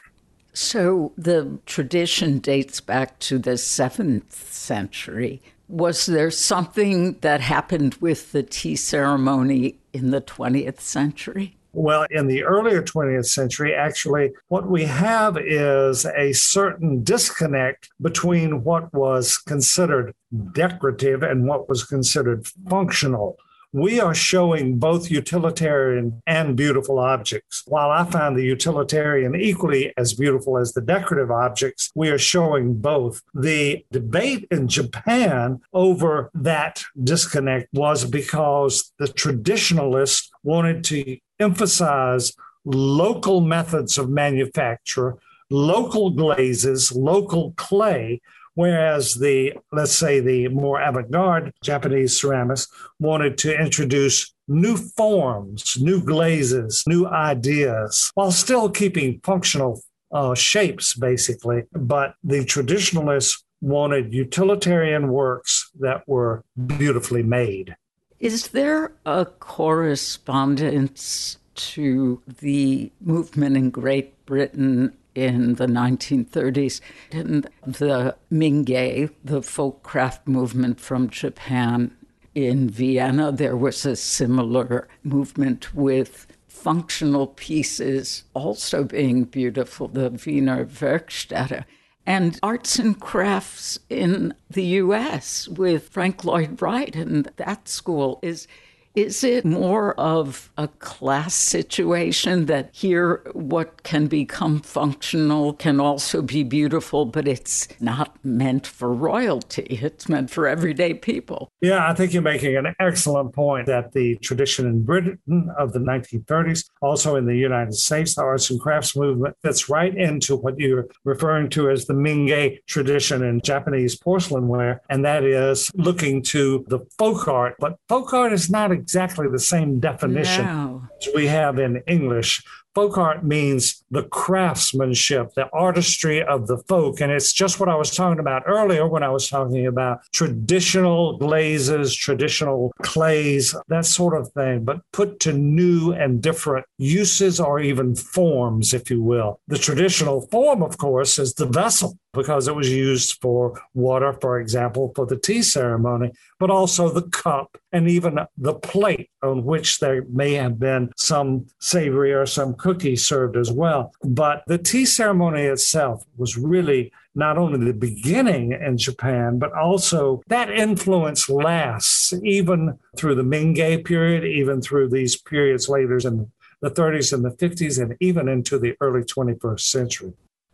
So 0.54 1.14
the 1.18 1.60
tradition 1.66 2.40
dates 2.40 2.80
back 2.80 3.20
to 3.20 3.40
the 3.40 3.58
seventh 3.58 4.52
century. 4.54 5.42
Was 5.68 6.06
there 6.06 6.30
something 6.30 7.18
that 7.22 7.42
happened 7.42 7.96
with 7.96 8.32
the 8.32 8.44
tea 8.44 8.76
ceremony 8.76 9.80
in 9.94 10.12
the 10.12 10.22
20th 10.22 10.80
century? 10.80 11.58
Well, 11.76 12.06
in 12.12 12.28
the 12.28 12.44
earlier 12.44 12.84
20th 12.84 13.26
century, 13.26 13.74
actually, 13.74 14.34
what 14.50 14.70
we 14.70 14.84
have 14.84 15.40
is 15.40 16.06
a 16.06 16.32
certain 16.34 17.04
disconnect 17.04 17.90
between 18.00 18.64
what 18.64 18.94
was 18.94 19.38
considered 19.38 20.14
decorative 20.52 21.24
and 21.24 21.48
what 21.48 21.68
was 21.68 21.84
considered 21.84 22.46
functional 22.70 23.38
we 23.74 24.00
are 24.00 24.14
showing 24.14 24.78
both 24.78 25.10
utilitarian 25.10 26.22
and 26.28 26.56
beautiful 26.56 27.00
objects. 27.00 27.64
While 27.66 27.90
I 27.90 28.06
find 28.06 28.38
the 28.38 28.44
utilitarian 28.44 29.36
equally 29.36 29.92
as 29.98 30.14
beautiful 30.14 30.60
as 30.60 30.74
the 30.74 30.82
decorative 30.82 31.32
objects, 31.32 31.92
we 31.96 32.10
are 32.10 32.20
showing 32.20 32.76
both. 32.76 33.24
The 33.34 33.84
debate 33.92 34.48
in 34.52 34.68
Japan 34.68 35.60
over 35.74 36.30
that 36.36 36.84
disconnect 37.04 37.70
was 37.74 38.06
because 38.06 38.94
the 39.00 39.08
traditionalists 39.08 40.30
wanted 40.44 40.84
to 40.86 41.18
emphasize 41.40 42.34
local 42.66 43.42
methods 43.42 43.98
of 43.98 44.08
manufacture, 44.08 45.18
local 45.50 46.12
glazes, 46.12 46.92
local 46.92 47.54
clay, 47.58 48.22
whereas 48.56 49.16
the, 49.16 49.54
let's 49.72 49.96
say, 49.96 50.20
the 50.20 50.48
more 50.50 50.82
avant 50.82 51.10
garde 51.12 51.54
Japanese 51.64 52.20
ceramists 52.20 52.68
wanted 53.00 53.38
to 53.40 53.60
introduce 53.60 54.34
new 54.48 54.78
forms, 54.78 55.78
new 55.80 56.02
glazes, 56.02 56.84
new 56.88 57.08
ideas, 57.08 58.12
while 58.16 58.32
still 58.32 58.70
keeping 58.70 59.20
functional 59.24 59.82
uh, 60.12 60.36
shapes, 60.36 60.94
basically. 60.94 61.64
But 61.72 62.16
the 62.24 62.46
traditionalists 62.46 63.44
wanted 63.62 64.14
utilitarian 64.14 65.08
works 65.08 65.72
that 65.80 66.08
were 66.08 66.44
beautifully 66.68 67.24
made. 67.24 67.76
Is 68.20 68.50
there 68.50 68.92
a 69.06 69.26
correspondence 69.26 71.38
to 71.56 72.22
the 72.40 72.92
movement 73.02 73.58
in 73.58 73.70
Great 73.70 74.26
Britain 74.26 74.94
in 75.16 75.56
the 75.56 75.68
1930s 75.68 76.82
in 77.12 77.46
the 77.66 78.16
Mingei, 78.32 79.10
the 79.24 79.42
folk 79.42 79.84
craft 79.84 80.28
movement 80.28 80.80
from 80.80 81.10
Japan. 81.10 81.96
In 82.36 82.70
Vienna, 82.70 83.32
there 83.32 83.56
was 83.56 83.86
a 83.86 83.96
similar 83.96 84.88
movement 85.04 85.74
with 85.76 86.26
functional 86.48 87.28
pieces 87.28 88.24
also 88.34 88.84
being 88.84 89.26
beautiful, 89.26 89.88
the 89.88 90.10
Wiener 90.26 90.66
Werkstätte. 90.66 91.66
And 92.06 92.40
arts 92.44 92.80
and 92.80 93.00
crafts 93.00 93.80
in 93.90 94.34
the 94.50 94.64
US 94.64 95.48
with 95.48 95.90
Frank 95.90 96.26
Lloyd 96.26 96.62
Wright 96.62 96.96
and 96.96 97.30
that 97.38 97.68
school 97.68 98.20
is 98.22 98.48
is 98.96 99.24
it 99.24 99.44
more 99.44 100.00
of 100.00 100.52
a 100.58 100.68
class 100.68 101.34
situation 101.34 102.46
that 102.46 102.70
here 102.74 103.22
what 103.34 103.84
can 103.84 104.08
become 104.08 104.60
functional 104.60 105.54
can 105.54 105.80
also 105.80 106.22
be 106.22 106.44
beautiful, 106.44 107.06
but 107.06 107.28
it's 107.28 107.68
not 107.80 108.16
meant 108.24 108.68
for 108.68 108.94
royalty? 108.94 109.80
It's 109.82 110.08
meant 110.08 110.30
for 110.30 110.48
everyday 110.48 110.94
people. 110.94 111.50
Yeah, 111.62 111.90
I 111.90 111.94
think 111.96 112.14
you're 112.14 112.22
making 112.22 112.56
an 112.56 112.76
excellent 112.80 113.34
point 113.34 113.66
that 113.66 113.94
the 113.94 114.16
tradition 114.18 114.68
in 114.68 114.84
Britain 114.84 115.50
of 115.58 115.74
the 115.74 115.80
1930s, 115.80 116.66
also 116.82 117.16
in 117.16 117.26
the 117.26 117.36
United 117.36 117.74
States, 117.74 118.16
the 118.16 118.22
arts 118.22 118.52
and 118.52 118.60
crafts 118.60 118.96
movement 118.96 119.36
fits 119.42 119.70
right 119.70 119.96
into 119.96 120.36
what 120.36 120.60
you're 120.60 120.88
referring 121.04 121.50
to 121.50 121.70
as 121.70 121.86
the 121.86 121.94
Mingei 121.94 122.60
tradition 122.68 123.24
in 123.24 123.42
Japanese 123.42 123.98
porcelain 123.98 124.48
ware, 124.48 124.82
and 124.90 125.04
that 125.04 125.24
is 125.24 125.72
looking 125.76 126.22
to 126.22 126.64
the 126.68 126.80
folk 126.98 127.28
art. 127.28 127.56
But 127.60 127.78
folk 127.90 128.14
art 128.14 128.34
is 128.34 128.50
not 128.50 128.72
exactly 128.84 129.28
the 129.30 129.40
same 129.40 129.80
definition 129.80 130.46
no. 130.46 130.88
as 131.00 131.08
we 131.16 131.26
have 131.28 131.58
in 131.58 131.82
English. 131.88 132.44
folk 132.76 132.98
art 132.98 133.24
means 133.24 133.84
the 133.92 134.04
craftsmanship, 134.04 135.34
the 135.36 135.48
artistry 135.54 136.22
of 136.24 136.48
the 136.48 136.58
folk. 136.68 137.00
And 137.02 137.12
it's 137.12 137.32
just 137.32 137.60
what 137.60 137.70
I 137.70 137.76
was 137.76 137.92
talking 137.96 138.20
about 138.20 138.44
earlier 138.46 138.86
when 138.88 139.04
I 139.04 139.10
was 139.10 139.30
talking 139.30 139.66
about 139.68 140.00
traditional 140.12 141.18
glazes, 141.18 141.96
traditional 141.96 142.74
clays, 142.82 143.56
that 143.68 143.86
sort 143.86 144.20
of 144.20 144.32
thing, 144.34 144.66
but 144.66 144.82
put 144.92 145.20
to 145.22 145.32
new 145.32 145.94
and 145.94 146.22
different 146.22 146.66
uses 146.78 147.40
or 147.40 147.60
even 147.60 147.96
forms, 147.96 148.74
if 148.74 148.90
you 148.90 149.02
will. 149.02 149.40
The 149.48 149.60
traditional 149.60 150.28
form, 150.28 150.62
of 150.62 150.78
course, 150.78 151.18
is 151.20 151.36
the 151.36 151.46
vessel 151.46 151.98
because 152.14 152.48
it 152.48 152.56
was 152.56 152.70
used 152.70 153.20
for 153.22 153.60
water, 153.74 154.14
for 154.14 154.40
example, 154.40 154.92
for 154.96 155.06
the 155.06 155.18
tea 155.18 155.42
ceremony, 155.42 156.12
but 156.40 156.50
also 156.50 156.90
the 156.90 157.10
cup 157.10 157.58
and 157.72 157.90
even 157.90 158.20
the 158.38 158.54
plate 158.54 159.10
on 159.22 159.44
which 159.44 159.80
there 159.80 160.06
may 160.10 160.34
have 160.34 160.60
been 160.60 160.92
some 160.96 161.48
savory 161.60 162.14
or 162.14 162.26
some 162.26 162.54
cookie 162.54 162.96
served 162.96 163.36
as 163.36 163.52
well. 163.52 163.94
But 164.04 164.44
the 164.48 164.58
tea 164.58 164.86
ceremony 164.86 165.44
itself 165.44 166.06
was 166.16 166.38
really 166.38 166.92
not 167.16 167.38
only 167.38 167.64
the 167.66 167.74
beginning 167.74 168.54
in 168.54 168.78
Japan, 168.78 169.38
but 169.40 169.54
also 169.54 170.22
that 170.28 170.50
influence 170.50 171.30
lasts 171.30 172.14
even 172.24 172.78
through 172.98 173.16
the 173.16 173.24
Mingei 173.24 173.84
period, 173.84 174.24
even 174.24 174.62
through 174.62 174.90
these 174.90 175.16
periods 175.16 175.70
later 175.70 175.98
in 175.98 176.32
the 176.62 176.72
30s 176.72 177.12
and 177.14 177.26
the 177.26 177.32
50s, 177.32 177.82
and 177.82 177.96
even 178.00 178.28
into 178.28 178.58
the 178.58 178.76
early 178.80 179.02
21st 179.02 179.60
century. 179.60 180.14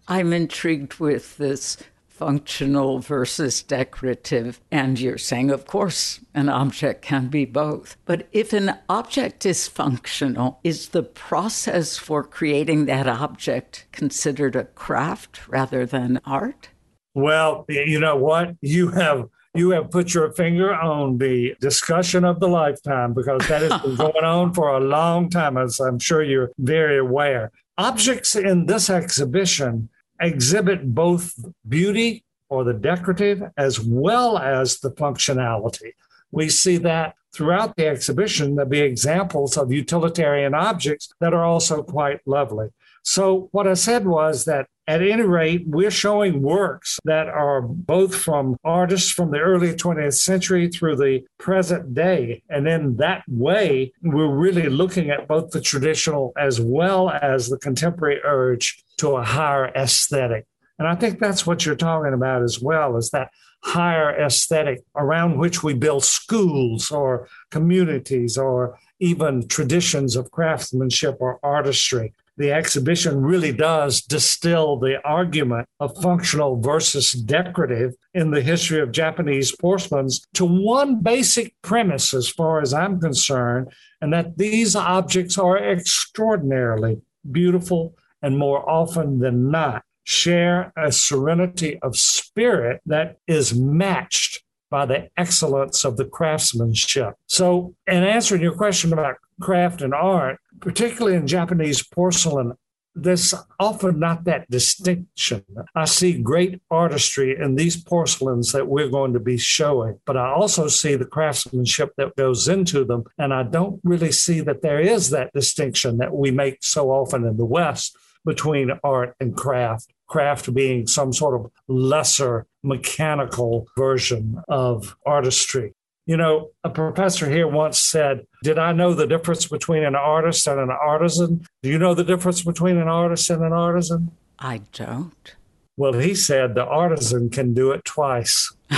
I'm 0.09 0.33
intrigued 0.33 0.95
with 0.95 1.37
this 1.37 1.77
functional 2.07 2.99
versus 2.99 3.61
decorative. 3.61 4.59
And 4.71 4.99
you're 4.99 5.19
saying, 5.19 5.51
of 5.51 5.67
course, 5.67 6.19
an 6.33 6.49
object 6.49 7.03
can 7.03 7.27
be 7.27 7.45
both. 7.45 7.95
But 8.05 8.27
if 8.31 8.51
an 8.51 8.73
object 8.89 9.45
is 9.45 9.67
functional, 9.67 10.59
is 10.63 10.89
the 10.89 11.03
process 11.03 11.97
for 11.97 12.23
creating 12.23 12.87
that 12.87 13.07
object 13.07 13.85
considered 13.91 14.55
a 14.55 14.65
craft 14.65 15.47
rather 15.47 15.85
than 15.85 16.19
art? 16.25 16.69
Well, 17.13 17.65
you 17.69 17.99
know 17.99 18.17
what? 18.17 18.55
You 18.61 18.89
have 18.89 19.29
you 19.55 19.71
have 19.71 19.89
put 19.89 20.13
your 20.13 20.31
finger 20.33 20.73
on 20.75 21.17
the 21.17 21.55
discussion 21.59 22.23
of 22.23 22.39
the 22.39 22.47
lifetime 22.47 23.13
because 23.13 23.47
that 23.47 23.63
has 23.63 23.81
been 23.81 23.95
going 23.95 24.23
on 24.23 24.53
for 24.53 24.69
a 24.69 24.79
long 24.79 25.29
time, 25.29 25.57
as 25.57 25.79
I'm 25.79 25.99
sure 25.99 26.21
you're 26.21 26.51
very 26.59 26.99
aware. 26.99 27.51
Objects 27.77 28.35
in 28.35 28.67
this 28.67 28.89
exhibition 28.89 29.89
exhibit 30.19 30.93
both 30.93 31.33
beauty 31.67 32.23
or 32.49 32.63
the 32.63 32.73
decorative 32.73 33.43
as 33.57 33.79
well 33.79 34.37
as 34.37 34.79
the 34.79 34.91
functionality. 34.91 35.93
We 36.31 36.49
see 36.49 36.77
that 36.77 37.15
throughout 37.33 37.75
the 37.75 37.87
exhibition. 37.87 38.55
There'll 38.55 38.69
be 38.69 38.79
examples 38.79 39.57
of 39.57 39.71
utilitarian 39.71 40.53
objects 40.53 41.13
that 41.19 41.33
are 41.33 41.45
also 41.45 41.83
quite 41.83 42.19
lovely. 42.25 42.69
So, 43.03 43.49
what 43.51 43.67
I 43.67 43.73
said 43.73 44.05
was 44.05 44.45
that 44.45 44.67
at 44.87 45.03
any 45.03 45.21
rate, 45.21 45.65
we're 45.67 45.91
showing 45.91 46.41
works 46.41 46.99
that 47.03 47.27
are 47.27 47.61
both 47.61 48.15
from 48.15 48.57
artists 48.63 49.11
from 49.11 49.29
the 49.29 49.37
early 49.37 49.73
20th 49.73 50.15
century 50.15 50.67
through 50.67 50.95
the 50.95 51.23
present 51.37 51.93
day. 51.93 52.41
And 52.49 52.67
in 52.67 52.97
that 52.97 53.23
way, 53.27 53.93
we're 54.01 54.35
really 54.35 54.67
looking 54.67 55.11
at 55.11 55.27
both 55.27 55.51
the 55.51 55.61
traditional 55.61 56.33
as 56.39 56.59
well 56.59 57.11
as 57.11 57.49
the 57.49 57.59
contemporary 57.59 58.19
urge 58.23 58.83
to 58.97 59.11
a 59.11 59.23
higher 59.23 59.67
aesthetic. 59.75 60.47
And 60.79 60.87
I 60.87 60.95
think 60.95 61.19
that's 61.19 61.45
what 61.45 61.67
you're 61.67 61.75
talking 61.75 62.13
about 62.13 62.41
as 62.41 62.59
well, 62.59 62.97
is 62.97 63.11
that 63.11 63.29
higher 63.63 64.09
aesthetic 64.17 64.81
around 64.95 65.37
which 65.37 65.61
we 65.61 65.73
build 65.73 66.03
schools 66.03 66.89
or 66.89 67.27
communities 67.51 68.37
or 68.37 68.79
even 68.99 69.47
traditions 69.47 70.15
of 70.15 70.31
craftsmanship 70.31 71.17
or 71.19 71.39
artistry. 71.43 72.13
The 72.39 72.53
exhibition 72.53 73.21
really 73.21 73.51
does 73.51 74.01
distill 74.01 74.79
the 74.79 75.01
argument 75.03 75.67
of 75.81 76.01
functional 76.01 76.61
versus 76.61 77.11
decorative 77.11 77.95
in 78.13 78.31
the 78.31 78.41
history 78.41 78.79
of 78.79 78.93
Japanese 78.93 79.53
porcelains 79.53 80.25
to 80.35 80.45
one 80.45 81.01
basic 81.01 81.53
premise, 81.61 82.13
as 82.13 82.29
far 82.29 82.61
as 82.61 82.73
I'm 82.73 83.01
concerned, 83.01 83.73
and 83.99 84.13
that 84.13 84.37
these 84.37 84.73
objects 84.73 85.37
are 85.37 85.57
extraordinarily 85.57 87.01
beautiful 87.29 87.97
and 88.21 88.37
more 88.37 88.67
often 88.69 89.19
than 89.19 89.51
not 89.51 89.83
share 90.05 90.71
a 90.77 90.93
serenity 90.93 91.77
of 91.81 91.97
spirit 91.97 92.79
that 92.85 93.17
is 93.27 93.53
matched 93.53 94.43
by 94.69 94.85
the 94.85 95.09
excellence 95.17 95.83
of 95.83 95.97
the 95.97 96.05
craftsmanship. 96.05 97.15
So, 97.27 97.75
in 97.85 98.03
answering 98.03 98.41
your 98.41 98.55
question 98.55 98.93
about 98.93 99.17
craft 99.39 99.81
and 99.81 99.93
art, 99.93 100.39
particularly 100.59 101.17
in 101.17 101.27
Japanese 101.27 101.83
porcelain, 101.83 102.53
there's 102.95 103.33
often 103.59 103.99
not 103.99 104.23
that 104.25 104.49
distinction. 104.49 105.43
I 105.75 105.85
see 105.85 106.21
great 106.21 106.61
artistry 106.69 107.37
in 107.39 107.55
these 107.55 107.81
porcelains 107.81 108.51
that 108.51 108.67
we're 108.67 108.89
going 108.89 109.13
to 109.13 109.19
be 109.19 109.37
showing, 109.37 109.99
but 110.05 110.17
I 110.17 110.29
also 110.31 110.67
see 110.67 110.95
the 110.95 111.05
craftsmanship 111.05 111.93
that 111.97 112.15
goes 112.15 112.47
into 112.47 112.83
them. 112.83 113.05
And 113.17 113.33
I 113.33 113.43
don't 113.43 113.79
really 113.83 114.11
see 114.11 114.41
that 114.41 114.61
there 114.61 114.79
is 114.79 115.11
that 115.11 115.33
distinction 115.33 115.97
that 115.97 116.13
we 116.13 116.31
make 116.31 116.57
so 116.61 116.91
often 116.91 117.25
in 117.25 117.37
the 117.37 117.45
West 117.45 117.95
between 118.25 118.71
art 118.83 119.15
and 119.19 119.35
craft, 119.35 119.93
craft 120.07 120.53
being 120.53 120.87
some 120.87 121.13
sort 121.13 121.39
of 121.39 121.51
lesser 121.67 122.45
mechanical 122.63 123.67
version 123.77 124.41
of 124.49 124.95
artistry. 125.05 125.73
You 126.09 126.17
know, 126.17 126.49
a 126.63 126.71
professor 126.71 127.29
here 127.29 127.47
once 127.47 127.77
said, 127.77 128.25
Did 128.41 128.57
I 128.57 128.71
know 128.71 128.95
the 128.95 129.05
difference 129.05 129.45
between 129.45 129.83
an 129.83 129.93
artist 129.93 130.47
and 130.47 130.59
an 130.59 130.71
artisan? 130.71 131.45
Do 131.61 131.69
you 131.69 131.77
know 131.77 131.93
the 131.93 132.03
difference 132.03 132.41
between 132.41 132.77
an 132.77 132.87
artist 132.87 133.29
and 133.29 133.43
an 133.43 133.53
artisan? 133.53 134.09
I 134.39 134.61
don't. 134.73 135.35
Well, 135.77 135.93
he 135.93 136.15
said 136.15 136.55
the 136.55 136.65
artisan 136.65 137.29
can 137.29 137.53
do 137.53 137.69
it 137.73 137.85
twice. 137.85 138.51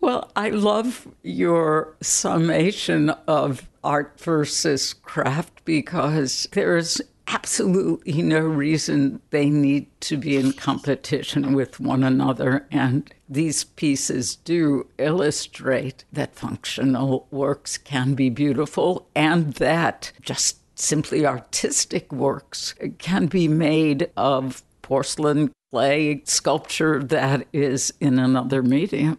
well, 0.00 0.30
I 0.36 0.50
love 0.50 1.08
your 1.24 1.96
summation 2.00 3.10
of 3.26 3.68
art 3.82 4.20
versus 4.20 4.94
craft 4.94 5.64
because 5.64 6.46
there's 6.52 7.02
absolutely 7.28 8.22
no 8.22 8.40
reason 8.40 9.20
they 9.30 9.48
need 9.48 9.86
to 10.00 10.16
be 10.16 10.36
in 10.36 10.52
competition 10.52 11.54
with 11.54 11.80
one 11.80 12.02
another. 12.02 12.66
And 12.70 13.12
these 13.28 13.64
pieces 13.64 14.36
do 14.36 14.88
illustrate 14.98 16.04
that 16.12 16.34
functional 16.34 17.26
works 17.30 17.78
can 17.78 18.14
be 18.14 18.30
beautiful 18.30 19.08
and 19.14 19.54
that 19.54 20.12
just 20.20 20.58
simply 20.78 21.24
artistic 21.24 22.12
works 22.12 22.74
can 22.98 23.26
be 23.26 23.48
made 23.48 24.10
of 24.16 24.62
porcelain, 24.82 25.52
clay, 25.70 26.22
sculpture 26.24 27.02
that 27.02 27.46
is 27.52 27.92
in 28.00 28.18
another 28.18 28.62
medium. 28.62 29.18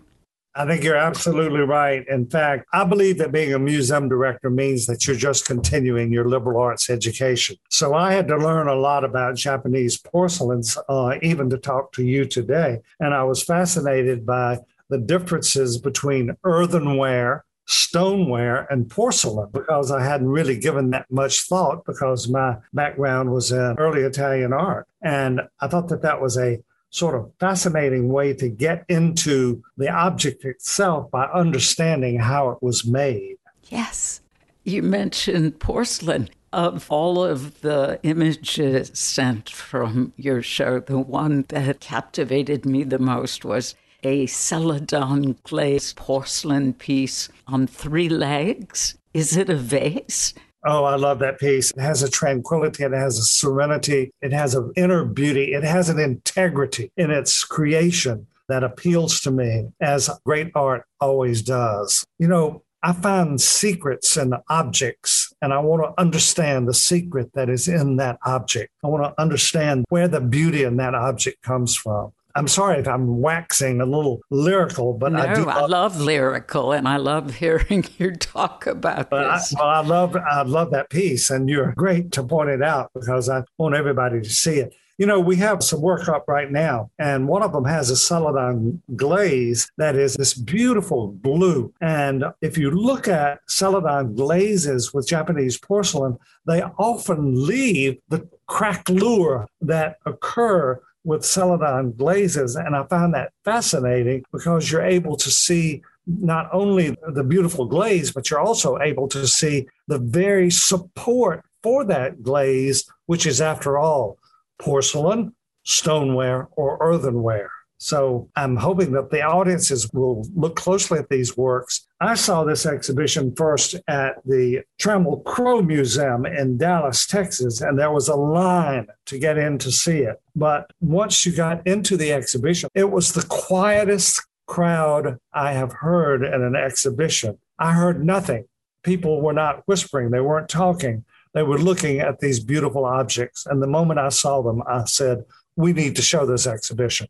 I 0.56 0.68
think 0.68 0.84
you're 0.84 0.95
absolutely 0.95 1.62
right. 1.62 2.08
In 2.08 2.28
fact, 2.28 2.68
I 2.74 2.84
believe 2.84 3.18
that 3.18 3.32
being 3.32 3.54
a 3.54 3.60
museum 3.60 4.08
director 4.08 4.51
means 4.51 4.86
that 4.86 5.08
you're 5.08 5.16
just 5.16 5.45
continuing 5.45 6.14
your 6.14 6.26
liberal 6.26 6.62
arts 6.62 6.91
education. 6.91 7.56
So 7.70 7.95
I 7.95 8.14
had 8.14 8.28
to 8.28 8.38
learn 8.38 8.68
a 8.68 8.76
lot 8.76 9.04
about 9.04 9.36
Japanese 9.36 9.97
porcelains, 9.97 10.78
uh, 10.88 11.16
even 11.24 11.49
to 11.49 11.58
talk 11.58 11.91
to 11.93 12.04
you 12.04 12.26
today. 12.26 12.82
And 12.99 13.16
I 13.16 13.24
was 13.24 13.43
fascinated 13.43 14.28
by 14.28 14.60
the 14.89 14.99
differences 14.99 15.80
between 15.80 16.38
earthenware, 16.43 17.45
stoneware, 17.66 18.68
and 18.70 18.88
porcelain 18.88 19.49
because 19.51 19.89
I 19.89 20.04
hadn't 20.04 20.30
really 20.30 20.60
given 20.60 20.91
that 20.91 21.10
much 21.10 21.47
thought 21.47 21.84
because 21.84 22.30
my 22.30 22.58
background 22.74 23.32
was 23.32 23.51
in 23.51 23.76
early 23.80 24.01
Italian 24.01 24.54
art. 24.54 24.88
And 25.01 25.41
I 25.60 25.68
thought 25.68 25.88
that 25.88 26.04
that 26.04 26.22
was 26.22 26.38
a 26.38 26.60
sort 26.94 27.16
of 27.16 27.32
fascinating 27.39 28.08
way 28.08 28.34
to 28.34 28.48
get 28.48 28.86
into 28.88 29.64
the 29.78 29.89
object 29.89 30.46
itself 30.46 31.10
by 31.10 31.26
understanding 31.26 32.20
how 32.20 32.52
it 32.52 32.60
was 32.62 32.86
made. 32.86 33.36
Yes. 33.70 34.22
You 34.64 34.84
mentioned 34.84 35.60
porcelain. 35.60 36.30
Of 36.54 36.91
all 36.91 37.24
of 37.24 37.62
the 37.62 38.00
images 38.04 38.91
sent 38.94 39.50
from 39.50 40.14
your 40.18 40.44
show, 40.44 40.82
the 40.82 41.00
one 41.00 41.46
that 41.50 41.80
captivated 41.80 42.64
me 42.64 42.84
the 42.84 43.00
most 43.00 43.44
was 43.44 43.74
a 44.04 44.28
celadon 44.28 45.36
glazed 45.41 45.96
porcelain 45.96 46.74
piece 46.74 47.28
on 47.48 47.66
three 47.66 48.08
legs. 48.08 48.96
Is 49.16 49.36
it 49.36 49.50
a 49.50 49.56
vase? 49.56 50.36
Oh, 50.66 50.86
I 50.86 50.95
love 50.95 51.20
that 51.20 51.39
piece. 51.39 51.72
It 51.72 51.82
has 51.82 52.03
a 52.03 52.09
tranquility, 52.09 52.84
it 52.84 52.93
has 52.93 53.18
a 53.18 53.24
serenity, 53.24 54.11
it 54.22 54.32
has 54.32 54.55
an 54.55 54.72
inner 54.76 55.03
beauty, 55.03 55.53
it 55.53 55.64
has 55.64 55.89
an 55.89 55.99
integrity 55.99 56.91
in 56.95 57.11
its 57.11 57.43
creation 57.43 58.28
that 58.47 58.64
appeals 58.64 59.20
to 59.22 59.32
me 59.32 59.70
as 59.82 60.09
great 60.26 60.51
art 60.55 60.86
always 60.99 61.41
does. 61.41 62.05
You 62.20 62.28
know, 62.28 62.64
I 62.82 62.91
find 62.91 63.39
secrets 63.39 64.18
in 64.18 64.34
objects 64.49 65.34
and 65.41 65.53
I 65.53 65.59
want 65.59 65.84
to 65.84 66.01
understand 66.01 66.68
the 66.68 66.74
secret 66.74 67.32
that 67.34 67.49
is 67.49 67.68
in 67.68 67.95
that 67.97 68.20
object. 68.26 68.72
I 68.84 68.88
want 68.88 69.03
to 69.03 69.22
understand 69.22 69.86
where 69.89 70.09
the 70.09 70.20
beauty 70.20 70.64
in 70.64 70.78
that 70.78 70.93
object 70.93 71.41
comes 71.41 71.76
from. 71.76 72.11
I'm 72.36 72.48
sorry 72.48 72.80
if 72.80 72.88
I'm 72.88 73.22
waxing 73.22 73.80
a 73.80 73.86
little 73.86 74.22
lyrical, 74.32 74.94
but 74.94 75.12
no, 75.12 75.20
I 75.20 75.34
do. 75.36 75.48
I 75.48 75.66
love 75.66 76.00
lyrical, 76.00 76.72
and 76.72 76.88
I 76.88 76.98
love 76.98 77.36
hearing 77.36 77.86
you 77.98 78.12
talk 78.16 78.66
about 78.66 79.12
this. 79.12 79.56
I, 79.56 79.60
well, 79.60 79.70
I 79.70 79.82
love 79.82 80.16
I 80.16 80.42
love 80.44 80.72
that 80.72 80.90
piece, 80.90 81.30
and 81.30 81.50
you're 81.50 81.74
great 81.74 82.12
to 82.14 82.24
point 82.24 82.50
it 82.50 82.64
out 82.64 82.92
because 82.94 83.30
I 83.30 83.44
want 83.58 83.76
everybody 83.76 84.22
to 84.22 84.30
see 84.30 84.60
it. 84.60 84.74
You 84.98 85.08
know, 85.08 85.20
we 85.20 85.38
have 85.38 85.64
some 85.64 85.82
work 85.82 86.08
up 86.08 86.28
right 86.28 86.52
now, 86.52 86.92
and 87.00 87.28
one 87.28 87.42
of 87.42 87.52
them 87.52 87.66
has 87.66 87.90
a 87.90 87.96
celadon 87.96 88.82
glaze 88.96 89.72
that 89.78 89.96
is 89.96 90.14
this 90.14 90.36
beautiful 90.36 91.08
blue. 91.08 91.74
And 91.82 92.26
if 92.42 92.60
you 92.60 92.70
look 92.70 93.08
at 93.08 93.40
celadon 93.48 94.16
glazes 94.16 94.94
with 94.94 95.08
Japanese 95.08 95.58
porcelain, 95.58 96.18
they 96.46 96.62
often 96.62 97.48
leave 97.48 97.98
the 98.10 98.28
craquelure 98.48 99.48
that 99.62 99.98
occur 100.06 100.80
with 101.04 101.26
celadon 101.26 101.91
glazes. 101.93 102.56
And 102.56 102.76
I 102.76 102.84
found 102.86 103.14
that 103.14 103.34
fascinating 103.43 104.24
because 104.32 104.72
you're 104.72 104.86
able 104.86 105.18
to 105.18 105.30
see 105.30 105.82
not 106.06 106.49
only 106.51 106.95
the 107.14 107.24
beautiful 107.24 107.66
glaze, 107.66 108.12
but 108.12 108.30
you're 108.30 108.39
also 108.39 108.80
able 108.80 109.08
to 109.10 109.28
see 109.28 109.68
the 109.88 109.99
very 109.99 110.49
support 110.49 111.45
for 111.62 111.86
that 111.86 112.22
glaze, 112.22 112.86
which 113.06 113.26
is, 113.26 113.39
after 113.39 113.78
all, 113.78 114.18
porcelain, 114.60 115.34
stoneware, 115.64 116.49
or 116.58 116.78
earthenware. 116.82 117.49
So 117.84 118.30
I'm 118.38 118.56
hoping 118.56 118.94
that 118.94 119.12
the 119.12 119.24
audiences 119.24 119.90
will 119.92 120.26
look 120.34 120.56
closely 120.56 121.00
at 121.00 121.10
these 121.10 121.36
works. 121.36 121.86
I 122.00 122.16
saw 122.16 122.46
this 122.46 122.66
exhibition 122.66 123.36
first 123.36 123.76
at 123.90 124.24
the 124.24 124.62
Trammell 124.82 125.22
Crow 125.26 125.62
Museum 125.62 126.26
in 126.26 126.58
Dallas, 126.58 127.06
Texas, 127.06 127.60
and 127.60 127.78
there 127.78 127.92
was 127.92 128.08
a 128.08 128.16
line 128.16 128.88
to 129.08 129.20
get 129.20 129.38
in 129.38 129.58
to 129.58 129.70
see 129.70 130.00
it. 130.00 130.16
But 130.34 130.72
once 130.80 131.26
you 131.26 131.36
got 131.36 131.68
into 131.68 131.98
the 131.98 132.14
exhibition, 132.14 132.70
it 132.74 132.90
was 132.90 133.12
the 133.12 133.26
quietest 133.28 134.26
crowd 134.48 135.18
I 135.34 135.52
have 135.52 135.74
heard 135.74 136.24
at 136.24 136.40
an 136.40 136.56
exhibition. 136.56 137.38
I 137.60 137.74
heard 137.74 138.06
nothing. 138.06 138.46
People 138.84 139.22
were 139.22 139.34
not 139.34 139.68
whispering, 139.68 140.12
they 140.12 140.22
weren't 140.22 140.48
talking. 140.48 141.04
They 141.34 141.44
were 141.44 141.60
looking 141.60 142.00
at 142.00 142.20
these 142.20 142.40
beautiful 142.40 142.86
objects. 142.86 143.46
And 143.46 143.62
the 143.62 143.68
moment 143.68 144.00
I 144.00 144.08
saw 144.08 144.42
them, 144.42 144.64
I 144.66 144.86
said, 144.86 145.26
We 145.58 145.74
need 145.74 145.98
to 145.98 146.02
show 146.02 146.26
this 146.26 146.48
exhibition. 146.48 147.08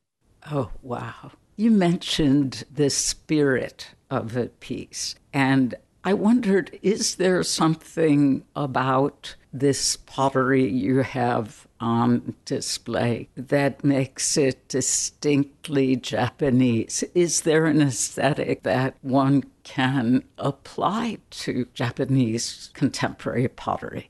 Oh, 0.52 0.72
wow. 0.82 1.32
You 1.56 1.72
mentioned 1.72 2.64
the 2.74 2.90
spirit 2.90 3.90
of 4.10 4.36
a 4.36 4.48
piece. 4.48 5.16
And 5.32 5.76
I 6.04 6.14
wondered 6.14 6.78
is 6.82 7.16
there 7.16 7.44
something 7.44 8.44
about 8.56 9.36
this 9.54 9.96
pottery 9.96 10.68
you 10.68 10.98
have 10.98 11.68
on 11.80 12.34
display 12.44 13.30
that 13.36 13.84
makes 13.84 14.36
it 14.36 14.68
distinctly 14.68 15.96
Japanese? 15.96 17.04
Is 17.14 17.42
there 17.42 17.66
an 17.66 17.82
aesthetic 17.82 18.64
that 18.64 18.96
one 19.02 19.44
can 19.64 20.24
apply 20.38 21.20
to 21.30 21.68
Japanese 21.74 22.72
contemporary 22.74 23.48
pottery? 23.48 24.10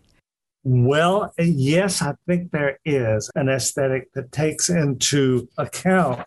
Well, 0.64 1.34
yes, 1.38 2.02
I 2.02 2.14
think 2.26 2.52
there 2.52 2.80
is 2.86 3.30
an 3.36 3.50
aesthetic 3.50 4.14
that 4.14 4.32
takes 4.32 4.70
into 4.70 5.50
account 5.58 6.22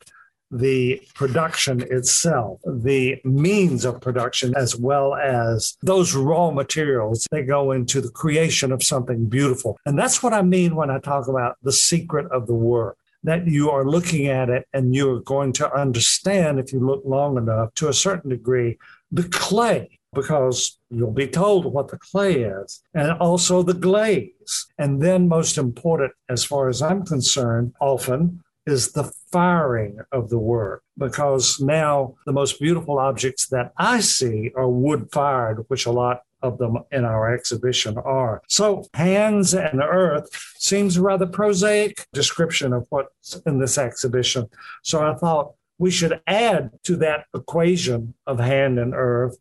the 0.51 1.03
production 1.15 1.81
itself, 1.91 2.61
the 2.65 3.21
means 3.25 3.85
of 3.85 4.01
production, 4.01 4.55
as 4.57 4.77
well 4.77 5.15
as 5.15 5.77
those 5.83 6.15
raw 6.15 6.51
materials 6.51 7.27
that 7.31 7.49
go 7.49 7.73
into 7.73 8.01
the 8.01 8.11
creation 8.11 8.73
of 8.73 8.83
something 8.83 9.27
beautiful. 9.27 9.79
And 9.87 9.99
that's 9.99 10.23
what 10.23 10.33
I 10.33 10.43
mean 10.43 10.77
when 10.77 10.91
I 10.91 10.99
talk 10.99 11.29
about 11.29 11.57
the 11.63 11.73
secret 11.73 12.31
of 12.31 12.47
the 12.47 12.55
work. 12.55 12.97
That 13.25 13.49
you 13.49 13.71
are 13.71 13.85
looking 13.85 14.29
at 14.29 14.51
it 14.51 14.69
and 14.73 14.95
you're 14.95 15.21
going 15.21 15.53
to 15.55 15.75
understand, 15.75 16.61
if 16.61 16.73
you 16.73 16.79
look 16.79 17.03
long 17.05 17.37
enough, 17.39 17.75
to 17.75 17.89
a 17.89 17.93
certain 17.93 18.31
degree, 18.31 18.79
the 19.11 19.25
clay 19.25 19.96
because 20.17 20.79
you'll 20.91 21.13
be 21.13 21.29
told 21.29 21.67
what 21.67 21.89
the 21.89 21.99
clay 21.99 22.43
is 22.43 22.83
and 22.95 23.13
also 23.13 23.63
the 23.63 23.75
glaze. 23.75 24.67
And 24.79 25.01
then, 25.01 25.29
most 25.29 25.59
important, 25.59 26.13
as 26.29 26.43
far 26.43 26.69
as 26.69 26.83
I'm 26.83 27.05
concerned, 27.05 27.75
often 27.81 28.43
is 28.67 28.93
the 28.93 29.13
firing 29.31 29.99
of 30.11 30.29
the 30.29 30.39
work 30.39 30.83
because 30.99 31.61
now 31.61 32.15
the 32.25 32.33
most 32.33 32.59
beautiful 32.59 32.99
objects 32.99 33.47
that 33.49 33.73
I 33.77 34.01
see 34.01 34.51
are 34.57 34.69
wood 34.69 35.09
fired, 35.13 35.65
which 35.69 35.87
a 35.87 35.93
lot 35.93 36.23
of 36.43 36.59
them 36.59 36.79
in 36.91 37.05
our 37.05 37.33
exhibition 37.33 37.97
are. 37.99 38.43
So, 38.49 38.85
hands 38.95 39.55
and 39.55 39.81
earth 39.81 40.29
seems 40.59 40.97
a 40.97 41.03
rather 41.03 41.27
prosaic 41.27 42.07
description 42.13 42.73
of 42.73 42.87
what's 42.89 43.37
in 43.47 43.59
this 43.59 43.79
exhibition. 43.79 44.49
So, 44.83 45.01
I 45.01 45.15
thought 45.15 45.53
we 45.79 45.91
should 45.91 46.21
add 46.27 46.71
to 46.85 46.97
that 46.97 47.27
equation 47.35 48.15
of 48.27 48.41
hand 48.41 48.79
and 48.79 48.95
earth 48.95 49.37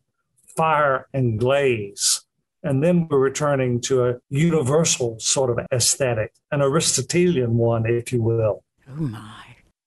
fire 0.56 1.06
and 1.12 1.38
glaze. 1.38 2.22
And 2.62 2.82
then 2.82 3.06
we're 3.08 3.18
returning 3.18 3.80
to 3.82 4.06
a 4.06 4.14
universal 4.28 5.18
sort 5.20 5.50
of 5.50 5.64
aesthetic, 5.72 6.32
an 6.50 6.62
Aristotelian 6.62 7.56
one, 7.56 7.86
if 7.86 8.12
you 8.12 8.22
will. 8.22 8.64
Oh, 8.88 9.02
my. 9.02 9.42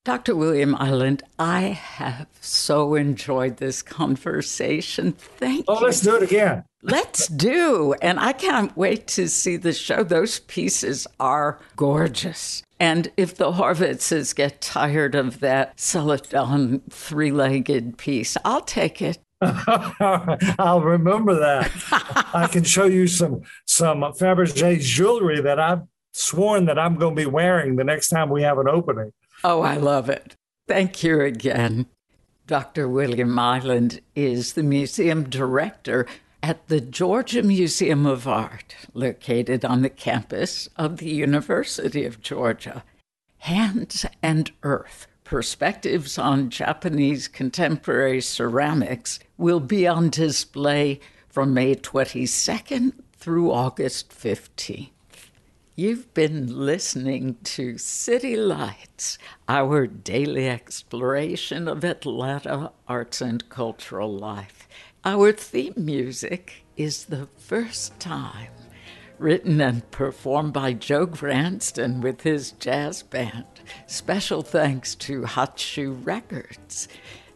Dr. 0.06 0.36
William 0.36 0.76
Eiland, 0.76 1.22
I 1.38 1.62
have 1.62 2.28
so 2.40 2.96
enjoyed 2.96 3.58
this 3.58 3.82
conversation. 3.82 5.12
Thank 5.12 5.66
oh, 5.68 5.80
you. 5.80 5.86
let's 5.86 6.02
do 6.02 6.16
it 6.16 6.24
again. 6.24 6.64
Let's 6.82 7.28
do. 7.28 7.94
And 8.02 8.20
I 8.20 8.32
can't 8.32 8.76
wait 8.78 9.08
to 9.10 9.28
see 9.28 9.58
the 9.58 9.74
show. 9.74 10.04
Those 10.04 10.40
pieces 10.40 11.06
are 11.20 11.60
gorgeous. 11.76 12.64
And 12.80 13.12
if 13.18 13.36
the 13.36 13.52
Horvitzes 13.52 14.34
get 14.34 14.62
tired 14.62 15.16
of 15.16 15.42
that 15.42 15.78
Celadon 15.78 16.82
three 16.90 17.32
legged 17.32 17.98
piece, 17.98 18.38
I'll 18.46 18.62
take 18.62 19.02
it. 19.02 19.20
I'll 20.60 20.82
remember 20.82 21.40
that. 21.40 21.72
I 22.34 22.48
can 22.52 22.64
show 22.64 22.86
you 22.86 23.08
some 23.08 23.44
some 23.66 24.02
Fabergé 24.02 24.82
jewelry 24.82 25.42
that 25.42 25.60
I've 25.60 25.84
sworn 26.14 26.66
that 26.66 26.78
I'm 26.78 26.96
going 26.96 27.16
to 27.16 27.22
be 27.22 27.26
wearing 27.26 27.76
the 27.76 27.84
next 27.84 28.10
time 28.10 28.30
we 28.30 28.42
have 28.44 28.58
an 28.58 28.68
opening. 28.68 29.14
Oh, 29.44 29.62
I 29.62 29.78
love 29.78 30.10
it. 30.10 30.36
Thank 30.68 31.04
you 31.04 31.22
again. 31.22 31.86
Dr. 32.48 32.90
William 32.90 33.36
Eiland 33.36 34.02
is 34.16 34.54
the 34.54 34.64
museum 34.64 35.30
director 35.30 36.06
at 36.42 36.68
the 36.68 36.82
Georgia 36.82 37.44
Museum 37.44 38.06
of 38.06 38.28
Art, 38.28 38.76
located 38.94 39.64
on 39.64 39.82
the 39.82 39.90
campus 39.90 40.68
of 40.76 40.98
the 40.98 41.10
University 41.10 42.06
of 42.06 42.22
Georgia. 42.22 42.84
Hands 43.40 44.06
and 44.22 44.52
Earth 44.64 45.08
Perspectives 45.30 46.18
on 46.18 46.50
Japanese 46.50 47.28
Contemporary 47.28 48.20
Ceramics 48.20 49.20
will 49.38 49.60
be 49.60 49.86
on 49.86 50.10
display 50.10 51.00
from 51.28 51.54
May 51.54 51.76
22nd 51.76 52.94
through 53.14 53.52
August 53.52 54.10
15th. 54.10 54.90
You've 55.76 56.12
been 56.16 56.66
listening 56.66 57.38
to 57.44 57.78
City 57.78 58.36
Lights, 58.36 59.20
our 59.48 59.86
daily 59.86 60.50
exploration 60.50 61.68
of 61.68 61.84
Atlanta 61.84 62.72
arts 62.88 63.22
and 63.22 63.48
cultural 63.50 64.12
life. 64.12 64.68
Our 65.06 65.32
theme 65.32 65.76
music 65.78 66.64
is 66.76 67.06
The 67.06 67.28
First 67.38 68.00
Time, 68.00 68.50
written 69.20 69.62
and 69.62 69.92
performed 69.92 70.54
by 70.54 70.74
Joe 70.74 71.06
Granston 71.06 72.02
with 72.02 72.22
his 72.22 72.54
jazz 72.54 73.04
band. 73.04 73.46
Special 73.88 74.42
thanks 74.42 74.96
to 74.96 75.26
Hot 75.26 75.60
Shoe 75.60 75.94
Records. 75.94 76.88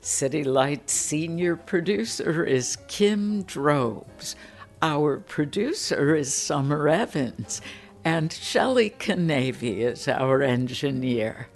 City 0.01 0.43
Lights 0.43 0.93
senior 0.93 1.55
producer 1.55 2.43
is 2.43 2.77
Kim 2.87 3.43
Drobes. 3.43 4.35
Our 4.81 5.19
producer 5.19 6.13
is 6.13 6.33
Summer 6.33 6.89
Evans. 6.89 7.61
And 8.03 8.33
Shelley 8.33 8.89
Canavy 8.89 9.77
is 9.77 10.07
our 10.09 10.41
engineer. 10.41 11.47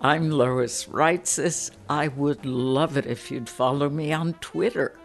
I'm 0.00 0.30
Lois 0.30 0.84
Reitzes. 0.84 1.72
I 1.88 2.08
would 2.08 2.46
love 2.46 2.96
it 2.96 3.06
if 3.06 3.30
you'd 3.30 3.48
follow 3.48 3.88
me 3.88 4.12
on 4.12 4.34
Twitter 4.34 4.96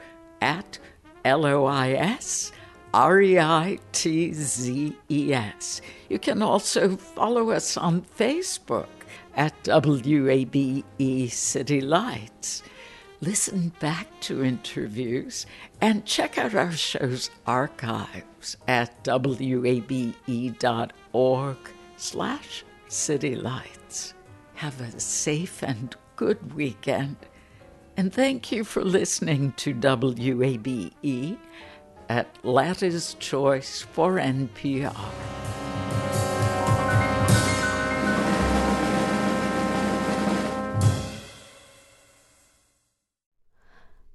at 0.42 0.78
L 1.26 1.46
O 1.46 1.66
I 1.66 1.92
S 1.94 2.52
R 2.94 3.22
E 3.22 3.40
I 3.40 3.80
T 3.94 4.34
Z 4.34 4.96
E 5.10 5.34
S. 5.34 5.82
You 6.10 6.20
can 6.20 6.42
also 6.42 6.98
follow 6.98 7.50
us 7.52 7.78
on 7.78 8.02
Facebook 8.02 8.88
at 9.36 9.64
WABE 9.64 11.32
City 11.32 11.82
Lights. 11.82 12.64
Listen 13.22 13.72
back 13.80 14.08
to 14.22 14.44
interviews 14.44 15.46
and 15.80 16.06
check 16.06 16.38
out 16.38 16.56
our 16.56 16.72
show's 16.72 17.30
archives 17.46 18.58
at 18.68 19.04
wabe.org 19.06 19.58
slash 21.98 22.64
citylights. 22.90 24.14
Have 24.56 24.82
a 24.82 25.00
safe 25.00 25.62
and 25.64 25.96
good 26.16 26.54
weekend. 26.56 27.18
And 27.96 28.12
thank 28.14 28.52
you 28.52 28.64
for 28.64 28.84
listening 28.84 29.54
to 29.58 29.74
WABE, 29.74 31.38
at 32.10 32.28
Atlanta's 32.40 33.16
Choice 33.20 33.82
for 33.82 34.14
NPR. 34.14 35.71